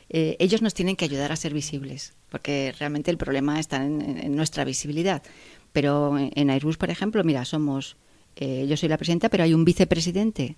eh, 0.10 0.38
ellos 0.38 0.62
nos 0.62 0.76
tienen 0.76 0.96
que 0.96 1.06
ayudar 1.06 1.32
a 1.32 1.36
ser 1.36 1.56
visibles, 1.56 2.14
porque 2.30 2.72
realmente 2.78 3.10
el 3.10 3.18
problema 3.18 3.60
está 3.60 3.84
en, 3.84 4.20
en 4.20 4.36
nuestra 4.36 4.64
visibilidad. 4.64 5.24
Pero 5.74 6.20
en, 6.20 6.32
en 6.36 6.52
Airbus, 6.52 6.78
por 6.78 6.92
ejemplo, 6.92 7.24
mira, 7.24 7.46
somos, 7.46 7.98
yo 8.40 8.78
soy 8.78 8.90
la 8.90 8.98
presidenta, 8.98 9.30
pero 9.30 9.44
hay 9.44 9.56
un 9.56 9.66
vicepresidente 9.66 10.56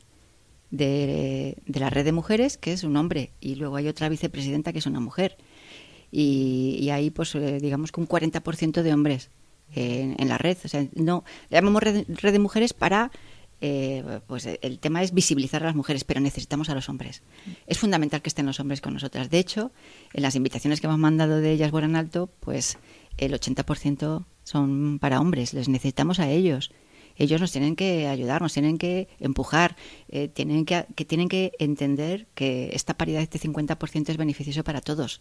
de, 0.70 1.56
de 1.66 1.80
la 1.80 1.89
red 1.89 2.04
de 2.04 2.12
mujeres 2.12 2.58
que 2.58 2.74
es 2.74 2.84
un 2.84 2.98
hombre 2.98 3.32
y 3.39 3.56
luego 3.56 3.78
hay 3.78 3.88
otra 3.88 4.10
vicepresidenta 4.10 4.74
que 4.74 4.80
es 4.80 4.88
una 4.88 5.00
mujer. 5.00 5.38
Y, 6.12 6.80
y 6.82 6.89
ahí, 6.89 7.12
pues, 7.12 7.32
digamos 7.62 7.93
que 7.93 8.02
un 8.02 8.10
40% 8.10 8.82
de 8.82 8.93
hombres 8.93 9.30
en, 9.74 10.16
en 10.20 10.28
la 10.28 10.38
red. 10.38 10.58
O 10.66 10.68
sea, 10.68 10.86
no 10.95 11.24
llamamos 11.50 11.82
red, 11.82 12.06
red 12.10 12.34
de 12.34 12.39
mujeres 12.39 12.74
para 12.74 13.12
eh, 13.62 14.20
pues 14.28 14.45
el 14.45 14.80
tema 14.80 15.01
es 15.01 15.14
visibilizar 15.14 15.64
a 15.64 15.68
las 15.68 15.76
mujeres, 15.76 16.03
pero 16.03 16.20
necesitamos 16.20 16.70
a 16.70 16.76
los 16.76 16.89
hombres. 16.89 17.24
Es 17.66 17.80
fundamental 17.80 18.22
que 18.22 18.30
estén 18.30 18.45
los 18.45 18.60
hombres 18.60 18.82
con 18.82 18.93
nosotras. 18.93 19.30
De 19.30 19.39
hecho, 19.39 19.72
en 20.14 20.22
las 20.22 20.36
invitaciones 20.36 20.80
que 20.80 20.88
hemos 20.88 20.99
mandado 20.99 21.39
de 21.39 21.51
ellas 21.51 21.72
en 21.74 21.95
alto, 21.95 22.30
pues 22.39 22.78
el 23.18 23.34
80% 23.34 24.26
son 24.43 24.99
para 24.99 25.20
hombres. 25.20 25.53
Les 25.53 25.70
necesitamos 25.70 26.20
a 26.20 26.30
ellos. 26.30 26.72
Ellos 27.16 27.41
nos 27.41 27.51
tienen 27.51 27.76
que 27.76 28.08
ayudar, 28.08 28.43
nos 28.43 28.53
tienen 28.53 28.78
que 28.78 29.08
empujar, 29.20 29.76
eh, 30.08 30.28
tienen 30.28 30.66
que, 30.66 30.86
que 30.95 31.03
tienen 31.03 31.30
que 31.30 31.51
entender 31.58 32.28
que 32.36 32.70
esta 32.74 32.95
paridad 32.95 33.24
este 33.24 33.39
50% 33.39 34.10
es 34.10 34.18
beneficioso 34.18 34.64
para 34.64 34.82
todos 34.82 35.20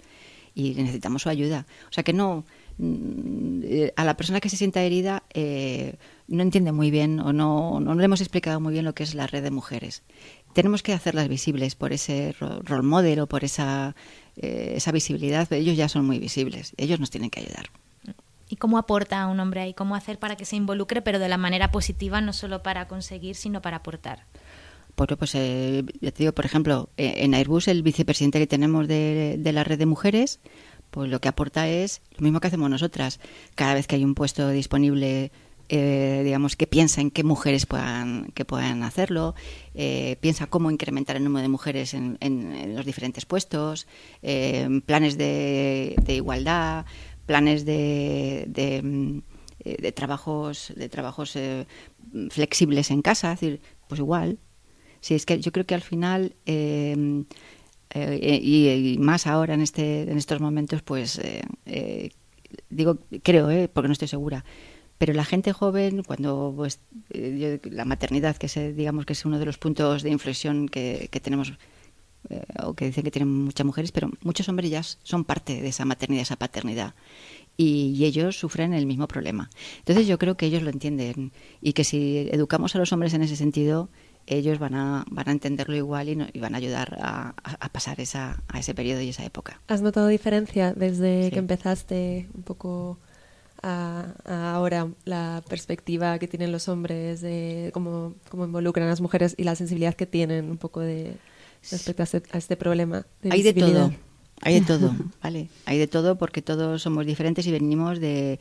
y 0.55 0.74
necesitamos 0.74 1.22
su 1.22 1.28
ayuda. 1.28 1.66
O 1.89 1.93
sea 1.93 2.03
que 2.03 2.12
no, 2.12 2.45
eh, 2.45 2.66
a 2.79 4.05
la 4.05 4.16
persona 4.16 4.41
que 4.41 4.49
se 4.51 4.57
sienta 4.57 4.83
herida 4.83 5.22
eh, 5.33 5.97
no 6.29 6.43
entiende 6.43 6.72
muy 6.72 6.91
bien 6.91 7.20
o 7.20 7.33
no, 7.33 7.81
no 7.81 7.95
le 7.95 8.05
hemos 8.05 8.20
explicado 8.20 8.61
muy 8.61 8.72
bien 8.72 8.85
lo 8.85 8.95
que 8.95 9.03
es 9.03 9.14
la 9.14 9.27
red 9.27 9.43
de 9.43 9.51
mujeres. 9.51 10.03
Tenemos 10.53 10.83
que 10.83 10.93
hacerlas 10.93 11.29
visibles 11.29 11.74
por 11.74 11.93
ese 11.93 12.35
ro- 12.39 12.61
role 12.62 12.83
model 12.83 13.20
o 13.20 13.27
por 13.27 13.45
esa, 13.45 13.95
eh, 14.37 14.74
esa 14.77 14.93
visibilidad. 14.93 15.51
Ellos 15.53 15.77
ya 15.77 15.89
son 15.89 16.07
muy 16.07 16.18
visibles. 16.18 16.72
Ellos 16.77 16.99
nos 17.01 17.11
tienen 17.11 17.31
que 17.31 17.41
ayudar. 17.41 17.66
¿Y 18.49 18.57
cómo 18.57 18.79
aporta 18.79 19.27
un 19.27 19.41
hombre 19.41 19.61
ahí? 19.61 19.74
¿Cómo 19.74 19.95
hacer 19.97 20.18
para 20.18 20.37
que 20.37 20.45
se 20.45 20.57
involucre, 20.57 21.03
pero 21.03 21.18
de 21.18 21.29
la 21.29 21.37
manera 21.37 21.70
positiva, 21.72 22.20
no 22.20 22.33
solo 22.33 22.62
para 22.62 22.89
conseguir, 22.89 23.35
sino 23.37 23.61
para 23.61 23.79
aportar? 23.79 24.24
Bueno, 24.97 25.18
pues 25.18 25.35
eh, 25.35 25.85
ya 26.01 26.11
te 26.11 26.22
digo, 26.22 26.33
por 26.33 26.47
ejemplo, 26.47 26.89
eh, 26.97 27.14
en 27.18 27.35
Airbus 27.35 27.68
el 27.68 27.83
vicepresidente 27.83 28.39
que 28.39 28.47
tenemos 28.47 28.89
de, 28.89 29.37
de 29.39 29.53
la 29.53 29.62
red 29.62 29.79
de 29.79 29.85
mujeres, 29.85 30.41
pues 30.97 31.11
lo 31.11 31.20
que 31.20 31.28
aporta 31.28 31.68
es 31.68 32.01
lo 32.16 32.22
mismo 32.24 32.40
que 32.40 32.47
hacemos 32.47 32.70
nosotras. 32.70 33.20
Cada 33.55 33.74
vez 33.74 33.86
que 33.86 33.97
hay 33.97 34.03
un 34.05 34.14
puesto 34.14 34.49
disponible, 34.49 35.30
eh, 35.68 36.22
digamos 36.24 36.57
que 36.57 36.66
piensa 36.66 37.03
en 37.03 37.11
qué 37.11 37.22
mujeres 37.22 37.66
puedan 37.66 38.32
que 38.34 38.47
puedan 38.47 38.82
hacerlo, 38.82 39.34
eh, 39.74 40.16
piensa 40.22 40.47
cómo 40.47 40.70
incrementar 40.70 41.16
el 41.16 41.24
número 41.24 41.42
de 41.42 41.49
mujeres 41.51 41.92
en, 41.92 42.16
en- 42.20 42.74
los 42.74 42.86
diferentes 42.86 43.26
puestos, 43.26 43.86
eh, 44.22 44.80
planes 44.86 45.18
de, 45.18 45.97
igualdad, 46.09 46.86
planes 47.26 47.66
de, 47.66 48.47
de, 48.49 48.80
mm, 48.82 49.20
trabajos 49.94 50.72
de 50.74 50.88
trabajos 50.88 51.36
eh, 51.36 51.66
flexibles 52.30 52.90
en 52.90 53.03
casa, 53.03 53.34
es 53.34 53.40
decir, 53.40 53.61
pues 53.86 53.99
igual. 53.99 54.38
Sí, 55.03 55.14
es 55.14 55.26
que 55.26 55.38
yo 55.40 55.53
creo 55.53 55.66
que 55.66 55.74
al 55.74 55.82
final 55.82 56.34
eh, 57.97 58.40
y, 58.42 58.99
más 58.99 59.26
ahora 59.26 59.55
en 59.55 59.61
este 59.61 60.03
en 60.03 60.18
estos 60.18 60.40
momentos, 60.40 60.82
pues 60.82 61.18
eh, 61.18 61.42
eh, 61.64 62.11
digo 62.70 62.99
creo, 63.22 63.51
eh, 63.51 63.68
porque 63.68 63.88
no 63.88 63.92
estoy 63.92 64.09
segura. 64.09 64.44
Pero 64.99 65.12
la 65.12 65.24
gente 65.24 65.53
joven, 65.53 66.03
cuando 66.05 66.55
pues, 66.57 66.80
la 67.11 67.84
maternidad, 67.84 68.36
que 68.36 68.47
es, 68.47 68.55
digamos 68.55 69.05
que 69.05 69.12
es 69.12 69.26
uno 69.26 69.38
de 69.38 69.44
los 69.44 69.59
puntos 69.59 70.03
de 70.03 70.11
inflexión 70.11 70.68
que, 70.70 71.09
que 71.11 71.20
tenemos, 71.20 71.53
o 72.62 72.72
que 72.72 72.86
dicen 72.86 73.05
que 73.05 73.11
tienen 73.11 73.28
muchas 73.28 73.66
mujeres, 73.66 73.92
pero 73.92 74.11
muchos 74.22 74.49
hombres 74.49 74.70
ya 74.70 74.82
son 74.82 75.24
parte 75.24 75.61
de 75.61 75.68
esa 75.68 75.84
maternidad, 75.84 76.22
esa 76.22 76.36
paternidad. 76.36 76.94
Y 77.59 78.03
ellos 78.07 78.38
sufren 78.38 78.72
el 78.72 78.86
mismo 78.86 79.07
problema. 79.07 79.51
Entonces 79.80 80.07
yo 80.07 80.18
creo 80.18 80.38
que 80.38 80.47
ellos 80.47 80.62
lo 80.62 80.70
entienden 80.70 81.30
y 81.61 81.74
que 81.74 81.84
si 81.84 82.28
educamos 82.32 82.74
a 82.74 82.78
los 82.78 82.90
hombres 82.92 83.12
en 83.12 83.22
ese 83.22 83.36
sentido, 83.36 83.90
ellos 84.27 84.59
van 84.59 84.74
a, 84.74 85.05
van 85.11 85.29
a 85.29 85.33
entenderlo 85.33 85.77
igual 85.77 86.09
y, 86.09 86.16
no- 86.16 86.27
y 86.33 86.41
van 86.41 86.55
a 86.55 86.59
ayudar 86.59 86.99
a, 87.01 87.35
pasar 87.72 88.01
esa, 88.01 88.43
a 88.49 88.59
ese 88.59 88.74
periodo 88.74 89.01
y 89.03 89.11
esa 89.11 89.24
época. 89.24 89.61
¿Has 89.68 89.83
notado 89.83 90.09
diferencia 90.09 90.72
desde 90.74 91.24
Sí. 91.27 91.31
que 91.31 91.39
empezaste 91.39 92.29
un 92.35 92.43
poco 92.43 92.99
a, 93.62 94.12
a 94.24 94.55
ahora 94.55 94.89
la 95.05 95.43
perspectiva 95.49 96.18
que 96.18 96.29
tienen 96.29 96.53
los 96.53 96.68
hombres 96.68 97.20
de 97.20 97.70
cómo, 97.72 98.14
cómo 98.29 98.45
involucran 98.45 98.87
a 98.87 98.91
las 98.91 99.01
mujeres 99.01 99.35
y 99.39 99.45
la 99.45 99.55
sensibilidad 99.55 99.95
que 99.95 100.07
tienen 100.07 100.51
un 100.51 100.59
poco 100.59 100.81
de 100.81 101.16
respecto 101.70 102.03
a 102.03 102.05
este, 102.05 102.22
a 102.33 102.39
este 102.39 102.57
problema? 102.57 103.07
De 103.22 103.31
hay 103.33 103.43
de 103.43 103.55
todo, 103.55 103.93
hay 104.43 104.61
de 104.61 104.66
todo, 104.66 104.95
¿vale? 105.22 105.49
Hay 105.64 105.79
de 105.79 105.87
todo 105.89 106.16
porque 106.18 106.43
todos 106.43 106.83
somos 106.83 107.07
diferentes 107.07 107.47
y 107.47 107.53
venimos 107.53 107.99
de, 108.01 108.39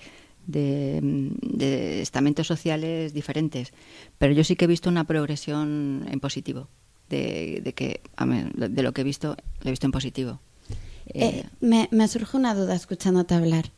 de, 0.48 1.00
de 1.42 2.02
estamentos 2.02 2.48
sociales 2.48 3.14
diferentes. 3.14 3.72
Pero 4.18 4.34
yo 4.34 4.44
sí 4.44 4.56
que 4.56 4.66
he 4.66 4.68
visto 4.68 4.90
una 4.90 5.04
progresión 5.06 6.06
en 6.10 6.20
positivo, 6.20 6.68
de, 7.10 7.62
de 7.64 7.74
que, 7.74 8.02
de 8.56 8.84
lo 8.84 8.94
que 8.94 9.02
he 9.02 9.04
visto, 9.04 9.36
lo 9.62 9.68
he 9.68 9.72
visto 9.72 9.86
en 9.86 9.92
positivo. 9.92 10.40
Eh, 11.08 11.44
Eh, 11.44 11.46
me, 11.62 11.88
me 11.92 12.08
surge 12.08 12.36
una 12.38 12.56
duda 12.56 12.76
escuchándote 12.76 13.36
hablar. 13.36 13.72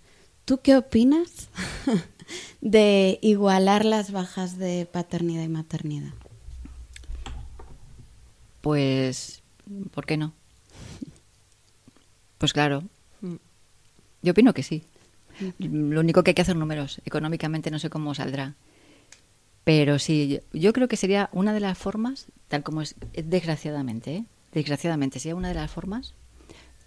¿Tú 0.46 0.60
qué 0.64 0.78
opinas 0.78 1.50
de 2.62 3.20
igualar 3.22 3.84
las 3.84 4.12
bajas 4.12 4.58
de 4.58 4.86
paternidad 4.86 5.44
y 5.44 5.50
maternidad? 5.50 6.14
Pues, 8.62 9.42
¿por 9.94 10.06
qué 10.06 10.18
no? 10.18 10.34
Pues 12.38 12.54
claro, 12.54 12.84
Mm. 13.22 13.38
yo 14.22 14.32
opino 14.32 14.54
que 14.54 14.62
sí. 14.62 14.84
Lo 15.60 16.00
único 16.00 16.24
que 16.24 16.32
hay 16.32 16.36
que 16.36 16.42
hacer 16.42 16.56
números. 16.56 17.02
Económicamente 17.06 17.72
no 17.72 17.80
sé 17.80 17.90
cómo 17.90 18.14
saldrá. 18.16 18.56
Pero 19.64 20.00
sí, 20.00 20.40
yo- 20.54 20.74
creo 20.74 20.88
que 20.88 20.96
sería 20.98 21.30
una 21.34 21.54
de 21.54 21.60
las 21.60 21.78
formas, 21.78 22.28
tal 22.48 22.64
como 22.64 22.82
es, 22.82 22.96
desgraciadamente, 23.14 24.16
¿eh? 24.16 24.26
desgraciadamente, 24.54 25.20
sería 25.20 25.36
una 25.36 25.50
de 25.50 25.56
las 25.56 25.70
formas 25.70 26.14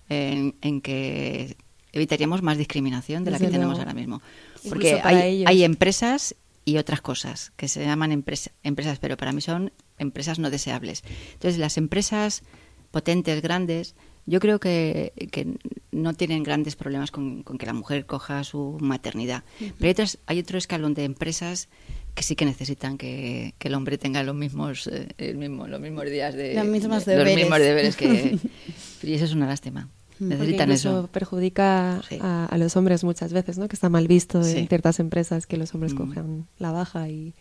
en, 0.09 0.57
en 0.63 0.81
que 0.81 1.57
evitaríamos 1.93 2.41
más 2.43 2.57
discriminación 2.57 3.23
de 3.25 3.33
la 3.33 3.39
que 3.39 3.45
tenemos 3.59 3.79
ahora 3.81 3.95
mismo. 3.95 4.23
Porque 4.69 5.01
hay, 5.05 5.63
empresas 5.65 6.35
y 6.65 6.79
otras 6.79 7.01
cosas 7.03 7.53
que 7.57 7.69
se 7.69 7.85
llaman 7.85 8.13
empresa- 8.13 8.51
empresas, 8.63 8.99
pero 8.99 9.17
para 9.17 9.33
mí 9.33 9.41
son 9.43 9.73
empresas 9.99 10.39
no 10.39 10.49
deseables. 10.51 11.03
Entonces, 11.35 11.59
las 11.59 11.77
empresas 11.77 12.43
potentes, 12.91 13.43
grandes, 13.43 13.95
yo 14.31 14.41
creo 14.41 14.61
que, 14.61 15.13
que 15.33 15.47
no 15.93 16.15
tienen 16.15 16.43
grandes 16.43 16.77
problemas 16.77 17.11
con, 17.11 17.43
con 17.43 17.59
que 17.59 17.67
la 17.67 17.73
mujer 17.73 18.07
coja 18.07 18.45
su 18.45 18.79
maternidad. 18.81 19.43
Pero 19.59 19.75
hay, 19.83 19.91
otras- 19.91 20.19
hay 20.27 20.39
otro 20.39 20.57
escalón 20.59 20.95
de 20.95 21.05
empresas 21.05 21.69
que 22.15 22.23
sí 22.23 22.37
que 22.37 22.45
necesitan 22.45 22.97
que, 22.99 23.55
que 23.59 23.69
el 23.69 23.75
hombre 23.75 23.99
tenga 23.99 24.23
los 24.23 24.35
mismos, 24.35 24.87
eh, 24.87 25.09
el 25.19 25.37
mismo, 25.37 25.67
los 25.67 25.81
mismos 25.81 26.05
días 26.07 26.35
de 26.35 26.55
Los 26.55 26.67
mismos 26.67 26.97
los 26.99 27.05
deberes. 27.07 27.37
mismos 27.37 27.59
deberes 27.59 27.97
que 27.97 28.39
y 29.03 29.13
eso 29.15 29.25
es 29.25 29.33
una 29.35 29.47
lástima. 29.47 29.89
Necesitan 30.19 30.71
eso. 30.71 31.09
perjudica 31.11 32.03
Sí. 32.09 32.19
a, 32.21 32.45
a 32.45 32.59
los 32.59 32.77
hombres 32.77 33.05
muchas 33.05 33.33
veces, 33.33 33.57
¿no? 33.59 33.69
Que 33.69 33.75
está 33.75 33.89
mal 33.89 34.07
visto 34.07 34.43
Sí. 34.43 34.59
en 34.59 34.69
ciertas 34.69 35.01
empresas 35.01 35.47
que 35.47 35.57
los 35.57 35.75
hombres 35.75 35.95
Mm. 35.95 35.97
cojan 35.97 36.47
la 36.59 36.73
baja 36.73 37.09
y... 37.09 37.35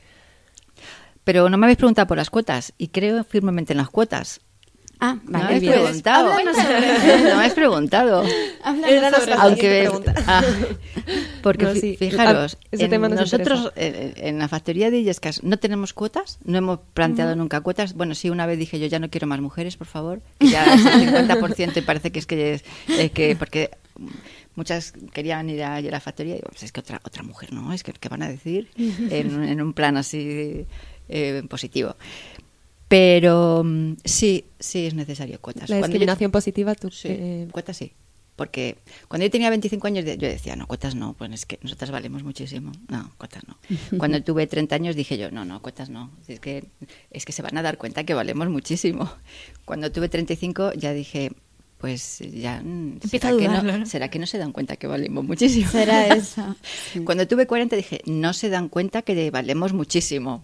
Pero 1.23 1.49
no 1.49 1.57
me 1.57 1.65
habéis 1.65 1.77
preguntado 1.77 2.07
por 2.07 2.17
las 2.17 2.29
cuotas 2.29 2.73
y 2.77 2.87
creo 2.87 3.23
firmemente 3.23 3.73
en 3.73 3.77
las 3.77 3.89
cuotas. 3.89 4.39
Ah, 5.01 5.17
No 5.25 5.39
me 5.39 5.43
vale. 5.45 5.55
has 5.55 5.73
preguntado. 5.73 6.33
No 7.23 7.37
me 7.37 7.45
has 7.45 7.53
preguntado. 7.53 8.23
Aunque, 8.63 9.89
ah, 10.27 10.43
porque 11.41 11.65
No, 11.65 11.73
sí. 11.75 11.95
fijaros, 11.97 12.57
Ah, 12.61 12.67
ese 12.71 12.83
en 12.85 12.89
tema 12.89 13.07
nos 13.07 13.19
nosotros 13.21 13.71
eh, 13.77 14.13
en 14.17 14.39
la 14.39 14.47
factoría 14.49 14.91
de 14.91 14.99
Illescas 14.99 15.41
no 15.43 15.57
tenemos 15.57 15.93
cuotas, 15.93 16.39
no 16.43 16.57
hemos 16.57 16.79
planteado 16.93 17.35
nunca 17.35 17.61
cuotas. 17.61 17.93
Bueno, 17.93 18.13
sí, 18.13 18.29
una 18.29 18.45
vez 18.45 18.59
dije 18.59 18.77
yo 18.79 18.87
ya 18.87 18.99
no 18.99 19.09
quiero 19.09 19.25
más 19.27 19.39
mujeres, 19.39 19.77
por 19.77 19.87
favor, 19.87 20.21
que 20.39 20.49
ya 20.49 20.65
es 20.73 20.85
el 20.85 21.09
50% 21.13 21.77
y 21.77 21.81
parece 21.81 22.11
que 22.11 22.19
es 22.19 22.25
que, 22.25 22.53
es, 22.55 22.63
que 23.11 23.35
porque 23.37 23.71
muchas 24.55 24.93
querían 25.13 25.49
ir 25.49 25.63
a, 25.63 25.75
a 25.75 25.81
la 25.81 25.99
factoría 26.01 26.33
y 26.33 26.37
digo, 26.37 26.49
pues 26.49 26.63
es 26.63 26.71
que 26.73 26.81
otra 26.81 26.99
otra 27.05 27.23
mujer 27.23 27.53
no, 27.53 27.71
es 27.71 27.83
que 27.83 27.93
¿qué 27.93 28.09
van 28.09 28.23
a 28.23 28.27
decir 28.27 28.69
en, 28.77 29.43
en 29.45 29.61
un 29.61 29.71
plan 29.73 29.95
así 29.95 30.65
eh, 31.07 31.41
positivo. 31.49 31.95
Pero 32.89 33.63
mm, 33.63 33.93
sí, 34.03 34.45
sí 34.59 34.85
es 34.87 34.93
necesario 34.95 35.39
cuotas. 35.39 35.69
La 35.69 35.77
yo- 35.77 35.83
discriminación 35.83 36.31
positiva, 36.31 36.75
tú... 36.75 36.91
Sí, 36.91 37.07
eh, 37.09 37.47
cuotas 37.51 37.77
sí. 37.77 37.93
Porque 38.35 38.77
cuando 39.09 39.25
yo 39.25 39.31
tenía 39.31 39.49
25 39.49 39.85
años 39.87 40.05
yo 40.05 40.15
decía, 40.15 40.55
no, 40.55 40.65
cuotas 40.65 40.95
no, 40.95 41.13
pues 41.13 41.29
es 41.33 41.45
que 41.45 41.59
nosotras 41.61 41.91
valemos 41.91 42.23
muchísimo. 42.23 42.71
No, 42.87 43.13
cuotas 43.17 43.43
no. 43.47 43.57
Cuando 43.97 44.23
tuve 44.23 44.47
30 44.47 44.75
años 44.75 44.95
dije 44.95 45.17
yo, 45.17 45.29
no, 45.29 45.43
no, 45.43 45.61
cuotas 45.61 45.89
no. 45.89 46.09
Es 46.27 46.39
que, 46.39 46.65
es 47.11 47.25
que 47.25 47.31
se 47.33 47.41
van 47.41 47.57
a 47.57 47.61
dar 47.61 47.77
cuenta 47.77 48.05
que 48.05 48.13
valemos 48.13 48.49
muchísimo. 48.49 49.11
Cuando 49.65 49.91
tuve 49.91 50.07
35 50.07 50.71
ya 50.73 50.93
dije, 50.93 51.33
pues 51.79 52.19
ya... 52.19 52.61
mm, 52.61 52.99
Empieza 53.03 53.29
¿será 53.29 53.37
que 53.37 53.47
no- 53.47 53.49
dudarlo, 53.61 53.77
¿no? 53.79 53.85
¿Será 53.85 54.09
que 54.09 54.19
no 54.19 54.27
se 54.27 54.37
dan 54.37 54.51
cuenta 54.51 54.75
que 54.75 54.85
valemos 54.87 55.23
muchísimo? 55.25 55.69
Será 55.71 56.07
eso. 56.15 56.55
Cuando 57.05 57.27
tuve 57.27 57.47
40 57.47 57.75
dije, 57.75 58.01
no 58.05 58.33
se 58.33 58.49
dan 58.49 58.67
cuenta 58.69 59.01
que 59.01 59.31
valemos 59.31 59.71
muchísimo. 59.73 60.43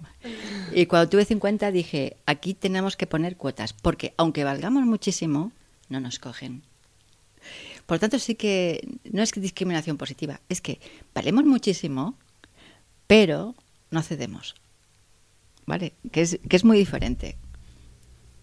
Y 0.74 0.86
cuando 0.86 1.10
tuve 1.10 1.26
50 1.26 1.72
dije, 1.72 2.16
aquí 2.26 2.54
tenemos 2.54 2.96
que 2.96 3.06
poner 3.06 3.36
cuotas, 3.36 3.74
porque 3.74 4.14
aunque 4.18 4.44
valgamos 4.46 4.86
muchísimo, 4.86 5.52
no 5.90 6.00
nos 6.00 6.20
cogen. 6.20 6.64
Por 7.86 8.00
tanto, 8.00 8.18
sí 8.18 8.36
que 8.36 8.88
no 9.12 9.22
es 9.22 9.32
que 9.32 9.40
discriminación 9.42 9.98
positiva, 9.98 10.40
es 10.50 10.62
que 10.62 10.80
valemos 11.14 11.44
muchísimo, 11.46 12.16
pero 13.08 13.56
no 13.92 14.02
cedemos. 14.02 14.56
¿Vale? 15.68 15.94
Que 16.12 16.22
es, 16.22 16.40
que 16.48 16.56
es 16.56 16.64
muy 16.64 16.78
diferente. 16.78 17.38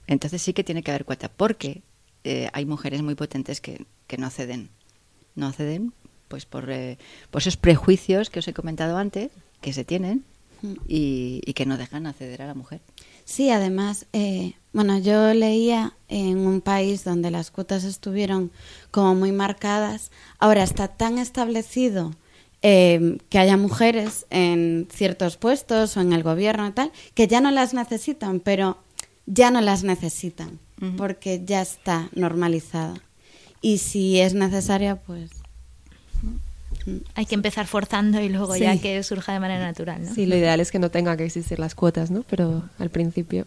Entonces 0.07 0.43
sí 0.43 0.53
que 0.53 0.63
tiene 0.65 0.83
que 0.83 0.91
haber 0.91 1.05
cuota, 1.05 1.29
porque 1.29 1.83
eh, 2.25 2.49
hay 2.53 2.67
mujeres 2.67 3.03
muy 3.03 3.15
potentes 3.15 3.61
que, 3.61 3.87
no 4.19 4.29
ceden. 4.29 4.69
No 5.35 5.53
ceden 5.53 5.95
pues 6.29 6.45
por, 6.45 6.71
eh, 6.71 6.99
por 7.31 7.41
esos 7.41 7.57
prejuicios 7.57 8.29
que 8.29 8.41
os 8.41 8.49
he 8.49 8.53
comentado 8.53 8.99
antes, 8.99 9.31
que 9.63 9.73
se 9.73 9.85
tienen 9.85 10.25
y, 10.87 11.41
y 11.47 11.55
que 11.55 11.65
no 11.65 11.79
dejan 11.79 12.07
acceder 12.07 12.43
a 12.43 12.47
la 12.47 12.55
mujer. 12.55 12.81
Sí, 13.25 13.51
además, 13.51 14.07
eh, 14.13 14.55
bueno, 14.73 14.99
yo 14.99 15.33
leía 15.33 15.95
en 16.09 16.39
un 16.39 16.61
país 16.61 17.05
donde 17.05 17.31
las 17.31 17.51
cuotas 17.51 17.85
estuvieron 17.85 18.51
como 18.91 19.15
muy 19.15 19.33
marcadas. 19.33 20.11
Ahora 20.39 20.63
está 20.63 20.89
tan 20.89 21.19
establecido 21.19 22.13
eh, 22.63 23.19
que 23.29 23.39
haya 23.39 23.57
mujeres 23.57 24.27
en 24.31 24.89
ciertos 24.93 25.37
puestos 25.37 25.97
o 25.97 26.01
en 26.01 26.13
el 26.13 26.23
gobierno 26.23 26.67
y 26.67 26.73
tal, 26.73 26.93
que 27.15 27.29
ya 27.29 27.41
no 27.41 27.51
las 27.51 27.75
necesitan, 27.75 28.41
pero 28.41 28.79
ya 29.27 29.51
no 29.51 29.61
las 29.61 29.85
necesitan 29.85 30.59
Porque 30.97 31.43
ya 31.45 31.63
está 31.63 32.09
normalizada. 32.13 32.95
Y 33.61 33.79
si 33.79 34.21
es 34.21 34.35
necesaria, 34.35 34.97
pues 34.97 35.31
Hay 37.15 37.27
que 37.27 37.37
empezar 37.37 37.67
forzando 37.69 38.21
y 38.21 38.29
luego 38.29 38.55
Sí. 38.55 38.61
ya 38.63 38.77
que 38.81 39.01
surja 39.05 39.33
de 39.33 39.39
manera 39.41 39.65
natural, 39.65 40.05
¿no? 40.05 40.13
Sí, 40.13 40.27
lo 40.27 40.35
ideal 40.37 40.59
es 40.59 40.73
que 40.73 40.81
no 40.81 40.91
tenga 40.91 41.17
que 41.17 41.25
existir 41.25 41.61
las 41.61 41.77
cuotas, 41.77 42.11
¿no? 42.11 42.25
Pero 42.29 42.65
al 42.81 42.91
principio... 42.91 43.47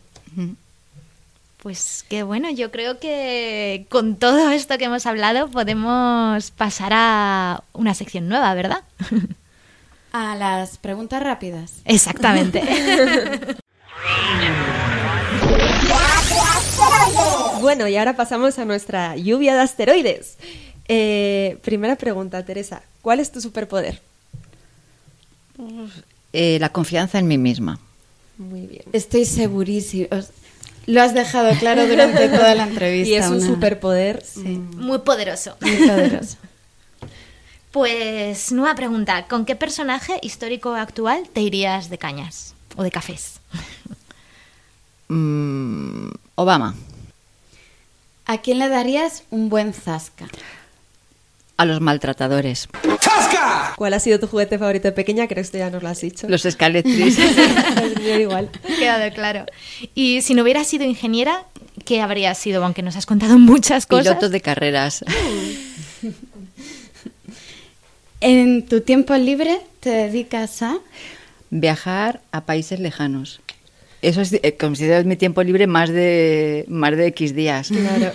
Pues 1.57 2.05
que 2.07 2.21
bueno, 2.23 2.49
yo 2.51 2.71
creo 2.71 2.99
que 2.99 3.87
con 3.89 4.15
todo 4.17 4.51
esto 4.51 4.77
que 4.77 4.85
hemos 4.85 5.05
hablado 5.07 5.49
podemos 5.49 6.51
pasar 6.51 6.91
a 6.93 7.63
una 7.73 7.93
sección 7.95 8.29
nueva, 8.29 8.53
¿verdad? 8.53 8.83
a 10.13 10.35
las 10.35 10.77
preguntas 10.77 11.21
rápidas. 11.23 11.73
Exactamente. 11.85 12.61
Bueno, 17.65 17.87
y 17.87 17.97
ahora 17.97 18.15
pasamos 18.15 18.59
a 18.59 18.65
nuestra 18.65 19.15
lluvia 19.17 19.55
de 19.55 19.61
asteroides. 19.61 20.37
Eh, 20.87 21.57
primera 21.63 21.95
pregunta, 21.95 22.43
Teresa. 22.45 22.83
¿Cuál 23.01 23.19
es 23.19 23.31
tu 23.31 23.41
superpoder? 23.41 24.01
Eh, 26.33 26.57
la 26.59 26.69
confianza 26.69 27.17
en 27.19 27.27
mí 27.27 27.37
misma. 27.37 27.79
Muy 28.37 28.67
bien. 28.67 28.83
Estoy 28.93 29.25
segurísimo. 29.25 30.07
Os- 30.11 30.29
Lo 30.85 31.01
has 31.01 31.13
dejado 31.15 31.49
claro 31.57 31.87
durante 31.87 32.29
toda 32.37 32.53
la 32.53 32.63
entrevista. 32.67 33.09
Y 33.09 33.15
es 33.15 33.25
un 33.27 33.37
una- 33.37 33.47
superpoder 33.47 34.23
Sí. 34.23 34.41
mm, 34.41 34.77
Muy 34.85 34.99
poderoso. 34.99 35.55
muy 35.61 35.75
poderoso. 35.75 36.37
Pues 37.71 38.53
nueva 38.53 38.73
pregunta, 38.75 39.25
¿con 39.27 39.43
qué 39.45 39.53
personaje 39.57 40.17
histórico 40.21 40.73
actual 40.75 41.27
te 41.33 41.41
irías 41.41 41.89
de 41.89 41.97
cañas 41.97 42.53
o 42.77 42.83
de 42.83 42.91
cafés? 42.91 43.39
Mm, 45.07 46.09
Obama. 46.35 46.73
¿A 48.25 48.39
quién 48.39 48.59
le 48.59 48.69
darías 48.69 49.23
un 49.29 49.49
buen 49.49 49.73
zasca? 49.73 50.27
A 51.57 51.65
los 51.65 51.79
maltratadores. 51.79 52.67
¿Cuál 53.75 53.93
ha 53.93 53.99
sido 53.99 54.19
tu 54.19 54.27
juguete 54.27 54.57
favorito 54.57 54.87
de 54.87 54.91
pequeña? 54.93 55.27
Creo 55.27 55.35
que 55.35 55.41
esto 55.41 55.57
ya 55.57 55.69
nos 55.69 55.83
lo 55.83 55.89
has 55.89 56.01
dicho. 56.01 56.27
Los 56.27 56.45
escaletris. 56.45 57.17
Igual. 58.19 58.49
Quedado 58.77 59.13
claro. 59.13 59.45
Y 59.93 60.21
si 60.21 60.33
no 60.33 60.43
hubieras 60.43 60.67
sido 60.67 60.83
ingeniera, 60.85 61.43
¿qué 61.85 62.01
habrías 62.01 62.37
sido? 62.37 62.63
Aunque 62.63 62.81
nos 62.81 62.95
has 62.95 63.05
contado 63.05 63.37
muchas 63.37 63.85
cosas. 63.85 64.07
Piloto 64.07 64.29
de 64.29 64.41
carreras. 64.41 65.05
¿En 68.21 68.65
tu 68.65 68.81
tiempo 68.81 69.13
libre 69.15 69.59
te 69.81 69.89
dedicas 69.89 70.61
a...? 70.61 70.77
Viajar 71.51 72.21
a 72.31 72.41
países 72.41 72.79
lejanos. 72.79 73.39
Eso 74.07 74.21
es, 74.21 74.33
eh, 74.33 74.55
considero 74.59 75.03
mi 75.07 75.15
tiempo 75.15 75.41
libre 75.43 75.67
más 75.67 75.89
de 75.89 76.65
más 76.67 76.95
de 76.95 77.07
X 77.07 77.33
días. 77.35 77.69
Claro. 77.69 78.11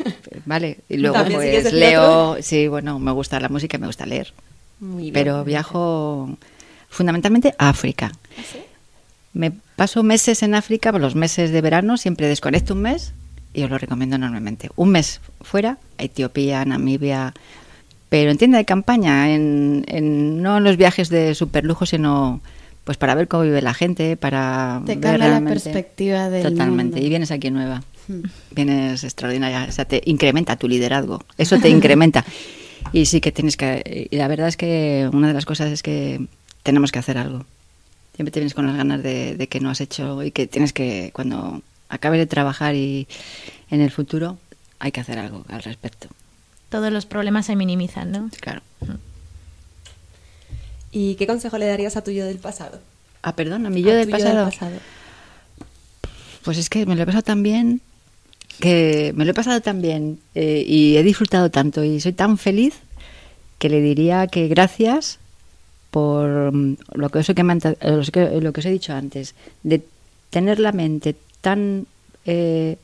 Vale. 0.47 0.79
Y 0.89 0.97
luego 0.99 1.15
¿También 1.17 1.41
pues 1.41 1.65
de 1.65 1.73
leo, 1.73 2.37
sí, 2.41 2.69
bueno, 2.69 2.99
me 2.99 3.11
gusta 3.13 3.41
la 3.41 3.49
música, 3.49 3.77
me 3.79 3.87
gusta 3.87 4.07
leer. 4.07 4.33
Muy 4.81 5.03
bien. 5.05 5.15
Pero 5.15 5.45
viajo 5.45 6.37
fundamentalmente 6.89 7.55
a 7.59 7.69
África. 7.71 8.13
Me 9.33 9.53
paso 9.77 10.03
meses 10.03 10.43
en 10.43 10.55
África, 10.55 10.91
por 10.93 11.01
los 11.01 11.15
meses 11.15 11.51
de 11.51 11.61
verano, 11.61 11.97
siempre 11.97 12.27
desconecto 12.29 12.75
un 12.75 12.83
mes 12.83 13.13
y 13.55 13.63
os 13.63 13.71
lo 13.71 13.79
recomiendo 13.79 14.17
enormemente. 14.17 14.71
Un 14.77 14.91
mes 14.91 15.21
fuera, 15.41 15.79
a 15.99 16.03
Etiopía, 16.03 16.65
Namibia, 16.65 17.33
pero 18.09 18.31
en 18.31 18.39
tienda 18.39 18.59
de 18.59 18.65
campaña, 18.65 19.33
en, 19.35 19.85
en- 19.89 20.43
no 20.43 20.59
en 20.59 20.65
los 20.65 20.77
viajes 20.77 21.09
de 21.11 21.35
superlujo, 21.35 21.87
sino 21.87 22.41
pues 22.91 22.99
para 22.99 23.15
ver 23.15 23.29
cómo 23.29 23.45
vive 23.45 23.63
la 23.63 23.73
gente, 23.73 24.17
para 24.17 24.83
Te 24.85 24.97
ver 24.97 25.01
cambia 25.01 25.19
la 25.19 25.27
realmente- 25.29 25.53
perspectiva 25.63 26.29
del 26.29 26.43
Totalmente, 26.43 26.95
mundo. 26.97 27.07
y 27.07 27.09
vienes 27.09 27.31
aquí 27.31 27.49
nueva. 27.49 27.85
Hmm. 28.09 28.23
Vienes 28.51 29.05
extraordinaria, 29.05 29.65
o 29.69 29.71
sea, 29.71 29.85
te 29.85 30.03
incrementa 30.07 30.57
tu 30.57 30.67
liderazgo, 30.67 31.23
eso 31.39 31.57
te 31.61 31.69
incrementa. 31.69 32.25
Y 32.93 33.07
sí 33.07 33.21
que 33.21 33.31
tienes 33.31 33.57
que, 33.57 34.09
y 34.11 34.17
la 34.17 34.27
verdad 34.27 34.49
es 34.49 34.57
que 34.57 35.09
una 35.13 35.29
de 35.29 35.35
las 35.35 35.45
cosas 35.47 35.71
es 35.71 35.85
que 35.85 36.27
tenemos 36.65 36.91
que 36.91 36.99
hacer 36.99 37.17
algo. 37.17 37.45
Siempre 38.17 38.33
te 38.33 38.41
vienes 38.41 38.55
con 38.55 38.67
las 38.67 38.77
ganas 38.77 39.05
de, 39.05 39.37
de 39.37 39.47
que 39.47 39.61
no 39.61 39.71
has 39.71 39.81
hecho 39.81 40.25
y 40.25 40.33
que 40.33 40.49
tienes 40.49 40.73
que, 40.73 41.11
cuando 41.13 41.63
acabes 41.91 42.19
de 42.19 42.27
trabajar 42.27 42.75
y 42.75 43.07
en 43.71 43.83
el 43.83 43.93
futuro, 43.93 44.37
hay 44.81 44.91
que 44.91 45.01
hacer 45.01 45.21
algo 45.21 45.45
al 45.49 45.63
respecto. 45.63 46.09
Todos 46.71 46.93
los 46.93 47.07
problemas 47.07 47.47
se 47.47 47.55
minimizan, 47.55 48.11
¿no? 48.11 48.31
Claro. 48.41 48.63
¿Y 50.93 51.15
qué 51.15 51.27
consejo 51.27 51.59
le 51.59 51.67
darías 51.67 51.97
a 51.97 52.03
tu 52.05 52.11
yo 52.11 52.25
del 52.25 52.39
pasado? 52.39 52.79
Ah, 53.23 53.37
perdón, 53.37 53.67
a 53.67 53.71
mí 53.71 53.83
yo 53.83 53.93
A 53.93 53.95
del 53.97 54.09
pasado. 54.51 54.81
Pues 56.43 56.59
es 56.59 56.71
que 56.71 56.87
me 56.87 56.97
lo 56.97 57.03
he 57.03 57.07
pasado 57.07 57.23
tan 57.23 57.43
bien, 57.43 57.81
que 58.61 59.13
me 59.15 59.25
lo 59.25 59.31
he 59.33 59.35
pasado 59.35 59.61
tan 59.61 59.83
bien 59.83 60.19
eh, 60.35 60.65
y 60.67 60.97
he 60.97 61.03
disfrutado 61.03 61.51
tanto 61.51 61.85
y 61.85 62.01
soy 62.01 62.13
tan 62.13 62.39
feliz 62.39 62.75
que 63.59 63.69
le 63.69 63.81
diría 63.81 64.27
que 64.27 64.49
gracias 64.49 65.19
por 65.91 66.53
mm, 66.53 66.77
lo 66.95 67.09
que, 67.11 67.19
han 67.19 67.61
ta- 67.61 67.77
eh, 67.81 68.41
lo 68.41 68.53
que 68.53 68.61
os 68.61 68.67
he 68.67 68.71
dicho 68.71 68.95
antes, 68.95 69.35
de 69.63 69.83
tener 70.31 70.59
la 70.61 70.73
mente 70.73 71.15
tan 71.41 71.87
eh, 72.25 72.77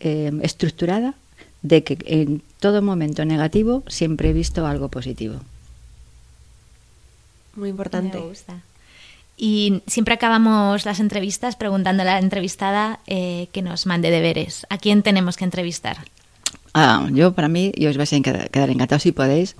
eh, 0.00 0.32
estructurada 0.42 1.14
de 1.62 1.84
que 1.84 1.96
en 2.04 2.42
todo 2.60 2.82
momento 2.82 3.24
negativo 3.24 3.82
siempre 3.88 4.30
he 4.30 4.32
visto 4.34 4.66
algo 4.66 4.88
positivo. 4.88 5.40
Muy 7.56 7.70
importante. 7.70 8.18
Me 8.18 8.26
gusta. 8.26 8.54
Y 9.36 9.82
siempre 9.86 10.14
acabamos 10.14 10.84
las 10.84 11.00
entrevistas 11.00 11.56
preguntando 11.56 12.02
a 12.02 12.06
la 12.06 12.18
entrevistada 12.18 13.00
eh, 13.06 13.48
que 13.52 13.62
nos 13.62 13.86
mande 13.86 14.10
deberes. 14.10 14.66
¿A 14.70 14.78
quién 14.78 15.02
tenemos 15.02 15.36
que 15.36 15.44
entrevistar? 15.44 15.98
Ah, 16.72 17.08
yo 17.12 17.32
para 17.32 17.48
mí, 17.48 17.72
y 17.74 17.86
os 17.86 17.96
vais 17.96 18.12
a 18.12 18.20
quedar 18.20 18.70
encantados 18.70 19.02
si 19.02 19.12
podéis, 19.12 19.56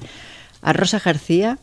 a 0.63 0.73
Rosa 0.73 1.01
García 1.05 1.59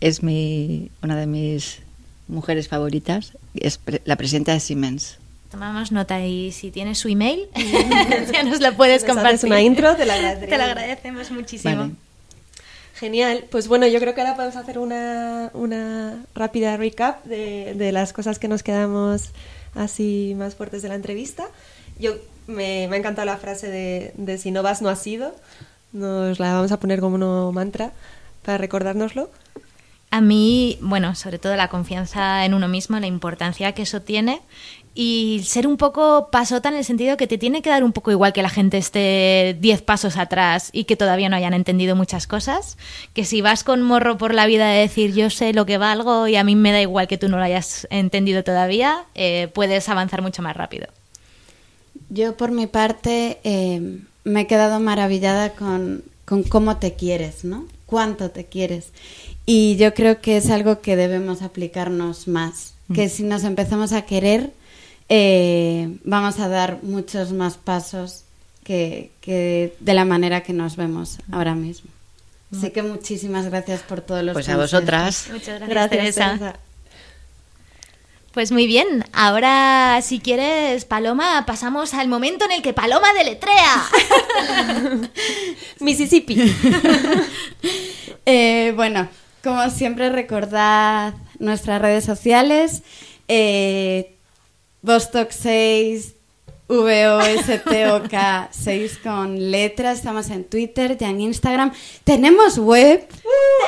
es 0.00 0.22
mi, 0.22 0.90
una 1.02 1.16
de 1.16 1.26
mis 1.26 1.80
mujeres 2.28 2.68
favoritas, 2.68 3.32
es 3.54 3.78
pre- 3.78 4.02
la 4.04 4.16
presidenta 4.16 4.52
de 4.52 4.60
Siemens. 4.60 5.18
Tomamos 5.50 5.92
nota 5.92 6.24
y 6.24 6.52
si 6.52 6.70
tienes 6.70 6.98
su 6.98 7.08
email, 7.08 7.40
ya 8.32 8.42
nos 8.44 8.60
lo 8.60 8.74
puedes 8.76 9.02
Nos 9.02 9.08
compartir. 9.14 9.34
haces 9.36 9.44
una 9.44 9.62
intro, 9.62 9.96
te 9.96 10.04
la 10.04 10.14
agradecería. 10.14 10.48
Te 10.56 10.58
lo 10.58 10.64
agradecemos 10.64 11.30
muchísimo. 11.32 11.76
Vale. 11.76 11.92
Genial. 12.98 13.44
Pues 13.50 13.68
bueno, 13.68 13.86
yo 13.86 14.00
creo 14.00 14.14
que 14.14 14.20
ahora 14.22 14.34
podemos 14.34 14.56
hacer 14.56 14.78
una, 14.78 15.50
una 15.54 16.24
rápida 16.34 16.76
recap 16.76 17.24
de, 17.24 17.74
de 17.74 17.92
las 17.92 18.12
cosas 18.12 18.40
que 18.40 18.48
nos 18.48 18.64
quedamos 18.64 19.30
así 19.76 20.34
más 20.36 20.56
fuertes 20.56 20.82
de 20.82 20.88
la 20.88 20.96
entrevista. 20.96 21.46
Yo 22.00 22.16
me, 22.48 22.88
me 22.88 22.96
ha 22.96 22.98
encantado 22.98 23.26
la 23.26 23.36
frase 23.36 23.68
de, 23.68 24.12
de 24.16 24.36
si 24.36 24.50
no 24.50 24.64
vas, 24.64 24.82
no 24.82 24.88
has 24.88 25.06
ido. 25.06 25.32
Nos 25.92 26.40
la 26.40 26.54
vamos 26.54 26.72
a 26.72 26.80
poner 26.80 26.98
como 26.98 27.14
un 27.48 27.54
mantra 27.54 27.92
para 28.42 28.58
recordárnoslo. 28.58 29.30
A 30.10 30.20
mí, 30.20 30.78
bueno, 30.80 31.14
sobre 31.14 31.38
todo 31.38 31.54
la 31.54 31.68
confianza 31.68 32.46
en 32.46 32.54
uno 32.54 32.66
mismo, 32.66 32.98
la 32.98 33.06
importancia 33.06 33.72
que 33.72 33.82
eso 33.82 34.02
tiene 34.02 34.40
y 34.94 35.42
ser 35.44 35.66
un 35.66 35.76
poco 35.76 36.28
pasota 36.30 36.68
en 36.68 36.76
el 36.76 36.84
sentido 36.84 37.16
que 37.16 37.26
te 37.26 37.38
tiene 37.38 37.62
que 37.62 37.70
dar 37.70 37.84
un 37.84 37.92
poco 37.92 38.10
igual 38.10 38.32
que 38.32 38.42
la 38.42 38.48
gente 38.48 38.78
esté 38.78 39.56
10 39.60 39.82
pasos 39.82 40.16
atrás 40.16 40.70
y 40.72 40.84
que 40.84 40.96
todavía 40.96 41.28
no 41.28 41.36
hayan 41.36 41.54
entendido 41.54 41.94
muchas 41.96 42.26
cosas, 42.26 42.76
que 43.14 43.24
si 43.24 43.40
vas 43.40 43.64
con 43.64 43.82
morro 43.82 44.18
por 44.18 44.34
la 44.34 44.46
vida 44.46 44.68
de 44.68 44.80
decir 44.80 45.14
yo 45.14 45.30
sé 45.30 45.52
lo 45.52 45.66
que 45.66 45.78
valgo 45.78 46.28
y 46.28 46.36
a 46.36 46.44
mí 46.44 46.56
me 46.56 46.72
da 46.72 46.80
igual 46.80 47.08
que 47.08 47.18
tú 47.18 47.28
no 47.28 47.36
lo 47.36 47.44
hayas 47.44 47.86
entendido 47.90 48.44
todavía, 48.44 49.04
eh, 49.14 49.48
puedes 49.54 49.88
avanzar 49.88 50.22
mucho 50.22 50.42
más 50.42 50.56
rápido. 50.56 50.88
Yo 52.10 52.36
por 52.36 52.50
mi 52.50 52.66
parte 52.66 53.38
eh, 53.44 54.00
me 54.24 54.42
he 54.42 54.46
quedado 54.46 54.80
maravillada 54.80 55.50
con, 55.50 56.02
con 56.24 56.42
cómo 56.42 56.78
te 56.78 56.94
quieres, 56.94 57.44
¿no? 57.44 57.66
Cuánto 57.86 58.30
te 58.30 58.44
quieres. 58.44 58.92
Y 59.46 59.76
yo 59.76 59.94
creo 59.94 60.20
que 60.20 60.36
es 60.36 60.50
algo 60.50 60.80
que 60.80 60.94
debemos 60.94 61.40
aplicarnos 61.40 62.28
más. 62.28 62.74
Que 62.94 63.08
si 63.10 63.22
nos 63.22 63.44
empezamos 63.44 63.92
a 63.92 64.02
querer, 64.02 64.52
eh, 65.08 65.98
vamos 66.04 66.38
a 66.38 66.48
dar 66.48 66.78
muchos 66.82 67.32
más 67.32 67.56
pasos 67.56 68.24
que, 68.64 69.10
que 69.20 69.74
de 69.80 69.94
la 69.94 70.04
manera 70.04 70.42
que 70.42 70.52
nos 70.52 70.76
vemos 70.76 71.18
ahora 71.30 71.54
mismo. 71.54 71.90
Así 72.56 72.70
que 72.70 72.82
muchísimas 72.82 73.46
gracias 73.46 73.82
por 73.82 74.00
todos 74.00 74.22
los 74.22 74.32
Pues 74.32 74.48
a 74.48 74.56
vosotras. 74.56 75.26
Muchas 75.30 75.60
gracias, 75.60 75.68
Gracias, 75.68 75.90
Teresa. 75.90 76.38
Teresa. 76.38 76.58
Pues 78.32 78.52
muy 78.52 78.66
bien, 78.66 79.04
ahora 79.12 80.00
si 80.02 80.20
quieres, 80.20 80.84
Paloma, 80.84 81.44
pasamos 81.46 81.94
al 81.94 82.08
momento 82.08 82.44
en 82.44 82.52
el 82.52 82.62
que 82.62 82.72
Paloma 82.72 83.12
deletrea. 83.14 83.84
Mississippi. 85.80 86.54
Eh, 88.30 88.74
bueno, 88.76 89.08
como 89.42 89.70
siempre, 89.70 90.10
recordad 90.10 91.14
nuestras 91.38 91.80
redes 91.80 92.04
sociales. 92.04 92.82
Eh, 93.26 94.17
Vostok 94.82 95.32
6, 95.32 96.14
VOSTOK 96.68 98.12
6 98.50 98.98
con 99.02 99.50
letras. 99.50 99.98
Estamos 99.98 100.30
en 100.30 100.44
Twitter 100.44 100.96
y 101.00 101.04
en 101.04 101.20
Instagram. 101.20 101.72
Tenemos 102.04 102.58
web. 102.58 103.08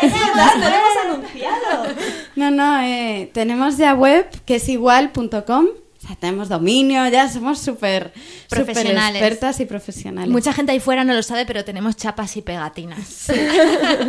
tenemos 0.01 0.93
anunciado. 1.05 1.95
No, 2.37 2.51
no, 2.51 2.81
eh, 2.83 3.31
tenemos 3.33 3.77
ya 3.77 3.95
web 3.95 4.29
que 4.45 4.57
es 4.57 4.69
igual.com. 4.69 5.67
O 6.03 6.07
sea, 6.07 6.17
tenemos 6.17 6.49
dominio, 6.49 7.07
ya 7.09 7.29
somos 7.29 7.59
súper 7.59 8.13
expertas 8.51 9.61
y 9.61 9.67
profesionales. 9.67 10.31
Mucha 10.31 10.53
gente 10.55 10.73
ahí 10.73 10.81
fuera 10.81 11.05
no 11.05 11.13
lo 11.13 11.23
sabe, 11.23 11.45
pero 11.45 11.63
tenemos 11.63 11.97
chapas 11.97 12.37
y 12.39 12.43
pegatinas. 12.43 13.27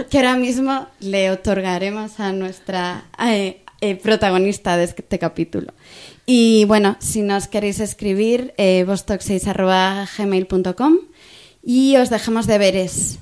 que 0.09 0.17
ahora 0.17 0.37
mismo 0.37 0.87
le 1.01 1.31
otorgaremos 1.31 2.17
a 2.21 2.31
nuestra 2.31 3.05
eh, 3.19 3.61
eh, 3.81 3.95
protagonista 3.95 4.77
de 4.77 4.85
este 4.85 5.19
capítulo. 5.19 5.73
Y 6.33 6.63
bueno, 6.63 6.95
si 6.99 7.23
nos 7.23 7.49
queréis 7.49 7.81
escribir, 7.81 8.53
eh, 8.55 8.85
vostok6.gmail.com 8.87 10.97
y 11.61 11.97
os 11.97 12.09
dejamos 12.09 12.47
deberes. 12.47 13.19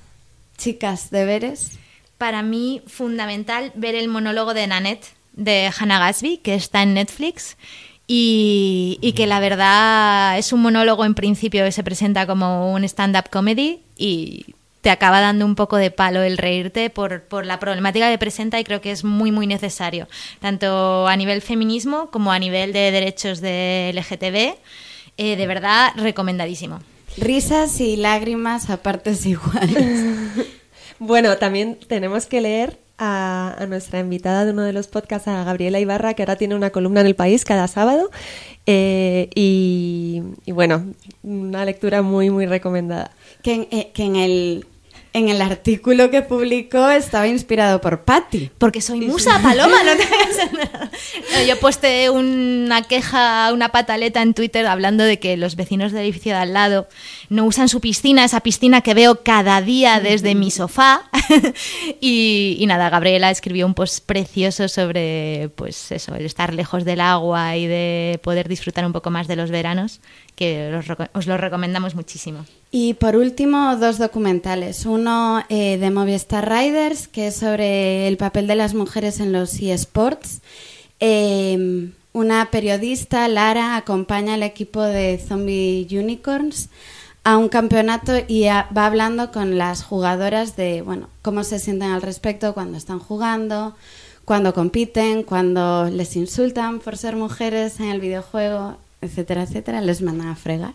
Chicas, 0.60 1.10
deberes. 1.10 1.80
Para 2.20 2.44
mí, 2.44 2.84
fundamental 2.86 3.72
ver 3.74 3.96
el 3.96 4.10
monólogo 4.10 4.54
de 4.54 4.68
Nanette 4.68 5.08
de 5.34 5.72
Hannah 5.76 5.98
Gatsby, 5.98 6.38
que 6.38 6.54
está 6.54 6.84
en 6.84 6.94
Netflix. 6.94 7.58
Y, 8.06 9.00
y 9.02 9.14
que 9.14 9.26
la 9.26 9.40
verdad 9.40 10.38
es 10.38 10.54
un 10.54 10.62
monólogo 10.62 11.04
en 11.04 11.16
principio 11.16 11.66
que 11.66 11.72
se 11.72 11.84
presenta 11.84 12.28
como 12.28 12.72
un 12.72 12.84
stand-up 12.84 13.32
comedy 13.32 13.80
y 13.98 14.54
te 14.82 14.90
acaba 14.90 15.20
dando 15.22 15.46
un 15.46 15.56
poco 15.56 15.78
de 15.78 15.92
palo 15.92 16.22
el 16.22 16.38
reírte 16.38 16.90
por, 16.90 17.24
por 17.24 17.46
la 17.46 17.60
problemática 17.60 18.10
que 18.10 18.18
presenta 18.18 18.60
y 18.60 18.64
creo 18.64 18.82
que 18.82 18.92
es 18.92 19.04
muy 19.04 19.32
muy 19.32 19.48
necesario, 19.48 20.08
tanto 20.40 21.08
a 21.08 21.16
nivel 21.18 21.42
feminismo 21.42 22.10
como 22.12 22.32
a 22.32 22.40
nivel 22.40 22.74
de 22.74 22.92
derechos 22.92 23.42
de 23.42 23.92
LGTB. 23.94 24.58
Eh, 25.18 25.36
de 25.36 25.48
verdad, 25.48 25.92
recomendadísimo. 25.98 26.80
Risas 27.18 27.82
y 27.82 27.98
lágrimas 27.98 28.70
a 28.70 28.78
partes 28.78 29.26
iguales. 29.26 30.06
Bueno, 31.02 31.38
también 31.38 31.80
tenemos 31.88 32.26
que 32.26 32.42
leer 32.42 32.78
a, 32.98 33.56
a 33.58 33.66
nuestra 33.68 34.02
invitada 34.02 34.44
de 34.44 34.52
uno 34.52 34.64
de 34.64 34.74
los 34.74 34.88
podcasts, 34.88 35.30
a 35.30 35.46
Gabriela 35.46 35.80
Ibarra, 35.80 36.14
que 36.14 36.24
ahora 36.24 36.36
tiene 36.36 36.56
una 36.56 36.72
columna 36.72 37.00
en 37.00 37.08
el 37.08 37.16
país 37.16 37.46
cada 37.46 37.70
sábado. 37.70 38.12
Eh, 38.66 39.30
y, 39.34 40.22
y 40.46 40.52
bueno, 40.52 40.94
una 41.24 41.64
lectura 41.64 42.02
muy, 42.02 42.30
muy 42.30 42.46
recomendada. 42.46 43.12
que, 43.42 43.54
en, 43.54 43.68
eh, 43.72 43.92
que 43.94 44.04
en 44.04 44.16
el, 44.18 44.68
en 45.14 45.30
el 45.30 45.42
artículo 45.42 46.12
que 46.12 46.22
publicó 46.22 46.90
estaba 46.90 47.28
inspirado 47.28 47.82
por 47.82 48.04
Patty. 48.04 48.52
Porque 48.58 48.82
soy 48.82 49.02
musa, 49.02 49.40
Paloma, 49.42 49.84
no 49.84 49.96
te 49.96 50.04
hagas 50.14 50.54
nada. 50.54 50.92
No, 51.34 51.44
Yo 51.44 51.60
posté 51.60 52.10
una 52.10 52.84
queja, 52.84 53.52
una 53.54 53.70
pataleta 53.70 54.22
en 54.22 54.34
Twitter 54.34 54.68
hablando 54.68 55.04
de 55.04 55.20
que 55.20 55.38
los 55.38 55.56
vecinos 55.56 55.92
del 55.92 56.04
edificio 56.04 56.34
de 56.34 56.40
al 56.40 56.54
lado 56.54 56.88
no 57.30 57.46
usan 57.46 57.70
su 57.70 57.82
piscina, 57.82 58.24
esa 58.24 58.42
piscina 58.42 58.82
que 58.82 58.94
veo 58.94 59.24
cada 59.24 59.62
día 59.62 60.00
desde 60.00 60.36
mi 60.36 60.52
sofá. 60.52 61.10
y, 62.00 62.58
y 62.60 62.66
nada, 62.68 62.90
Gabriela 62.90 63.32
escribió 63.32 63.66
un 63.66 63.74
post 63.74 64.06
precioso 64.06 64.68
sobre 64.68 65.50
pues 65.56 65.92
eso, 65.92 66.14
el 66.16 66.26
estar 66.26 66.54
lejos 66.54 66.86
del 66.86 67.02
agua 67.02 67.58
y 67.58 67.66
de 67.66 68.20
poder 68.24 68.48
disfrutar 68.48 68.86
un 68.86 68.94
poco 68.94 69.10
más 69.10 69.28
de 69.28 69.36
los 69.36 69.50
veranos, 69.50 70.02
que 70.36 70.80
os 71.14 71.28
lo 71.28 71.38
recomendamos 71.38 71.96
muchísimo. 71.96 72.46
Y 72.72 72.94
por 72.96 73.16
último, 73.16 73.76
dos 73.78 73.98
documentales. 73.98 74.86
Uno 74.86 75.44
eh, 75.50 75.78
de 75.78 75.90
Movistar 75.90 76.48
Riders, 76.48 77.08
que 77.08 77.28
es 77.28 77.36
sobre 77.36 78.08
el 78.08 78.18
papel 78.18 78.46
de 78.46 78.56
las 78.56 78.76
mujeres 78.76 79.20
en 79.20 79.32
los 79.32 79.60
eSports. 79.60 80.42
Eh, 81.00 81.90
una 82.14 82.50
periodista, 82.52 83.28
Lara, 83.28 83.76
acompaña 83.76 84.34
al 84.34 84.44
equipo 84.44 84.82
de 84.82 85.18
Zombie 85.26 85.88
Unicorns 85.92 86.70
a 87.24 87.38
un 87.38 87.50
campeonato 87.50 88.14
y 88.28 88.46
va 88.46 88.86
hablando 88.86 89.32
con 89.32 89.58
las 89.58 89.84
jugadoras 89.84 90.56
de 90.56 90.82
bueno 90.82 91.10
cómo 91.22 91.44
se 91.44 91.60
sienten 91.60 91.92
al 91.92 92.02
respecto 92.02 92.54
cuando 92.54 92.78
están 92.78 93.00
jugando, 93.00 93.76
cuando 94.26 94.54
compiten, 94.54 95.24
cuando 95.24 95.90
les 95.90 96.16
insultan 96.16 96.80
por 96.80 96.98
ser 96.98 97.16
mujeres 97.16 97.80
en 97.80 97.90
el 97.90 98.00
videojuego, 98.00 98.78
etcétera, 99.02 99.44
etcétera, 99.44 99.82
les 99.82 100.02
mandan 100.02 100.30
a 100.30 100.36
fregar. 100.36 100.74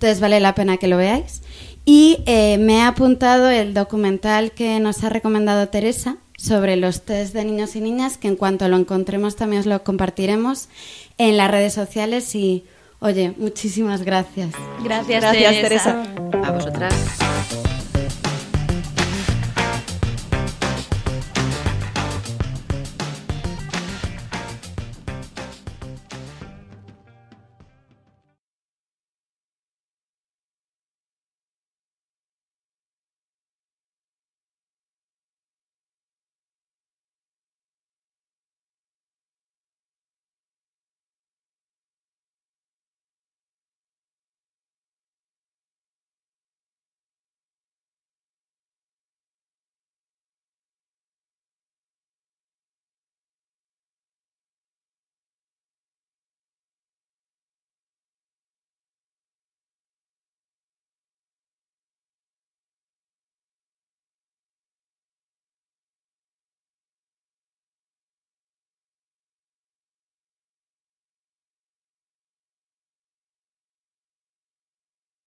Entonces 0.00 0.20
vale 0.20 0.40
la 0.40 0.54
pena 0.54 0.78
que 0.78 0.88
lo 0.88 0.96
veáis. 0.96 1.42
Y 1.84 2.22
eh, 2.24 2.56
me 2.56 2.78
he 2.78 2.80
apuntado 2.80 3.50
el 3.50 3.74
documental 3.74 4.52
que 4.52 4.80
nos 4.80 5.04
ha 5.04 5.10
recomendado 5.10 5.68
Teresa 5.68 6.16
sobre 6.38 6.76
los 6.76 7.02
test 7.02 7.34
de 7.34 7.44
niños 7.44 7.76
y 7.76 7.82
niñas, 7.82 8.16
que 8.16 8.28
en 8.28 8.36
cuanto 8.36 8.66
lo 8.68 8.78
encontremos 8.78 9.36
también 9.36 9.60
os 9.60 9.66
lo 9.66 9.84
compartiremos 9.84 10.70
en 11.18 11.36
las 11.36 11.50
redes 11.50 11.74
sociales. 11.74 12.34
Y 12.34 12.64
oye, 13.00 13.34
muchísimas 13.36 14.00
gracias. 14.00 14.52
Gracias, 14.82 15.20
Gracias, 15.20 15.60
Teresa. 15.60 16.02
A 16.44 16.50
vosotras. 16.50 16.94